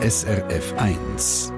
SRF 0.00 0.72
1. 0.76 1.57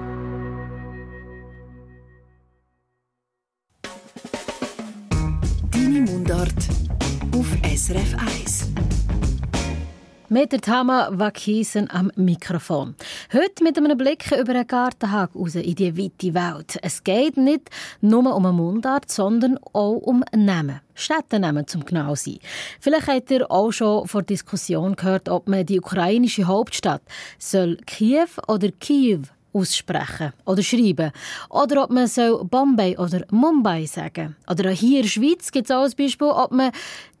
Mit 10.33 10.53
der 10.53 10.61
Tama 10.61 11.09
Wakisen 11.11 11.91
am 11.91 12.09
Mikrofon. 12.15 12.95
Heute 13.33 13.65
mit 13.65 13.77
einem 13.77 13.97
Blick 13.97 14.31
über 14.31 14.53
einen 14.53 14.65
Gartenhag 14.65 15.35
raus 15.35 15.55
in 15.55 15.75
die 15.75 15.97
weite 15.97 16.33
Welt. 16.33 16.79
Es 16.81 17.03
geht 17.03 17.35
nicht 17.35 17.69
nur 17.99 18.33
um 18.33 18.45
eine 18.45 18.53
Mundart, 18.53 19.11
sondern 19.11 19.59
auch 19.73 19.97
um 19.97 20.23
Namen. 20.33 20.79
Städtenamen 20.93 21.67
zum 21.67 21.83
genau 21.83 22.15
sein. 22.15 22.39
Vielleicht 22.79 23.07
habt 23.09 23.29
ihr 23.29 23.51
auch 23.51 23.73
schon 23.73 24.07
vor 24.07 24.23
Diskussion 24.23 24.95
gehört, 24.95 25.27
ob 25.27 25.49
man 25.49 25.65
die 25.65 25.81
ukrainische 25.81 26.47
Hauptstadt 26.47 27.01
soll 27.37 27.75
Kiew 27.85 28.29
oder 28.47 28.69
Kiew 28.71 29.23
aussprechen 29.53 30.33
oder 30.45 30.63
schreiben. 30.63 31.11
Oder 31.49 31.83
ob 31.83 31.89
man 31.89 32.07
so 32.07 32.43
Bombay 32.43 32.97
oder 32.97 33.25
Mumbai 33.31 33.85
sagen. 33.85 34.35
Oder 34.49 34.69
hier 34.69 34.97
in 34.97 35.03
der 35.03 35.09
Schweiz 35.09 35.51
gibt 35.51 35.69
es 35.69 35.75
auch 35.75 35.83
ein 35.83 35.91
Beispiel, 35.97 36.27
ob 36.27 36.51
man 36.51 36.71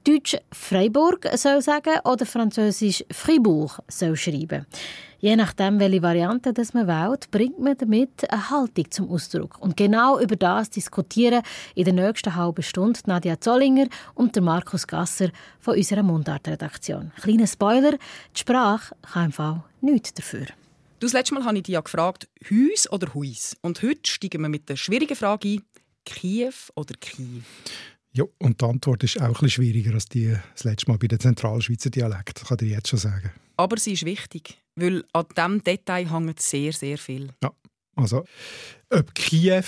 Deutsch 0.03 0.35
Freiburg 0.51 1.29
soll 1.35 1.61
sagen 1.61 1.99
oder 2.05 2.25
Französisch 2.25 3.03
Fribourg 3.11 3.79
soll 3.87 4.15
schreiben. 4.15 4.65
Je 5.19 5.35
nachdem, 5.35 5.79
welche 5.79 6.01
Variante 6.01 6.53
das 6.53 6.73
man 6.73 6.87
wählt, 6.87 7.29
bringt 7.29 7.59
man 7.59 7.77
damit 7.77 8.27
eine 8.31 8.49
Haltung 8.49 8.89
zum 8.89 9.11
Ausdruck. 9.11 9.59
Und 9.59 9.77
genau 9.77 10.19
über 10.19 10.35
das 10.35 10.71
diskutieren 10.71 11.43
in 11.75 11.85
der 11.85 11.93
nächsten 11.93 12.35
halben 12.35 12.63
Stunde 12.63 12.99
Nadia 13.05 13.39
Zollinger 13.39 13.85
und 14.15 14.35
der 14.35 14.41
Markus 14.41 14.87
Gasser 14.87 15.29
von 15.59 15.77
unserer 15.77 16.01
Mundartredaktion. 16.01 17.11
Kleiner 17.21 17.45
Spoiler, 17.45 17.91
die 17.91 18.39
Sprache 18.39 18.95
kann 19.13 19.25
im 19.25 19.31
Fall 19.31 19.63
nichts 19.81 20.15
dafür. 20.15 20.47
Das 20.99 21.13
letzte 21.13 21.35
Mal 21.35 21.45
habe 21.45 21.57
ich 21.57 21.63
dich 21.63 21.73
ja 21.73 21.81
gefragt, 21.81 22.27
Hüs 22.45 22.91
oder 22.91 23.13
Huis? 23.13 23.55
Und 23.61 23.83
heute 23.83 24.09
steigen 24.09 24.41
wir 24.41 24.49
mit 24.49 24.67
der 24.67 24.75
schwierigen 24.75 25.15
Frage 25.15 25.47
ein, 25.49 25.61
Kiew 26.05 26.53
oder 26.75 26.95
Kiew? 26.99 27.43
Ja, 28.13 28.25
und 28.39 28.61
die 28.61 28.65
Antwort 28.65 29.03
ist 29.03 29.17
auch 29.21 29.25
ein 29.25 29.31
bisschen 29.33 29.49
schwieriger 29.49 29.93
als 29.93 30.05
die 30.05 30.35
das 30.53 30.65
letzte 30.65 30.91
Mal 30.91 30.97
bei 30.97 31.07
den 31.07 31.19
Zentralschweizer 31.19 31.89
Dialekt, 31.89 32.41
das 32.41 32.49
kann 32.49 32.57
ich 32.61 32.71
jetzt 32.71 32.89
schon 32.89 32.99
sagen. 32.99 33.31
Aber 33.55 33.77
sie 33.77 33.93
ist 33.93 34.05
wichtig, 34.05 34.57
weil 34.75 35.05
an 35.13 35.25
diesem 35.35 35.63
Detail 35.63 36.11
hängt 36.11 36.39
sehr, 36.41 36.73
sehr 36.73 36.97
viel. 36.97 37.29
Ja, 37.41 37.51
also 37.95 38.25
ob 38.89 39.15
Kiew 39.15 39.63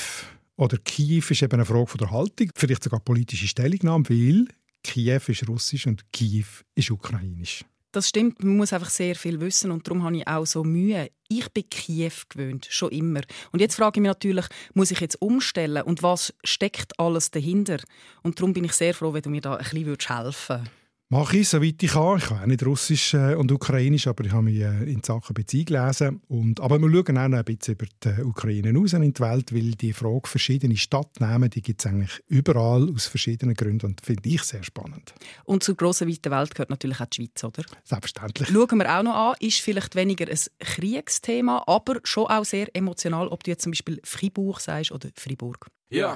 oder 0.58 0.78
Kiew 0.78 1.24
ist 1.30 1.42
eben 1.42 1.54
eine 1.54 1.66
Frage 1.66 1.88
von 1.88 1.98
der 2.00 2.12
Haltung, 2.12 2.50
vielleicht 2.56 2.84
sogar 2.84 3.00
politische 3.00 3.48
Stellungnahme, 3.48 4.10
weil 4.10 4.48
Kiew 4.84 5.22
ist 5.28 5.48
russisch 5.48 5.88
und 5.88 6.12
Kiew 6.12 6.46
ist 6.76 6.92
ukrainisch. 6.92 7.64
Das 7.94 8.10
stimmt, 8.10 8.44
man 8.44 8.58
muss 8.58 8.74
einfach 8.74 8.90
sehr 8.90 9.16
viel 9.16 9.40
wissen 9.40 9.70
und 9.70 9.88
darum 9.88 10.04
habe 10.04 10.18
ich 10.18 10.28
auch 10.28 10.48
so 10.48 10.64
Mühe. 10.64 11.12
Ich 11.30 11.48
bin 11.52 11.70
Kiew 11.70 12.12
gewöhnt, 12.28 12.66
schon 12.72 12.90
immer. 12.90 13.22
Und 13.52 13.60
jetzt 13.60 13.76
frage 13.76 14.00
ich 14.00 14.02
mich 14.02 14.10
natürlich, 14.10 14.48
muss 14.74 14.90
ich 14.90 15.00
jetzt 15.00 15.22
umstellen 15.22 15.84
und 15.84 16.02
was 16.02 16.34
steckt 16.44 17.00
alles 17.00 17.30
dahinter? 17.30 17.78
Und 18.24 18.40
darum 18.40 18.54
bin 18.54 18.64
ich 18.64 18.74
sehr 18.74 18.96
froh, 18.96 19.14
wenn 19.14 19.22
du 19.22 19.30
mir 19.30 19.42
da 19.42 19.58
ein 19.58 19.64
bisschen 19.64 19.96
helfen 20.08 20.56
würdest. 20.58 20.83
Mache 21.14 21.38
ich, 21.38 21.48
soweit 21.48 21.84
ich 21.84 21.92
kann. 21.92 22.18
Ich 22.18 22.26
kann 22.26 22.42
auch 22.42 22.46
nicht 22.48 22.66
Russisch 22.66 23.14
äh, 23.14 23.36
und 23.36 23.52
Ukrainisch, 23.52 24.08
aber 24.08 24.26
ich 24.26 24.32
habe 24.32 24.46
mich 24.46 24.60
äh, 24.62 24.92
in 24.92 25.04
Sachen 25.04 25.36
Beziehung 25.36 25.66
gelesen. 25.66 26.22
Und, 26.28 26.60
aber 26.60 26.80
wir 26.80 26.90
schauen 26.90 27.18
auch 27.20 27.28
noch 27.28 27.38
ein 27.38 27.46
bisschen 27.46 27.76
über 27.76 27.86
die 28.04 28.24
Ukraine 28.24 28.74
raus 28.74 28.94
in 28.94 29.14
die 29.14 29.20
Welt, 29.20 29.54
weil 29.54 29.72
die 29.74 29.94
Frage 29.94 30.28
verschiedene 30.28 30.76
Stadtnamen, 30.76 31.52
die 31.52 31.62
gibt 31.62 31.82
es 31.82 31.86
eigentlich 31.86 32.20
überall 32.30 32.90
aus 32.92 33.06
verschiedenen 33.06 33.54
Gründen 33.54 33.86
und 33.86 34.02
finde 34.04 34.28
ich 34.28 34.42
sehr 34.42 34.64
spannend. 34.64 35.14
Und 35.44 35.62
zur 35.62 35.76
grossen, 35.76 36.10
weiten 36.10 36.32
Welt 36.32 36.56
gehört 36.56 36.72
natürlich 36.72 37.00
auch 37.00 37.06
die 37.06 37.28
Schweiz, 37.28 37.44
oder? 37.44 37.64
Selbstverständlich. 37.84 38.50
Schauen 38.50 38.80
wir 38.80 38.98
auch 38.98 39.04
noch 39.04 39.16
an, 39.16 39.36
ist 39.40 39.62
vielleicht 39.62 39.94
weniger 39.94 40.28
ein 40.28 40.40
Kriegsthema, 40.58 41.64
aber 41.68 42.00
schon 42.06 42.26
auch 42.26 42.44
sehr 42.44 42.76
emotional, 42.76 43.28
ob 43.28 43.44
du 43.44 43.52
jetzt 43.52 43.62
zum 43.62 43.74
Beispiel 43.74 44.02
Fribourg 44.04 44.60
sagst 44.60 44.92
oder 44.92 45.10
Fribourg. 45.16 45.68
Ja. 45.92 46.16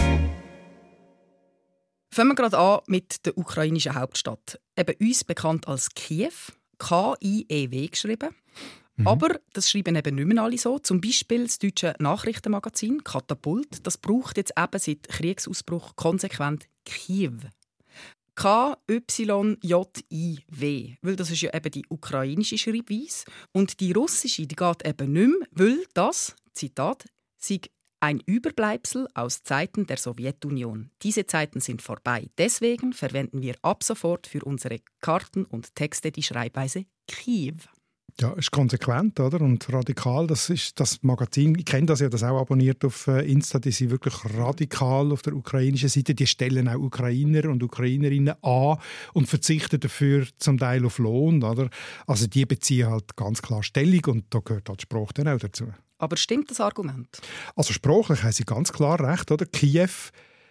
Fangen 2.13 2.31
wir 2.31 2.35
gerade 2.35 2.57
an 2.57 2.81
mit 2.87 3.25
der 3.25 3.37
ukrainischen 3.37 3.95
Hauptstadt. 3.95 4.59
Eben 4.77 4.95
uns 4.99 5.23
bekannt 5.23 5.69
als 5.69 5.89
Kiew, 5.91 6.33
K-I-E-W 6.77 7.87
geschrieben. 7.87 8.35
Mhm. 8.97 9.07
Aber 9.07 9.39
das 9.53 9.71
schreiben 9.71 9.95
eben 9.95 10.15
nicht 10.15 10.27
mehr 10.27 10.43
alle 10.43 10.57
so. 10.57 10.77
Zum 10.79 10.99
Beispiel 10.99 11.45
das 11.45 11.59
deutsche 11.59 11.95
Nachrichtenmagazin 11.99 13.05
Katapult. 13.05 13.87
Das 13.87 13.97
braucht 13.97 14.35
jetzt 14.35 14.51
eben 14.57 14.77
seit 14.77 15.07
Kriegsausbruch 15.07 15.95
konsequent 15.95 16.65
Kiew. 16.83 17.37
K-Y-J-I-W. 18.35 19.63
Weil 21.01 21.15
das 21.15 21.31
ist 21.31 21.41
ja 21.41 21.53
eben 21.53 21.71
die 21.71 21.85
ukrainische 21.87 22.57
Schreibweise. 22.57 23.23
Und 23.53 23.79
die 23.79 23.93
russische, 23.93 24.45
die 24.47 24.55
geht 24.55 24.85
eben 24.85 25.13
nicht 25.13 25.27
mehr, 25.27 25.47
weil 25.51 25.85
das, 25.93 26.35
Zitat, 26.53 27.05
sei 27.37 27.61
ein 28.01 28.19
Überbleibsel 28.25 29.07
aus 29.13 29.43
Zeiten 29.43 29.85
der 29.85 29.97
Sowjetunion. 29.97 30.89
Diese 31.03 31.27
Zeiten 31.27 31.61
sind 31.61 31.81
vorbei. 31.81 32.29
Deswegen 32.37 32.93
verwenden 32.93 33.41
wir 33.41 33.55
ab 33.61 33.83
sofort 33.83 34.27
für 34.27 34.43
unsere 34.43 34.79
Karten 34.99 35.45
und 35.45 35.75
Texte 35.75 36.11
die 36.11 36.23
Schreibweise 36.23 36.85
Kiew. 37.07 37.57
Ja, 38.19 38.33
ist 38.33 38.51
konsequent 38.51 39.19
oder? 39.19 39.41
und 39.41 39.71
radikal. 39.71 40.27
Das 40.27 40.49
ist 40.49 40.79
das 40.79 41.01
Magazin. 41.01 41.55
Ich 41.57 41.65
kenne 41.65 41.85
das 41.85 42.01
ja, 42.01 42.09
das 42.09 42.23
auch 42.23 42.39
abonniert 42.41 42.83
auf 42.83 43.07
äh, 43.07 43.21
Insta. 43.31 43.59
Die 43.59 43.71
sind 43.71 43.89
wirklich 43.89 44.13
radikal 44.37 45.11
auf 45.11 45.21
der 45.21 45.33
ukrainischen 45.33 45.89
Seite. 45.89 46.13
Die 46.13 46.27
stellen 46.27 46.67
auch 46.67 46.75
Ukrainer 46.79 47.49
und 47.49 47.63
Ukrainerinnen 47.63 48.35
an 48.43 48.77
und 49.13 49.27
verzichten 49.27 49.79
dafür 49.79 50.27
zum 50.37 50.57
Teil 50.57 50.85
auf 50.85 50.97
Lohn. 50.97 51.43
Oder? 51.43 51.69
Also 52.05 52.27
die 52.27 52.45
beziehen 52.45 52.89
halt 52.89 53.15
ganz 53.15 53.41
klar 53.41 53.63
Stellung 53.63 54.01
und 54.07 54.25
da 54.29 54.39
gehört 54.39 54.67
halt 54.69 54.81
Spruch 54.81 55.13
dann 55.13 55.29
auch 55.29 55.39
dazu. 55.39 55.67
Aber 56.01 56.17
stimmt 56.17 56.49
das 56.49 56.59
Argument? 56.59 57.21
Also 57.55 57.73
sprachlich 57.73 58.23
haben 58.23 58.31
Sie 58.31 58.43
ganz 58.43 58.73
klar 58.73 58.99
recht, 58.99 59.29
oder? 59.29 59.45
Kiew, 59.45 59.89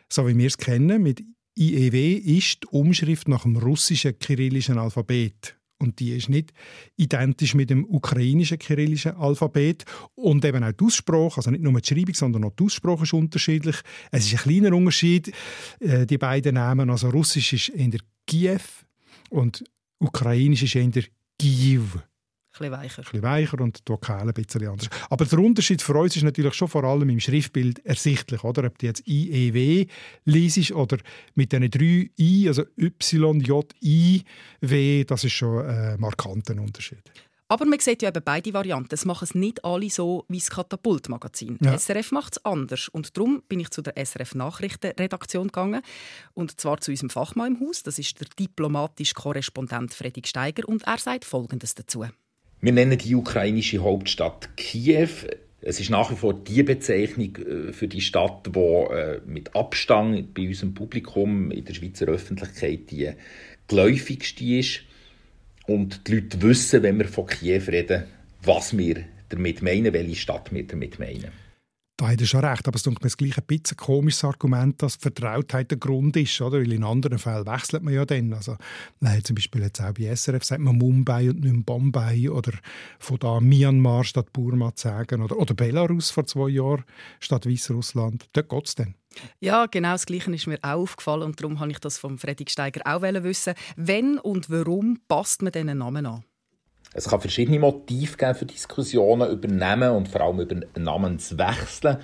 so 0.09 0.29
wie 0.29 0.39
wir 0.39 0.47
es 0.47 0.57
kennen, 0.57 1.03
mit 1.03 1.25
IEW 1.59 2.19
ist 2.19 2.63
die 2.63 2.69
Umschrift 2.69 3.27
nach 3.27 3.43
dem 3.43 3.57
russischen 3.57 4.17
kyrillischen 4.17 4.79
Alphabet. 4.79 5.57
Und 5.79 5.99
die 5.99 6.13
ist 6.13 6.29
nicht 6.29 6.53
identisch 6.97 7.55
mit 7.55 7.71
dem 7.71 7.85
ukrainischen 7.85 8.61
kyrillischen 8.61 9.17
Alphabet. 9.17 9.85
Und 10.15 10.45
eben 10.45 10.63
auch 10.63 10.73
die 10.73 10.85
Aussprache, 10.85 11.39
also 11.39 11.51
nicht 11.51 11.65
nur 11.65 11.81
die 11.81 11.89
Schreibung, 11.89 12.15
sondern 12.15 12.45
auch 12.45 12.55
die 12.55 12.65
Aussprache 12.65 13.03
ist 13.03 13.13
unterschiedlich. 13.13 13.77
Es 14.13 14.27
ist 14.27 14.35
ein 14.35 14.39
kleiner 14.39 14.77
Unterschied, 14.77 15.33
äh, 15.81 16.07
die 16.07 16.19
beiden 16.19 16.55
Namen. 16.55 16.91
Also 16.91 17.09
Russisch 17.11 17.55
ist 17.55 17.69
in 17.71 17.91
der 17.91 18.01
Kiew 18.27 18.61
und 19.31 19.65
Ukrainisch 19.99 20.63
ist 20.63 20.77
in 20.77 20.93
der 20.93 21.05
Kiew 21.41 21.87
bisschen 22.61 22.73
weicher. 22.73 23.03
Ein 23.03 23.05
bisschen 23.05 23.23
weicher 23.23 23.61
und 23.61 23.79
die 23.87 23.93
Vokale 23.93 24.31
ein 24.31 24.35
bisschen 24.35 24.67
anders. 24.67 24.89
Aber 25.09 25.25
der 25.25 25.39
Unterschied 25.39 25.83
für 25.83 25.95
uns 25.95 26.17
ist 26.17 26.23
natürlich 26.23 26.55
schon 26.55 26.69
vor 26.69 26.85
allem 26.85 27.09
im 27.09 27.21
Schriftbild 27.21 27.85
ersichtlich, 27.85 28.45
oder? 28.45 28.65
Ob 28.65 28.79
du 28.79 28.87
jetzt 28.87 29.03
IEW 29.07 29.87
liest 30.25 30.73
oder 30.73 30.99
mit 31.35 31.53
diesen 31.53 31.71
drei 31.71 32.11
I, 32.19 32.49
also 32.49 32.65
Y, 32.79 33.41
J, 33.41 33.75
I, 33.83 34.23
W, 34.61 35.05
das 35.05 35.25
ist 35.25 35.33
schon 35.33 35.67
ein 35.67 36.01
markanter 36.01 36.55
Unterschied. 36.61 37.03
Aber 37.51 37.67
man 37.67 37.81
sieht 37.81 38.01
ja 38.03 38.11
eben 38.11 38.23
beide 38.25 38.55
Varianten. 38.55 38.95
Es 38.95 39.05
machen 39.05 39.25
es 39.25 39.35
nicht 39.35 39.65
alle 39.65 39.91
so 39.91 40.25
wie 40.29 40.39
das 40.39 40.51
Katapult-Magazin. 40.51 41.59
Ja. 41.61 41.77
SRF 41.77 42.13
macht 42.13 42.37
es 42.37 42.45
anders. 42.45 42.87
Und 42.87 43.17
darum 43.17 43.43
bin 43.49 43.59
ich 43.59 43.71
zu 43.71 43.83
der 43.83 43.95
SRF-Nachrichtenredaktion 43.97 45.49
gegangen. 45.49 45.83
Und 46.33 46.61
zwar 46.61 46.81
zu 46.81 46.93
unserem 46.93 47.11
Fachmann 47.11 47.57
im 47.57 47.61
Haus. 47.67 47.83
Das 47.83 47.99
ist 47.99 48.21
der 48.21 48.29
diplomatische 48.39 49.15
Korrespondent 49.15 49.93
Fredrik 49.95 50.29
Steiger. 50.29 50.69
Und 50.69 50.85
er 50.85 50.99
sagt 50.99 51.25
Folgendes 51.25 51.75
dazu. 51.75 52.05
Wir 52.63 52.73
nennen 52.73 52.99
die 52.99 53.15
ukrainische 53.15 53.79
Hauptstadt 53.79 54.55
Kiew. 54.57 55.09
Es 55.63 55.81
ist 55.81 55.89
nach 55.89 56.11
wie 56.11 56.17
vor 56.17 56.35
die 56.35 56.63
Bezeichnung 56.63 57.37
äh, 57.37 57.73
für 57.73 57.89
die 57.89 58.03
Stadt, 58.03 58.47
die 58.55 58.59
äh, 58.59 59.21
mit 59.27 59.57
Abstand 59.57 60.35
bei 60.35 60.47
unserem 60.47 60.75
Publikum 60.75 61.51
in 61.51 61.65
der 61.65 61.73
Schweizer 61.73 62.07
Öffentlichkeit 62.07 62.91
die 62.91 63.13
geläufigste 63.67 64.45
ist. 64.45 64.83
Und 65.67 66.07
die 66.07 66.17
Leute 66.17 66.43
wissen, 66.43 66.83
wenn 66.83 66.99
wir 66.99 67.09
von 67.09 67.27
Kiew 67.27 67.63
reden, 67.69 68.05
was 68.43 68.77
wir 68.77 69.05
damit 69.31 69.63
meinen, 69.63 69.93
welche 69.95 70.17
Stadt 70.17 70.53
wir 70.53 70.67
damit 70.67 70.99
meinen. 70.99 71.31
Da 72.01 72.09
hat 72.09 72.21
er 72.21 72.27
schon 72.27 72.43
recht, 72.43 72.67
aber 72.67 72.77
es 72.77 72.87
ist 72.87 72.87
mir 72.87 72.97
das 72.99 73.17
ein 73.21 73.45
bisschen 73.47 73.77
komisches 73.77 74.25
Argument, 74.25 74.81
dass 74.83 74.97
Vertrautheit 74.97 75.71
der 75.71 75.77
Grund 75.77 76.17
ist, 76.17 76.41
oder? 76.41 76.59
Weil 76.59 76.73
in 76.73 76.83
anderen 76.83 77.19
Fällen 77.19 77.45
wechselt 77.45 77.83
man 77.83 77.93
ja 77.93 78.07
dann. 78.07 78.33
Also, 78.33 78.57
nein, 79.01 79.23
zum 79.23 79.35
Beispiel 79.35 79.61
jetzt 79.61 79.83
auch 79.83 79.93
bei 79.93 80.15
SRF 80.15 80.43
sagt 80.43 80.63
man 80.63 80.79
Mumbai 80.79 81.29
und 81.29 81.41
nicht 81.41 81.67
Bombay 81.67 82.31
oder 82.31 82.53
von 82.99 83.19
da 83.19 83.39
Myanmar 83.39 84.05
statt 84.05 84.33
Burma 84.33 84.75
zu 84.75 84.89
sagen 84.89 85.21
oder, 85.23 85.37
oder 85.37 85.53
Belarus 85.53 86.09
vor 86.09 86.25
zwei 86.25 86.49
Jahren 86.49 86.85
statt 87.19 87.47
Weißrussland. 87.47 88.31
Dort 88.33 88.49
geht 88.49 88.67
es 88.67 88.75
dann. 88.77 88.95
Ja, 89.41 89.67
genau 89.67 89.93
das 89.93 90.07
Gleiche 90.07 90.33
ist 90.33 90.47
mir 90.47 90.59
auch 90.63 90.81
aufgefallen 90.81 91.25
und 91.25 91.39
darum 91.39 91.61
habe 91.61 91.71
ich 91.71 91.81
das 91.81 91.99
vom 91.99 92.17
Fredrik 92.17 92.51
Steiger 92.51 92.81
auch 92.87 93.03
wissen. 93.03 93.53
Wenn 93.77 94.19
und 94.19 94.49
warum 94.49 95.01
passt 95.07 95.43
man 95.43 95.53
diesen 95.53 95.77
Namen 95.77 96.07
an? 96.07 96.25
Es 96.93 97.09
kann 97.09 97.21
verschiedene 97.21 97.61
Motive 97.61 98.17
geben 98.17 98.35
für 98.35 98.47
Diskussionen 98.47 99.31
über 99.31 99.47
Namen 99.47 99.91
und 99.91 100.09
vor 100.09 100.23
allem 100.23 100.41
über 100.41 100.57
Namenswechsel. 100.77 102.01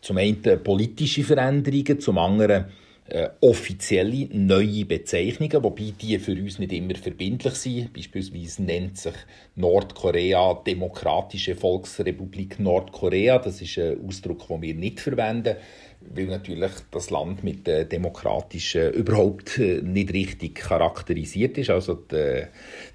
Zum 0.00 0.16
einen 0.18 0.62
politische 0.62 1.24
Veränderungen, 1.24 1.98
zum 1.98 2.18
anderen 2.18 2.66
äh, 3.08 3.30
offizielle 3.40 4.28
neue 4.30 4.84
Bezeichnungen, 4.84 5.64
wobei 5.64 5.92
die 6.00 6.18
für 6.20 6.32
uns 6.32 6.58
nicht 6.58 6.72
immer 6.72 6.94
verbindlich 6.94 7.54
sind. 7.54 7.92
Beispielsweise 7.92 8.62
nennt 8.62 8.98
sich 8.98 9.14
Nordkorea 9.56 10.62
Demokratische 10.64 11.56
Volksrepublik 11.56 12.60
Nordkorea. 12.60 13.38
Das 13.38 13.60
ist 13.60 13.78
ein 13.78 14.06
Ausdruck, 14.06 14.46
den 14.46 14.62
wir 14.62 14.74
nicht 14.74 15.00
verwenden, 15.00 15.56
weil 16.00 16.26
natürlich 16.26 16.70
das 16.90 17.10
Land 17.10 17.42
mit 17.42 17.66
der 17.66 17.86
demokratischen 17.86 18.92
überhaupt 18.92 19.58
äh, 19.58 19.80
nicht 19.82 20.12
richtig 20.12 20.56
charakterisiert 20.56 21.58
ist. 21.58 21.70
Also 21.70 21.94
der, 21.94 22.50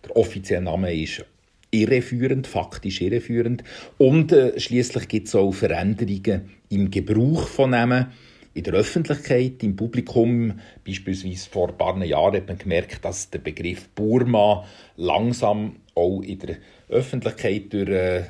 der 0.05 0.15
offizielle 0.15 0.63
Name 0.63 0.93
ist 0.93 1.25
irreführend, 1.73 2.47
faktisch 2.47 3.01
irreführend. 3.01 3.63
Und 3.97 4.31
äh, 4.31 4.59
schließlich 4.59 5.07
gibt 5.07 5.27
es 5.27 5.35
auch 5.35 5.51
Veränderungen 5.51 6.49
im 6.69 6.91
Gebrauch 6.91 7.47
von 7.47 7.71
Namen 7.71 8.07
in 8.53 8.63
der 8.63 8.73
Öffentlichkeit, 8.73 9.63
im 9.63 9.75
Publikum. 9.75 10.59
Beispielsweise 10.85 11.49
vor 11.49 11.69
ein 11.69 11.77
paar 11.77 12.03
Jahren 12.03 12.35
hat 12.35 12.47
man 12.47 12.57
gemerkt, 12.57 13.03
dass 13.03 13.29
der 13.29 13.39
Begriff 13.39 13.89
Burma 13.89 14.65
langsam 14.95 15.77
auch 15.95 16.21
in 16.21 16.39
der 16.39 16.57
Öffentlichkeit 16.89 17.73
durch 17.73 17.89
äh, 17.89 18.23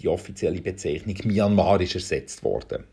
die 0.00 0.08
offizielle 0.08 0.60
Bezeichnung 0.60 1.16
Myanmar 1.24 1.80
ist 1.80 1.94
ersetzt 1.94 2.42
worden. 2.42 2.84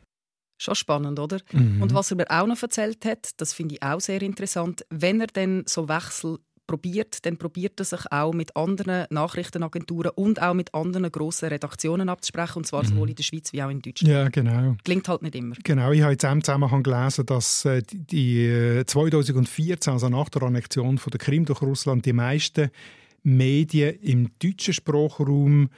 Schon 0.60 0.75
spannend, 0.75 1.19
oder? 1.19 1.39
Mhm. 1.51 1.81
Und 1.83 1.94
was 1.94 2.12
er 2.12 2.18
mir 2.18 2.30
auch 2.31 2.48
noch 2.48 2.62
erzählt 2.62 3.06
hat, 3.06 3.30
das 3.38 3.53
finde 3.53 3.75
ich 3.75 3.83
auch 3.83 4.01
sehr 4.01 4.21
interessant, 4.24 4.86
wenn 4.89 5.21
er 5.21 5.27
dann 5.27 5.63
so 5.68 5.88
Wechsel 5.88 6.39
probiert, 6.68 7.25
dann 7.25 7.38
probiert 7.38 7.80
er 7.80 7.86
sich 7.86 8.12
auch 8.12 8.34
mit 8.34 8.56
anderen 8.56 9.08
Nachrichtenagenturen 9.10 10.12
und 10.16 10.42
auch 10.42 10.54
mit 10.54 10.74
anderen 10.74 11.12
grossen 11.12 11.50
Redaktionen 11.50 12.10
abzusprechen, 12.10 12.60
und 12.60 12.68
zwar 12.68 12.84
mhm. 12.84 12.88
sowohl 12.88 13.10
in 13.10 13.16
der 13.16 13.24
Schweiz 13.24 13.54
wie 13.54 13.64
auch 13.64 13.69
in 13.69 13.81
Deutschland. 13.81 14.14
Ja, 14.14 14.30
genau. 14.30 14.75
Klingt 14.84 15.08
halt 15.08 15.22
nicht 15.24 15.36
immer. 15.36 15.56
Genau, 15.64 15.92
ich 15.92 16.02
habe 16.02 16.14
in 16.14 16.18
diesem 16.19 16.44
Zusammenhang 16.44 16.84
gelesen, 16.84 17.25
dass 17.25 17.66
äh, 17.66 17.81
die 17.90 18.84
2014, 18.86 19.92
äh, 19.92 19.94
also 19.94 20.10
nach 20.10 20.30
der 20.30 20.44
Annexion 20.44 20.98
von 20.98 21.12
der 21.12 21.19
Krim 21.19 21.46
durch 21.46 21.62
Russland, 21.62 22.06
die 22.06 22.14
meisten 22.14 22.70
Medien 23.24 23.96
im 24.02 24.30
deutschen 24.40 24.74
Sprachraum 24.74 25.70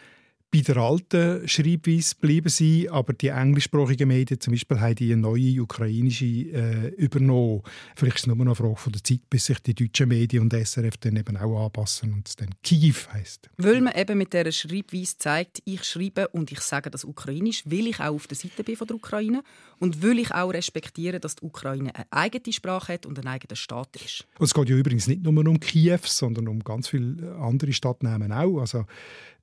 bei 0.52 0.62
der 0.62 0.78
alten 0.78 1.48
Schreibweise 1.48 2.16
bleiben 2.20 2.50
sie, 2.50 2.90
aber 2.90 3.14
die 3.14 3.28
englischsprachigen 3.28 4.08
Medien 4.08 4.40
zum 4.40 4.54
Beispiel 4.54 4.80
haben 4.80 4.96
die 4.96 5.14
eine 5.14 5.22
neue 5.22 5.62
ukrainische 5.62 6.26
äh, 6.26 6.88
übernommen. 6.98 7.62
Vielleicht 7.96 8.18
ist 8.18 8.22
es 8.24 8.28
nur 8.28 8.36
noch 8.36 8.46
eine 8.46 8.56
Frage 8.56 8.76
von 8.76 8.92
der 8.92 9.04
Zeit, 9.04 9.30
bis 9.30 9.46
sich 9.46 9.60
die 9.60 9.76
deutschen 9.76 10.10
Medien 10.10 10.44
und 10.44 10.54
SRF 10.54 10.98
dann 10.98 11.18
eben 11.18 11.38
auch 11.38 11.66
anpassen 11.66 12.14
und 12.14 12.28
es 12.28 12.36
dann 12.36 12.50
Kiew 12.64 12.96
heisst. 13.14 13.50
Weil 13.58 13.82
man 13.82 13.94
eben 13.94 14.18
mit 14.18 14.34
dieser 14.34 14.52
Schreibweise 14.52 15.18
zeigt, 15.20 15.62
ich 15.66 15.84
schreibe 15.84 16.30
und 16.30 16.52
ich 16.52 16.62
sage 16.62 16.90
das 16.90 17.04
ukrainisch, 17.04 17.64
will 17.68 17.88
ich 17.88 18.00
auch 18.00 18.16
auf 18.16 18.26
der 18.26 18.38
Seite 18.38 18.64
bin 18.64 18.76
von 18.76 18.88
der 18.88 18.96
Ukraine 18.96 19.44
und 19.78 20.02
will 20.02 20.18
ich 20.18 20.32
auch 20.32 20.52
respektieren, 20.52 21.22
dass 21.22 21.36
die 21.36 21.46
Ukraine 21.46 21.94
eine 21.94 22.12
eigene 22.12 22.52
Sprache 22.52 22.94
hat 22.94 23.06
und 23.06 23.20
ein 23.20 23.28
eigener 23.28 23.56
Staat 23.56 23.96
ist. 23.98 24.26
Und 24.40 24.46
es 24.46 24.54
geht 24.56 24.70
ja 24.70 24.76
übrigens 24.76 25.06
nicht 25.06 25.22
nur 25.22 25.46
um 25.46 25.60
Kiew, 25.60 26.00
sondern 26.06 26.48
um 26.48 26.64
ganz 26.64 26.88
viele 26.88 27.36
andere 27.36 27.72
Stadtnamen 27.72 28.32
auch. 28.32 28.60
Also 28.60 28.86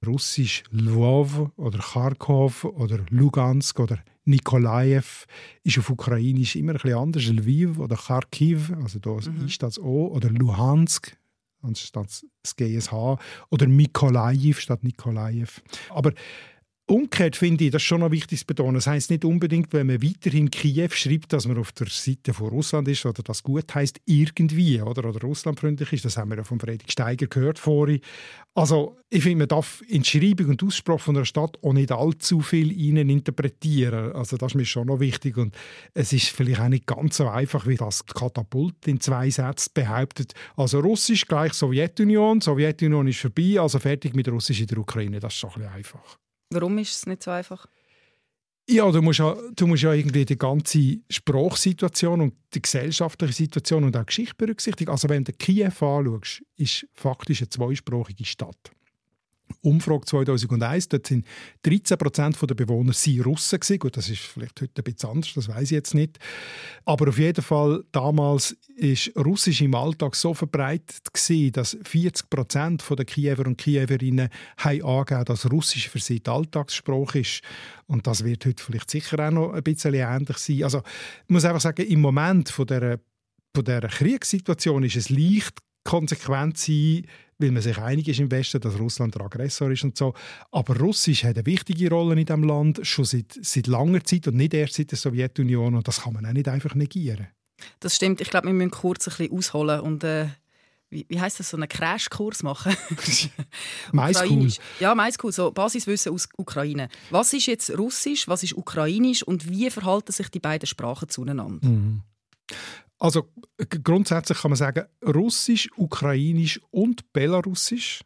Russisch 0.04 0.62
Lwów 0.96 1.50
oder 1.56 1.78
Kharkov 1.78 2.64
oder 2.64 3.00
Lugansk 3.10 3.80
oder 3.80 3.98
Nikolaev 4.24 5.26
ist 5.62 5.78
auf 5.78 5.90
Ukrainisch 5.90 6.56
immer 6.56 6.72
ein 6.72 6.78
bisschen 6.78 6.98
anders. 6.98 7.26
Lviv 7.26 7.78
oder 7.78 7.96
Kharkiv, 7.96 8.72
also 8.82 8.98
da 8.98 9.10
mhm. 9.10 9.46
ist 9.46 9.62
das 9.62 9.78
O, 9.78 10.08
oder 10.08 10.30
Luhansk 10.30 11.16
anstatt 11.62 12.22
das 12.42 12.56
GSH 12.56 13.18
oder 13.50 13.66
Mikolaev 13.66 14.60
statt 14.60 14.84
Nikolaev. 14.84 15.60
Aber 15.90 16.12
Umgekehrt 16.88 17.34
finde 17.34 17.64
ich 17.64 17.72
das 17.72 17.82
schon 17.82 17.98
noch 17.98 18.12
wichtig 18.12 18.38
zu 18.38 18.46
betonen. 18.46 18.76
Das 18.76 18.86
heisst 18.86 19.10
nicht 19.10 19.24
unbedingt, 19.24 19.72
wenn 19.72 19.88
man 19.88 20.00
weiterhin 20.00 20.52
Kiew 20.52 20.90
schreibt, 20.90 21.32
dass 21.32 21.48
man 21.48 21.58
auf 21.58 21.72
der 21.72 21.88
Seite 21.88 22.32
von 22.32 22.46
Russland 22.46 22.86
ist 22.86 23.04
oder 23.04 23.24
das 23.24 23.42
gut 23.42 23.74
heißt 23.74 24.00
irgendwie 24.04 24.80
oder, 24.80 25.08
oder 25.08 25.20
russlandfreundlich 25.20 25.92
ist. 25.92 26.04
Das 26.04 26.16
haben 26.16 26.30
wir 26.30 26.36
ja 26.36 26.44
von 26.44 26.60
Friedrich 26.60 26.92
Steiger 26.92 27.26
gehört 27.26 27.58
vorhin. 27.58 28.02
Also 28.54 28.98
ich 29.10 29.24
finde, 29.24 29.38
man 29.38 29.48
darf 29.48 29.82
in 29.88 30.02
die 30.02 30.08
Schreibung 30.08 30.50
und 30.50 30.62
Aussprache 30.62 31.00
von 31.00 31.16
einer 31.16 31.24
Stadt 31.24 31.58
auch 31.60 31.72
nicht 31.72 31.90
allzu 31.90 32.40
viel 32.40 32.70
ihnen 32.70 33.10
interpretieren. 33.10 34.12
Also 34.12 34.36
das 34.36 34.52
ist 34.52 34.54
mir 34.54 34.64
schon 34.64 34.86
noch 34.86 35.00
wichtig 35.00 35.38
und 35.38 35.56
es 35.92 36.12
ist 36.12 36.28
vielleicht 36.28 36.60
auch 36.60 36.68
nicht 36.68 36.86
ganz 36.86 37.16
so 37.16 37.26
einfach, 37.26 37.66
wie 37.66 37.76
das 37.76 38.06
Katapult 38.06 38.86
in 38.86 39.00
zwei 39.00 39.28
Sätzen 39.28 39.72
behauptet. 39.74 40.34
Also 40.54 40.78
Russisch 40.78 41.26
gleich 41.26 41.52
Sowjetunion, 41.52 42.40
Sowjetunion 42.40 43.08
ist 43.08 43.18
vorbei, 43.18 43.58
also 43.58 43.80
fertig 43.80 44.14
mit 44.14 44.28
Russisch 44.28 44.60
in 44.60 44.68
der 44.68 44.78
Ukraine. 44.78 45.18
Das 45.18 45.34
ist 45.34 45.40
schon 45.40 45.50
ein 45.50 45.62
bisschen 45.62 45.74
einfach. 45.74 46.18
Warum 46.50 46.78
ist 46.78 46.96
es 46.96 47.06
nicht 47.06 47.22
so 47.22 47.30
einfach? 47.30 47.66
Ja, 48.68 48.90
du 48.90 49.00
musst 49.00 49.20
ja, 49.20 49.36
du 49.54 49.66
musst 49.68 49.84
ja 49.84 49.92
irgendwie 49.92 50.24
die 50.24 50.36
ganze 50.36 50.98
Sprachsituation 51.08 52.20
und 52.20 52.34
die 52.52 52.62
gesellschaftliche 52.62 53.32
Situation 53.32 53.84
und 53.84 53.96
auch 53.96 54.00
die 54.00 54.06
Geschichte 54.06 54.34
berücksichtigen. 54.34 54.90
Also 54.90 55.08
wenn 55.08 55.22
du 55.22 55.32
Kiew 55.32 55.70
anschaust, 55.80 56.42
ist 56.56 56.86
faktisch 56.94 57.42
eine 57.42 57.48
zweisprachige 57.48 58.24
Stadt. 58.24 58.72
Umfrage 59.62 60.04
2001, 60.04 60.88
dort 60.88 61.06
sind 61.06 61.26
13 61.62 61.98
Prozent 61.98 62.38
der 62.40 62.54
Bewohner 62.54 62.92
sie 62.92 63.20
Russen 63.20 63.58
gewesen. 63.58 63.78
Gut, 63.78 63.96
das 63.96 64.08
ist 64.08 64.20
vielleicht 64.20 64.60
heute 64.60 64.80
ein 64.80 64.84
bisschen 64.84 65.10
anders, 65.10 65.34
das 65.34 65.48
weiß 65.48 65.64
ich 65.64 65.70
jetzt 65.72 65.94
nicht. 65.94 66.18
Aber 66.84 67.08
auf 67.08 67.18
jeden 67.18 67.42
Fall, 67.42 67.84
damals 67.92 68.56
ist 68.76 69.12
Russisch 69.16 69.62
im 69.62 69.74
Alltag 69.74 70.14
so 70.14 70.34
verbreitet 70.34 71.12
gewesen, 71.12 71.52
dass 71.52 71.76
40 71.84 72.30
Prozent 72.30 72.84
der 72.88 73.04
Kiewer 73.04 73.46
und 73.46 73.58
Kiewerinnen 73.58 74.28
haben 74.58 74.84
angegeben, 74.84 75.24
dass 75.24 75.50
Russisch 75.50 75.88
für 75.88 75.98
sie 75.98 76.20
die 76.20 76.30
Alltagssprache 76.30 77.20
ist. 77.20 77.42
Und 77.86 78.06
das 78.06 78.24
wird 78.24 78.44
heute 78.46 78.62
vielleicht 78.62 78.90
sicher 78.90 79.26
auch 79.26 79.32
noch 79.32 79.52
ein 79.52 79.62
bisschen 79.62 79.94
ähnlich 79.94 80.38
sein. 80.38 80.62
Also, 80.64 80.78
ich 80.78 81.30
muss 81.30 81.44
einfach 81.44 81.60
sagen, 81.60 81.86
im 81.86 82.00
Moment 82.00 82.50
von 82.50 82.66
der, 82.66 83.00
von 83.54 83.64
der 83.64 83.82
Kriegssituation 83.82 84.84
ist 84.84 84.96
es 84.96 85.08
leicht 85.08 85.58
konsequent 85.84 86.58
sein, 86.58 87.06
weil 87.38 87.50
man 87.50 87.62
sich 87.62 87.78
einig 87.78 88.08
ist 88.08 88.20
im 88.20 88.30
Westen, 88.30 88.60
dass 88.60 88.78
Russland 88.78 89.14
der 89.14 89.22
Aggressor 89.22 89.70
ist 89.70 89.84
und 89.84 89.96
so. 89.96 90.14
Aber 90.50 90.76
Russisch 90.78 91.24
hat 91.24 91.36
eine 91.36 91.46
wichtige 91.46 91.90
Rolle 91.90 92.18
in 92.18 92.24
diesem 92.26 92.44
Land 92.44 92.80
schon 92.82 93.04
seit, 93.04 93.38
seit 93.42 93.66
langer 93.66 94.02
Zeit 94.04 94.26
und 94.28 94.36
nicht 94.36 94.54
erst 94.54 94.74
seit 94.74 94.90
der 94.90 94.98
Sowjetunion 94.98 95.74
und 95.74 95.86
das 95.86 96.02
kann 96.02 96.14
man 96.14 96.26
auch 96.26 96.32
nicht 96.32 96.48
einfach 96.48 96.74
negieren. 96.74 97.28
Das 97.80 97.96
stimmt. 97.96 98.20
Ich 98.20 98.30
glaube, 98.30 98.46
wir 98.46 98.54
müssen 98.54 98.70
kurz 98.70 99.06
ein 99.08 99.14
bisschen 99.16 99.36
ausholen 99.36 99.80
und 99.80 100.04
äh, 100.04 100.28
wie, 100.88 101.04
wie 101.08 101.20
heißt 101.20 101.40
das, 101.40 101.50
so 101.50 101.56
einen 101.56 101.68
Crashkurs 101.68 102.42
machen? 102.42 102.74
MySchool. 103.92 104.52
Ja, 104.78 104.94
MySchool, 104.94 105.32
so 105.32 105.50
Basiswissen 105.50 106.12
aus 106.12 106.28
Ukraine. 106.36 106.88
Was 107.10 107.32
ist 107.32 107.46
jetzt 107.46 107.76
Russisch, 107.76 108.28
was 108.28 108.42
ist 108.42 108.56
Ukrainisch 108.56 109.22
und 109.22 109.50
wie 109.50 109.68
verhalten 109.70 110.12
sich 110.12 110.28
die 110.28 110.38
beiden 110.38 110.66
Sprachen 110.66 111.08
zueinander? 111.08 111.66
Mhm. 111.66 112.02
Also 112.98 113.30
grundsätzlich 113.58 114.38
kann 114.38 114.50
man 114.50 114.56
sagen, 114.56 114.86
Russisch, 115.04 115.68
Ukrainisch 115.76 116.60
und 116.70 117.12
Belarussisch 117.12 118.00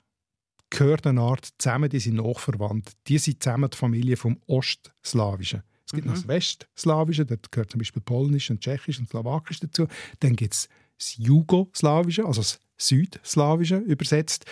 gehören 0.71 1.05
eine 1.05 1.21
Art 1.21 1.49
zusammen, 1.59 1.91
die 1.91 2.01
sind 2.01 2.17
nachverwandt. 2.17 2.93
Die 3.07 3.19
sind 3.19 3.43
zusammen 3.43 3.71
die 3.71 3.77
Familie 3.77 4.17
vom 4.17 4.41
Ostslawischen. 4.47 5.63
Es 5.87 5.93
gibt 5.93 6.07
mhm. 6.07 6.13
noch 6.13 6.19
das 6.21 6.29
Westslawische, 6.29 7.27
da 7.27 7.35
gehört 7.51 7.71
zum 7.71 7.79
Beispiel 7.79 8.03
Polnisch 8.03 8.51
und 8.51 8.61
Tschechisch 8.61 9.01
und 9.01 9.09
Slowakisch 9.09 9.61
dazu. 9.61 9.89
Dann 10.21 10.37
gibt 10.37 10.55
es 10.55 10.69
das 10.97 11.17
Jugoslawische, 11.17 12.25
also 12.25 12.43
das 12.43 12.61
Südslawische 12.79 13.77
übersetzt. 13.79 14.45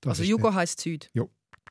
Das 0.00 0.18
also 0.18 0.22
Jugo 0.22 0.54
heißt 0.54 0.80
Süd? 0.80 1.10
Ja. 1.12 1.24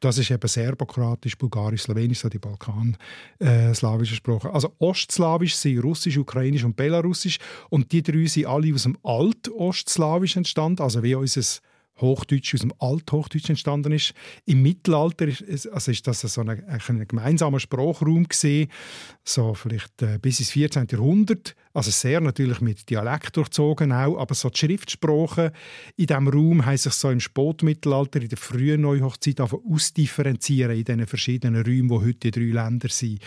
Das 0.06 0.20
ist 0.20 0.30
eben 0.30 0.48
serbokratisch, 0.48 1.36
bulgarisch, 1.36 1.82
slowenisch, 1.82 2.20
so 2.20 2.30
die 2.30 2.38
balkan-slawischen 2.38 4.14
äh, 4.14 4.18
Sprachen. 4.18 4.52
Also 4.52 4.72
ostslawisch 4.78 5.56
sind 5.56 5.84
russisch, 5.84 6.16
ukrainisch 6.16 6.64
und 6.64 6.76
belarussisch. 6.76 7.40
Und 7.72 7.92
die 7.92 8.04
drei 8.04 8.28
sind 8.28 8.46
alle 8.46 8.72
aus 8.72 8.84
dem 8.84 9.00
Alt-Ostslawisch 9.02 10.38
entstanden, 10.38 10.84
also 10.84 11.02
wie 11.02 11.16
unser 11.16 11.42
Hochdeutsch 12.00 12.54
aus 12.54 12.60
dem 12.60 12.74
Althochdeutsch 12.78 13.50
entstanden 13.50 13.94
ist. 13.94 14.14
Im 14.46 14.62
Mittelalter 14.62 15.28
ist, 15.28 15.68
also 15.70 15.90
ist 15.90 16.06
das 16.06 16.22
so 16.22 16.42
ein, 16.42 16.64
ein 16.68 17.08
gemeinsamer 17.08 17.60
Sprachraum 17.60 18.28
gesehen, 18.28 18.70
so 19.24 19.56
vielleicht 19.56 20.04
äh, 20.04 20.20
bis 20.22 20.40
ins 20.40 20.52
14. 20.52 20.86
Jahrhundert. 20.92 21.56
Also 21.76 21.92
sehr 21.92 22.22
natürlich 22.22 22.62
mit 22.62 22.90
Dialekt 22.90 23.36
durchzogen 23.36 23.92
auch, 23.92 24.18
aber 24.18 24.34
so 24.34 24.50
die 24.50 24.60
Schriftsprache 24.60 25.52
in 25.98 26.06
diesem 26.06 26.30
Raum 26.30 26.66
haben 26.66 26.78
sich 26.78 26.94
so 26.94 27.12
im 27.12 27.20
Spätmittelalter, 27.20 28.22
in 28.22 28.30
der 28.30 28.38
frühen 28.38 28.80
Neuhochzeit 28.80 29.42
ausdifferenzieren 29.42 30.78
in 30.78 30.86
diesen 30.86 31.06
verschiedenen 31.06 31.62
Räumen, 31.62 31.90
wo 31.90 32.00
heute 32.00 32.32
die 32.32 32.32
drei 32.32 32.64
Länder 32.64 32.88
sind. 32.88 33.20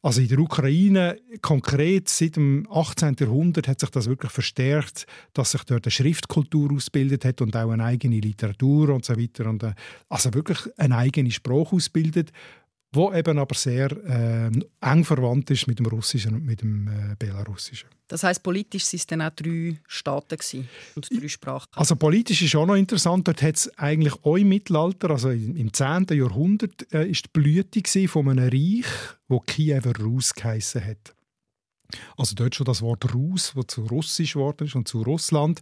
Also 0.00 0.20
in 0.20 0.28
der 0.28 0.38
Ukraine 0.38 1.16
konkret 1.42 2.08
seit 2.08 2.36
dem 2.36 2.68
18. 2.70 3.16
Jahrhundert 3.18 3.66
hat 3.66 3.80
sich 3.80 3.90
das 3.90 4.06
wirklich 4.06 4.30
verstärkt, 4.30 5.06
dass 5.34 5.50
sich 5.50 5.64
dort 5.64 5.84
eine 5.84 5.90
Schriftkultur 5.90 6.72
ausbildet 6.72 7.24
hat 7.24 7.40
und 7.40 7.56
auch 7.56 7.70
eine 7.70 7.84
eigene 7.84 8.20
Literatur 8.20 8.90
und 8.90 9.04
so 9.04 9.16
weiter. 9.16 9.46
Und, 9.46 9.64
äh, 9.64 9.74
also 10.08 10.32
wirklich 10.34 10.58
eine 10.76 10.96
eigene 10.96 11.32
Sprache 11.32 11.74
ausbildet 11.74 12.30
wo 12.92 13.12
eben 13.12 13.38
aber 13.38 13.54
sehr 13.54 13.90
äh, 13.92 14.50
eng 14.80 15.04
verwandt 15.04 15.50
ist 15.50 15.66
mit 15.66 15.78
dem 15.78 15.86
Russischen 15.86 16.34
und 16.34 16.44
mit 16.44 16.62
dem 16.62 16.88
äh, 16.88 17.16
Belarussischen. 17.18 17.88
Das 18.08 18.22
heißt, 18.22 18.42
politisch 18.42 18.84
waren 18.84 18.96
es 18.96 19.06
dann 19.06 19.22
auch 19.22 19.30
drei 19.30 19.78
Staaten 19.86 20.38
gewesen 20.38 20.68
und 20.94 21.08
drei 21.10 21.28
Sprachen. 21.28 21.66
Also 21.72 21.94
politisch 21.96 22.40
ist 22.40 22.56
auch 22.56 22.64
noch 22.64 22.74
interessant. 22.74 23.28
Dort 23.28 23.42
hat 23.42 23.56
es 23.56 23.78
eigentlich 23.78 24.14
auch 24.24 24.36
im 24.36 24.48
Mittelalter, 24.48 25.10
also 25.10 25.28
im 25.30 25.72
10. 25.72 26.06
Jahrhundert, 26.12 26.90
äh, 26.92 27.06
ist 27.06 27.26
die 27.26 27.30
Blüte 27.32 28.08
von 28.08 28.30
einem 28.30 28.48
Reich, 28.48 28.86
wo 29.28 29.40
Kiewer 29.40 29.94
Rus 29.98 30.32
geheissen 30.32 30.82
hat. 30.84 31.14
Also 32.18 32.34
dort 32.34 32.54
schon 32.54 32.66
das 32.66 32.82
Wort 32.82 33.14
Rus, 33.14 33.52
das 33.56 33.66
zu 33.68 33.82
Russisch 33.86 34.34
geworden 34.34 34.66
ist 34.66 34.74
und 34.74 34.86
zu 34.86 35.02
Russland. 35.02 35.60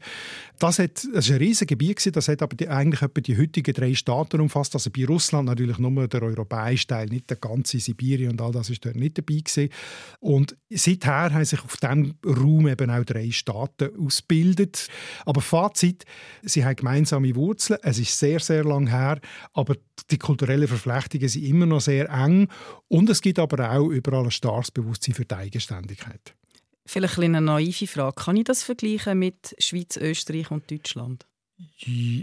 Das, 0.59 0.79
hat, 0.79 1.07
das 1.13 1.27
ist 1.27 1.31
ein 1.31 1.39
riesiges 1.39 1.69
Gebiet, 1.69 2.17
das 2.17 2.29
hat 2.29 2.43
aber 2.43 2.57
die, 2.57 2.69
eigentlich 2.69 3.03
etwa 3.03 3.21
die 3.21 3.39
heutigen 3.39 3.73
drei 3.73 3.95
Staaten 3.95 4.41
umfasst. 4.41 4.75
Also 4.75 4.91
bei 4.91 5.05
Russland 5.05 5.47
natürlich 5.47 5.79
nur 5.79 6.09
der 6.09 6.23
europäische 6.23 6.89
Teil, 6.89 7.07
nicht 7.07 7.31
der 7.31 7.37
ganze 7.37 7.79
Sibirien 7.79 8.33
und 8.33 8.41
all 8.41 8.53
das 8.53 8.71
ist 8.71 8.85
dort 8.85 8.97
nicht 8.97 9.19
dabei 9.19 9.37
gewesen. 9.37 9.71
Und 10.19 10.57
seither 10.71 11.33
haben 11.33 11.45
sich 11.45 11.63
auf 11.63 11.77
diesem 11.77 12.15
Raum 12.25 12.67
eben 12.67 12.91
auch 12.91 13.05
drei 13.05 13.31
Staaten 13.31 13.91
ausgebildet. 13.97 14.89
Aber 15.27 15.41
Fazit, 15.41 16.05
sie 16.43 16.65
haben 16.65 16.77
gemeinsame 16.77 17.37
Wurzeln. 17.37 17.79
Es 17.83 17.99
ist 17.99 18.19
sehr, 18.19 18.41
sehr 18.41 18.65
lang 18.65 18.89
her, 18.89 19.21
aber 19.53 19.77
die 20.11 20.19
kulturellen 20.19 20.69
Verflechtungen 20.69 21.29
sind 21.29 21.45
immer 21.45 21.67
noch 21.67 21.81
sehr 21.81 22.09
eng. 22.11 22.49
Und 22.89 23.11
es 23.11 23.21
gibt 23.21 23.39
aber 23.39 23.71
auch 23.73 23.89
überall 23.89 24.25
ein 24.25 24.31
starkes 24.31 24.71
Bewusstsein 24.71 25.15
für 25.15 25.25
die 25.25 25.35
Eigenständigkeit. 25.35 26.16
Vielleicht 26.87 27.19
eine 27.19 27.41
naive 27.41 27.87
Frage. 27.87 28.15
Kann 28.15 28.37
ich 28.37 28.45
das 28.45 28.63
vergleichen 28.63 29.19
mit 29.19 29.55
Schweiz, 29.59 29.97
Österreich 29.97 30.51
und 30.51 30.71
Deutschland? 30.71 31.27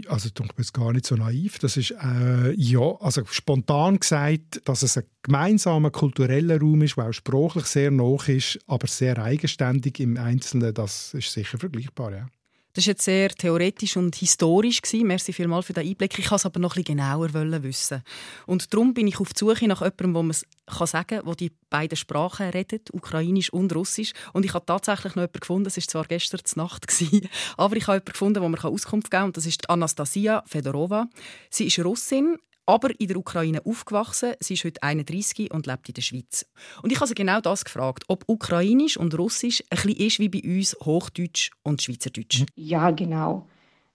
Also 0.06 0.28
ich 0.28 0.34
bin 0.34 0.48
jetzt 0.58 0.72
gar 0.72 0.92
nicht 0.92 1.06
so 1.06 1.16
naiv. 1.16 1.58
Das 1.58 1.76
ist 1.76 1.90
äh, 1.90 2.52
ja, 2.52 2.96
also 3.00 3.22
spontan 3.26 3.98
gesagt, 3.98 4.62
dass 4.64 4.82
es 4.82 4.96
ein 4.96 5.04
gemeinsamer 5.22 5.90
kultureller 5.90 6.60
Raum 6.60 6.82
ist, 6.82 6.96
der 6.96 7.08
auch 7.08 7.12
sprachlich 7.12 7.66
sehr 7.66 7.90
noch 7.90 8.28
ist, 8.28 8.60
aber 8.66 8.86
sehr 8.86 9.18
eigenständig 9.18 9.98
im 9.98 10.16
Einzelnen. 10.16 10.72
Das 10.72 11.14
ist 11.14 11.32
sicher 11.32 11.58
vergleichbar, 11.58 12.12
ja. 12.12 12.28
Das 12.74 12.86
war 12.86 12.90
jetzt 12.90 13.04
sehr 13.04 13.30
theoretisch 13.30 13.96
und 13.96 14.16
historisch. 14.16 14.82
Gewesen. 14.82 15.06
Merci 15.06 15.32
vielmals 15.32 15.66
für 15.66 15.72
den 15.72 15.86
Einblick. 15.86 16.18
Ich 16.18 16.30
wollte 16.30 16.34
es 16.34 16.46
aber 16.46 16.58
noch 16.58 16.76
ein 16.76 16.82
bisschen 16.82 16.98
genauer 16.98 17.32
wissen. 17.62 18.02
Und 18.46 18.74
darum 18.74 18.92
bin 18.92 19.06
ich 19.06 19.20
auf 19.20 19.32
die 19.32 19.38
Suche 19.38 19.68
nach 19.68 19.80
jemandem, 19.80 20.14
wo 20.14 20.22
man 20.22 20.30
es 20.30 20.44
sagen 20.90 21.06
kann, 21.06 21.24
der 21.24 21.34
die 21.36 21.52
beiden 21.70 21.96
Sprachen 21.96 22.50
redet, 22.50 22.92
Ukrainisch 22.92 23.52
und 23.52 23.72
Russisch. 23.74 24.12
Und 24.32 24.44
ich 24.44 24.54
habe 24.54 24.66
tatsächlich 24.66 25.14
noch 25.14 25.22
jemanden 25.22 25.40
gefunden, 25.40 25.66
es 25.68 25.76
war 25.76 25.84
zwar 25.84 26.04
gestern 26.06 26.40
Nacht, 26.56 26.88
gewesen, 26.88 27.28
aber 27.56 27.76
ich 27.76 27.86
habe 27.86 27.94
jemanden 27.94 28.12
gefunden, 28.12 28.42
wo 28.42 28.48
man 28.48 28.60
Auskunft 28.60 29.10
geben 29.10 29.20
kann. 29.20 29.26
Und 29.26 29.36
das 29.36 29.46
ist 29.46 29.70
Anastasia 29.70 30.42
Fedorova. 30.46 31.08
Sie 31.50 31.66
ist 31.66 31.78
Russin, 31.78 32.38
aber 32.66 32.98
in 32.98 33.08
der 33.08 33.16
Ukraine 33.16 33.64
aufgewachsen. 33.64 34.34
Sie 34.40 34.54
ist 34.54 34.64
heute 34.64 34.82
31 34.82 35.52
und 35.52 35.66
lebt 35.66 35.88
in 35.88 35.94
der 35.94 36.02
Schweiz. 36.02 36.46
Und 36.82 36.92
ich 36.92 36.98
habe 36.98 37.08
sie 37.08 37.14
genau 37.14 37.40
das 37.40 37.64
gefragt, 37.64 38.04
ob 38.08 38.24
Ukrainisch 38.26 38.96
und 38.96 39.16
Russisch 39.18 39.62
ein 39.70 39.76
bisschen 39.76 40.06
ist 40.06 40.18
wie 40.18 40.28
bei 40.28 40.42
uns 40.44 40.76
Hochdeutsch 40.82 41.50
und 41.62 41.82
Schweizerdeutsch. 41.82 42.44
Ja, 42.56 42.90
genau. 42.90 43.48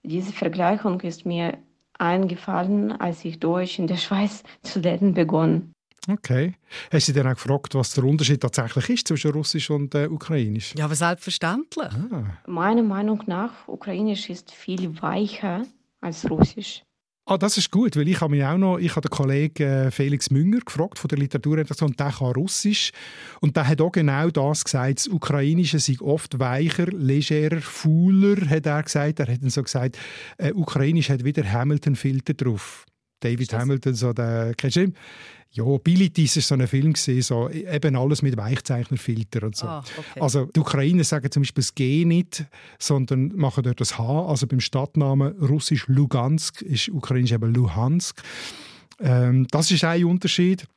Diese 0.03 0.31
Vergleichung 0.31 1.01
ist 1.01 1.25
mir 1.25 1.57
eingefallen, 1.97 2.91
als 2.93 3.25
ich 3.25 3.39
Deutsch 3.39 3.79
in 3.79 3.87
der 3.87 3.97
Schweiz 3.97 4.43
zu 4.63 4.79
lernen 4.79 5.13
begonnen. 5.13 5.73
Okay. 6.07 6.55
Hast 6.91 7.09
du 7.09 7.13
dann 7.13 7.27
auch 7.27 7.33
gefragt, 7.33 7.75
was 7.75 7.93
der 7.93 8.03
Unterschied 8.03 8.41
tatsächlich 8.41 8.89
ist 8.89 9.07
zwischen 9.07 9.31
Russisch 9.31 9.69
und 9.69 9.93
äh, 9.93 10.07
Ukrainisch? 10.07 10.73
Ja, 10.75 10.85
aber 10.85 10.95
selbstverständlich. 10.95 11.91
Ah. 11.91 12.37
Meiner 12.47 12.83
Meinung 12.83 13.21
nach, 13.27 13.67
Ukrainisch 13.67 14.29
ist 14.29 14.51
viel 14.51 15.01
weicher 15.01 15.63
als 16.01 16.29
Russisch. 16.29 16.83
Ah, 17.29 17.37
das 17.37 17.57
ist 17.57 17.69
gut, 17.69 17.95
weil 17.95 18.07
ich 18.07 18.21
habe 18.21 18.31
mich 18.31 18.43
auch 18.43 18.57
noch, 18.57 18.79
ich 18.79 18.95
habe 18.95 19.07
den 19.07 19.15
Kollegen 19.15 19.61
äh, 19.61 19.91
Felix 19.91 20.31
Münger 20.31 20.61
gefragt 20.61 20.97
von 20.97 21.09
der 21.09 21.19
Literaturredaktion, 21.19 21.95
der 21.95 22.11
kann 22.11 22.31
Russisch 22.31 22.91
und 23.39 23.55
der 23.55 23.67
hat 23.67 23.81
auch 23.81 23.91
genau 23.91 24.31
das 24.31 24.63
gesagt, 24.63 24.97
das 24.97 25.07
Ukrainische 25.07 25.77
sei 25.77 25.97
oft 25.99 26.39
weicher, 26.39 26.87
legerer, 26.87 27.61
fauler, 27.61 28.49
hat 28.49 28.65
er 28.65 28.81
gesagt. 28.81 29.19
Er 29.19 29.27
hat 29.27 29.43
dann 29.43 29.51
so 29.51 29.61
gesagt, 29.61 29.99
äh, 30.39 30.51
Ukrainisch 30.53 31.11
hat 31.11 31.23
wieder 31.23 31.43
Hamilton-Filter 31.43 32.33
drauf. 32.33 32.87
David 33.19 33.53
Hamilton, 33.53 33.93
so 33.93 34.11
der, 34.11 34.53
kennst 34.57 34.77
du 34.77 34.83
ihn? 34.85 34.95
Ja, 35.51 35.63
Abilities 35.63 36.35
war 36.35 36.43
so 36.43 36.55
ein 36.55 36.67
Film, 36.67 36.93
gewesen, 36.93 37.21
so, 37.23 37.49
eben 37.49 37.95
alles 37.95 38.21
mit 38.21 38.37
Weichzeichnerfilter 38.37 39.43
und 39.43 39.55
so. 39.55 39.65
Ah, 39.65 39.83
okay. 39.97 40.19
Also 40.19 40.45
die 40.45 40.59
Ukrainer 40.59 41.03
sagen 41.03 41.31
zum 41.31 41.41
Beispiel 41.41 41.63
das 41.63 41.73
G 41.73 42.05
nicht, 42.05 42.45
sondern 42.77 43.29
machen 43.35 43.63
dort 43.63 43.81
das 43.81 43.97
H. 43.97 44.25
Also 44.27 44.45
beim 44.45 44.59
Stadtnamen 44.59 45.33
russisch 45.39 45.87
Lugansk 45.87 46.61
ist 46.61 46.89
ukrainisch 46.89 47.31
eben 47.31 47.51
Luhansk. 47.51 48.21
Ähm, 48.99 49.47
das 49.49 49.71
ist 49.71 49.83
ein 49.83 50.05
Unterschied, 50.05 50.67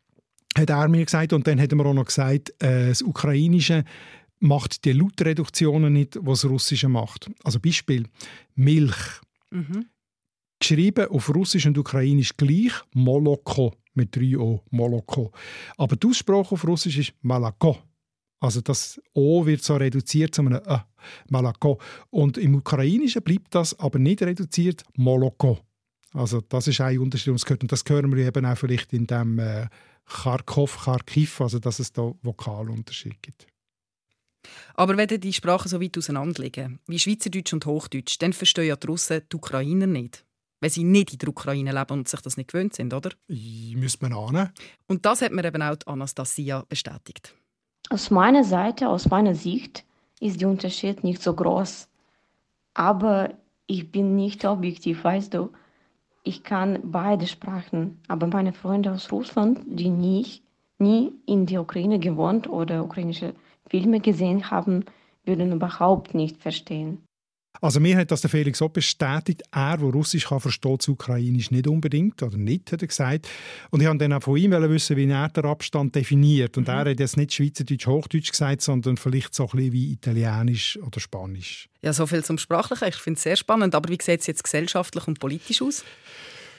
hat 0.57 0.71
er 0.71 0.89
mir 0.89 1.05
gesagt. 1.05 1.35
Und 1.35 1.47
dann 1.47 1.61
hat 1.61 1.71
er 1.71 1.77
mir 1.77 1.85
auch 1.85 1.95
noch 1.95 2.07
gesagt, 2.07 2.55
äh, 2.63 2.89
das 2.89 3.03
Ukrainische 3.03 3.85
macht 4.41 4.87
die 4.87 4.93
Lautreduktionen 4.93 5.93
nicht, 5.93 6.19
was 6.23 6.41
das 6.41 6.51
Russische 6.51 6.89
macht. 6.89 7.31
Also 7.45 7.61
Beispiel 7.61 8.07
Milch. 8.55 9.21
Mhm. 9.51 9.87
Geschrieben 10.59 11.09
auf 11.09 11.29
Russisch 11.29 11.67
und 11.67 11.77
Ukrainisch 11.77 12.37
gleich, 12.37 12.73
Moloko 12.95 13.75
mit 13.95 14.15
3 14.17 14.39
O, 14.39 14.63
Moloko. 14.71 15.33
Aber 15.77 15.97
die 15.97 16.07
Aussprache 16.07 16.53
auf 16.53 16.67
Russisch 16.67 16.99
ist 16.99 17.15
Malako. 17.23 17.79
Also 18.41 18.61
das 18.61 19.01
O 19.15 19.47
wird 19.47 19.63
so 19.63 19.77
reduziert 19.77 20.35
zu 20.35 20.43
einem 20.43 20.61
Ö, 20.67 20.77
Malako. 21.29 21.81
Und 22.11 22.39
im 22.39 22.57
Ukrainischen 22.57 23.23
bleibt 23.23 23.55
das 23.55 23.79
aber 23.79 23.99
nicht 23.99 24.23
reduziert, 24.23 24.83
Moloko. 24.97 25.61
Also 26.13 26.41
das 26.41 26.69
ist 26.69 26.81
ein 26.81 26.99
Unterschied, 26.99 27.33
und 27.33 27.73
das 27.73 27.85
hören 27.89 28.15
wir 28.15 28.27
eben 28.27 28.45
auch 28.45 28.59
vielleicht 28.59 28.93
in 28.93 29.07
dem 29.07 29.39
äh, 29.39 29.69
Kharkov, 30.07 30.85
Kharkiv, 30.85 31.41
also 31.41 31.59
dass 31.59 31.79
es 31.79 31.93
da 31.93 32.13
Vokalunterschiede 32.23 33.17
gibt. 33.23 33.47
Aber 34.75 34.97
wenn 34.97 35.09
die 35.09 35.33
Sprachen 35.33 35.69
so 35.69 35.81
weit 35.81 35.97
auseinander 35.97 36.43
liegen, 36.43 36.81
wie 36.87 36.99
Schweizerdeutsch 36.99 37.53
und 37.53 37.65
Hochdeutsch, 37.65 38.17
dann 38.19 38.33
verstehen 38.33 38.67
ja 38.67 38.77
die 38.77 38.87
Russen 38.89 39.23
die 39.31 39.37
Ukrainer 39.37 39.87
nicht 39.87 40.27
wenn 40.63 40.71
sie 40.71 40.85
nicht 40.85 41.13
in 41.13 41.19
der 41.19 41.29
Ukraine 41.29 41.73
leben 41.73 41.93
und 41.93 42.09
sich 42.09 42.21
das 42.21 42.37
nicht 42.37 42.53
gewöhnt 42.53 42.73
sind, 42.73 42.95
oder? 42.95 43.11
Müsste 43.27 44.09
man 44.09 44.13
ahnen. 44.13 44.51
Und 44.87 45.05
das 45.05 45.21
hat 45.21 45.33
mir 45.33 45.45
eben 45.45 45.61
auch 45.61 45.77
Anastasia 45.87 46.65
bestätigt. 46.69 47.35
Aus 47.91 48.13
meiner 48.13 48.45
Seite, 48.45 48.89
aus 48.89 49.09
meiner 49.09 49.35
Sicht, 49.35 49.85
ist 50.21 50.41
der 50.41 50.49
Unterschied 50.49 51.03
nicht 51.03 51.21
so 51.21 51.35
groß. 51.35 51.89
Aber 52.75 53.35
ich 53.67 53.91
bin 53.91 54.15
nicht 54.15 54.45
objektiv, 54.45 55.03
weißt 55.03 55.35
du. 55.35 55.51
Ich 56.23 56.45
kann 56.45 56.79
beide 56.85 57.27
Sprachen, 57.27 58.01
aber 58.07 58.29
meine 58.29 58.53
Freunde 58.53 58.93
aus 58.93 59.11
Russland, 59.11 59.61
die 59.67 59.91
nie, 59.91 60.43
nie 60.79 61.13
in 61.27 61.47
der 61.47 61.63
Ukraine 61.63 61.99
gewohnt 61.99 62.49
oder 62.49 62.85
ukrainische 62.85 63.35
Filme 63.67 63.99
gesehen 63.99 64.49
haben, 64.53 64.85
würden 65.25 65.51
überhaupt 65.51 66.15
nicht 66.15 66.41
verstehen. 66.41 67.03
Also 67.63 67.79
mir 67.79 67.97
hat 67.97 68.11
das 68.11 68.21
der 68.21 68.29
Felix 68.29 68.61
auch 68.61 68.71
bestätigt. 68.71 69.43
Er, 69.53 69.77
der 69.77 69.89
Russisch 69.89 70.27
kann, 70.27 70.41
versteht 70.41 70.89
Ukrainisch 70.89 71.53
nicht 71.53 71.69
unbedingt 71.69 72.21
oder 72.21 72.37
nicht, 72.37 72.73
hat 72.73 72.83
er 72.83 72.89
gesagt. 72.89 73.29
Und 73.71 73.81
ich 73.81 73.87
wollte 73.87 73.99
dann 73.99 74.15
auch 74.15 74.23
von 74.23 74.37
ihm 74.37 74.51
wissen, 74.51 74.97
wie 74.97 75.09
er 75.09 75.29
den 75.29 75.45
Abstand 75.45 75.95
definiert. 75.95 76.57
Und 76.59 76.67
mhm. 76.67 76.75
er 76.75 76.91
hat 76.91 76.99
jetzt 76.99 77.17
nicht 77.17 77.33
Schweizerdeutsch, 77.33 77.87
Hochdeutsch 77.87 78.33
gesagt, 78.33 78.63
sondern 78.63 78.97
vielleicht 78.97 79.33
so 79.33 79.45
ein 79.45 79.51
bisschen 79.51 79.73
wie 79.73 79.93
Italienisch 79.93 80.77
oder 80.85 80.99
Spanisch. 80.99 81.69
Ja, 81.83 81.93
so 81.93 82.05
viel 82.05 82.25
zum 82.25 82.37
Sprachlichen. 82.37 82.89
Ich 82.89 82.97
finde 82.97 83.19
es 83.19 83.23
sehr 83.23 83.37
spannend. 83.37 83.77
Aber 83.77 83.89
wie 83.89 83.99
sieht 84.03 84.21
es 84.21 84.27
jetzt 84.27 84.43
gesellschaftlich 84.43 85.07
und 85.07 85.21
politisch 85.21 85.63
aus? 85.63 85.85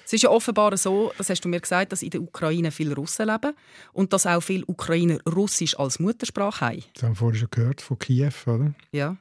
Es 0.06 0.14
ist 0.14 0.24
ja 0.24 0.30
offenbar 0.30 0.76
so, 0.78 1.12
das 1.18 1.30
hast 1.30 1.44
du 1.44 1.50
mir 1.50 1.60
gesagt, 1.60 1.92
dass 1.92 2.02
in 2.02 2.12
der 2.12 2.22
Ukraine 2.22 2.72
viele 2.72 2.96
Russen 2.96 3.28
leben 3.28 3.54
und 3.92 4.14
dass 4.14 4.26
auch 4.26 4.42
viele 4.42 4.66
Ukrainer 4.68 5.18
Russisch 5.26 5.78
als 5.78 6.00
Muttersprache 6.00 6.66
haben. 6.66 6.84
Das 6.94 7.04
haben 7.04 7.12
wir 7.12 7.16
vorhin 7.16 7.40
schon 7.40 7.50
gehört, 7.52 7.82
von 7.82 8.00
Kiew, 8.00 8.32
oder? 8.46 8.74
Ja. 8.92 9.18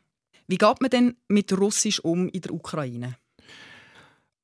Wie 0.53 0.59
geht 0.59 0.83
man 0.83 0.91
denn 0.91 1.17
mit 1.29 1.51
Russisch 1.59 1.99
um 2.01 2.29
in 2.29 2.43
der 2.43 2.53
Ukraine? 2.53 3.17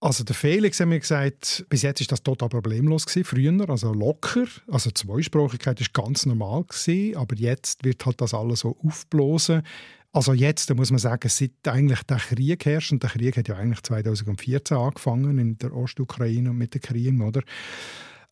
Also 0.01 0.25
der 0.25 0.35
Felix 0.35 0.81
hat 0.81 0.89
mir 0.89 1.01
gesagt, 1.01 1.67
bis 1.69 1.83
jetzt 1.83 2.01
ist 2.01 2.11
das 2.11 2.23
total 2.23 2.49
problemlos 2.49 3.05
gewesen, 3.05 3.25
früher, 3.27 3.69
also 3.69 3.93
locker. 3.93 4.47
Also 4.69 4.91
Zweisprachigkeit 4.91 5.79
ist 5.83 5.93
ganz 5.93 6.25
normal 6.25 6.65
gewesen, 6.65 7.15
aber 7.15 7.37
jetzt 7.37 7.85
wird 7.85 8.07
halt 8.07 8.23
das 8.23 8.33
alles 8.33 8.61
so 8.61 8.75
aufblosen. 8.83 9.65
Also 10.11 10.33
jetzt, 10.33 10.71
da 10.71 10.75
muss 10.75 10.91
man 10.91 10.99
sagen, 10.99 11.29
seit 11.29 11.51
eigentlich 11.67 12.03
der 12.05 12.17
Krieg 12.17 12.65
herrscht, 12.65 12.91
und 12.93 13.03
der 13.03 13.11
Krieg 13.11 13.37
hat 13.37 13.49
ja 13.49 13.57
eigentlich 13.57 13.83
2014 13.83 14.79
angefangen 14.79 15.39
in 15.39 15.59
der 15.59 15.77
Ostukraine 15.77 16.55
mit 16.55 16.73
den 16.73 16.81
Kriegen, 16.81 17.21
oder? 17.21 17.43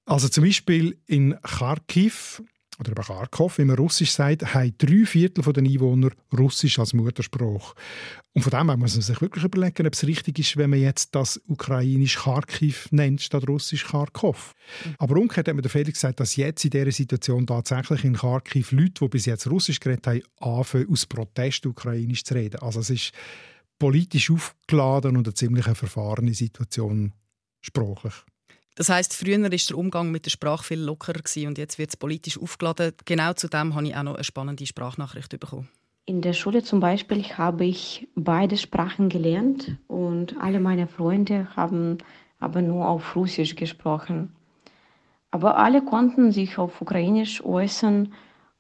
Also 0.07 0.29
zum 0.31 0.45
Beispiel 0.45 0.99
in 1.05 1.37
Kharkiv 1.43 2.43
oder 2.79 2.91
eben 2.93 3.03
Kharkov, 3.03 3.59
wie 3.59 3.65
man 3.65 3.77
Russisch 3.77 4.13
sagt, 4.13 4.55
haben 4.55 4.75
drei 4.79 5.05
Viertel 5.07 5.53
der 5.53 5.63
Einwohner 5.63 6.11
Russisch 6.37 6.79
als 6.79 6.93
Muttersprache. 6.93 7.75
Und 8.35 8.43
von 8.43 8.51
dem 8.51 8.69
her 8.69 8.77
muss 8.77 8.95
man 8.95 9.03
sich 9.03 9.21
wirklich 9.21 9.45
überlegen, 9.45 9.87
ob 9.87 9.95
es 9.95 10.07
richtig 10.07 10.39
ist, 10.39 10.57
wenn 10.57 10.71
man 10.71 10.81
jetzt 10.81 11.15
das 11.15 11.41
ukrainisch 11.47 12.17
Kharkiv 12.17 12.89
nennt, 12.91 13.23
statt 13.23 13.49
Russisch 13.49 13.87
Kharkov. 13.87 14.55
Mhm. 14.85 14.95
Aber 14.99 15.17
umgekehrt 15.17 15.49
hat 15.49 15.55
mir 15.55 15.63
der 15.63 15.71
Felix 15.71 16.01
gesagt, 16.01 16.21
dass 16.21 16.37
jetzt 16.37 16.65
in 16.65 16.71
dieser 16.71 16.93
Situation 16.93 17.47
tatsächlich 17.47 18.05
in 18.05 18.17
Kharkiv 18.17 18.73
Leute, 18.73 18.93
die 19.03 19.09
bis 19.09 19.27
jetzt 19.27 19.47
Russisch 19.51 19.81
geredet 19.81 20.07
haben, 20.07 20.23
anfangen, 20.41 20.91
aus 20.91 21.07
Protest 21.07 21.65
ukrainisch 21.65 22.25
zu 22.25 22.35
reden. 22.35 22.61
Also 22.61 22.81
es 22.81 22.91
ist 22.91 23.13
politisch 23.79 24.31
aufgeladen 24.31 25.17
und 25.17 25.27
eine 25.27 25.35
ziemlich 25.35 25.65
verfahrene 25.65 26.35
Situation 26.35 27.13
sprachlich. 27.61 28.15
Das 28.77 28.89
heißt, 28.91 29.15
früher 29.15 29.43
war 29.43 29.49
der 29.49 29.79
Umgang 29.79 30.11
mit 30.11 30.27
der 30.27 30.31
Sprache 30.31 30.63
viel 30.63 30.81
lockerer 30.81 31.21
und 31.47 31.59
jetzt 31.59 31.79
wird 31.79 31.91
es 31.91 31.97
politisch 31.97 32.39
aufgeladen. 32.39 32.93
Genau 33.07 33.33
zu 33.33 33.49
dem 33.49 33.75
habe 33.75 33.87
ich 33.87 33.97
auch 33.97 34.03
noch 34.03 34.15
eine 34.15 34.25
spannende 34.25 34.67
Sprachnachricht 34.67 35.31
bekommen. 35.41 35.69
In 36.05 36.21
der 36.21 36.35
Schule 36.35 36.63
zum 36.63 36.79
Beispiel 36.79 37.25
habe 37.25 37.65
ich 37.65 38.07
beide 38.15 38.59
Sprachen 38.59 39.09
gelernt 39.09 39.77
und 39.89 40.37
alle 40.39 40.61
meine 40.61 40.87
Freunde 40.87 41.49
haben 41.57 41.99
aber 42.39 42.63
nur 42.63 42.87
auf 42.87 43.17
Russisch 43.17 43.57
gesprochen. 43.57 44.31
Aber 45.31 45.57
alle 45.57 45.83
konnten 45.83 46.31
sich 46.31 46.59
auf 46.59 46.81
Ukrainisch 46.81 47.45
äußern 47.45 48.13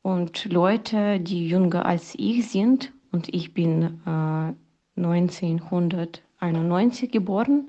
und 0.02 0.46
Leute, 0.46 1.20
die 1.20 1.48
jünger 1.48 1.86
als 1.86 2.14
ich 2.16 2.48
sind, 2.48 2.92
und 3.12 3.32
ich 3.34 3.54
bin 3.54 4.00
äh, 4.06 4.52
1991 4.96 7.12
geboren, 7.12 7.68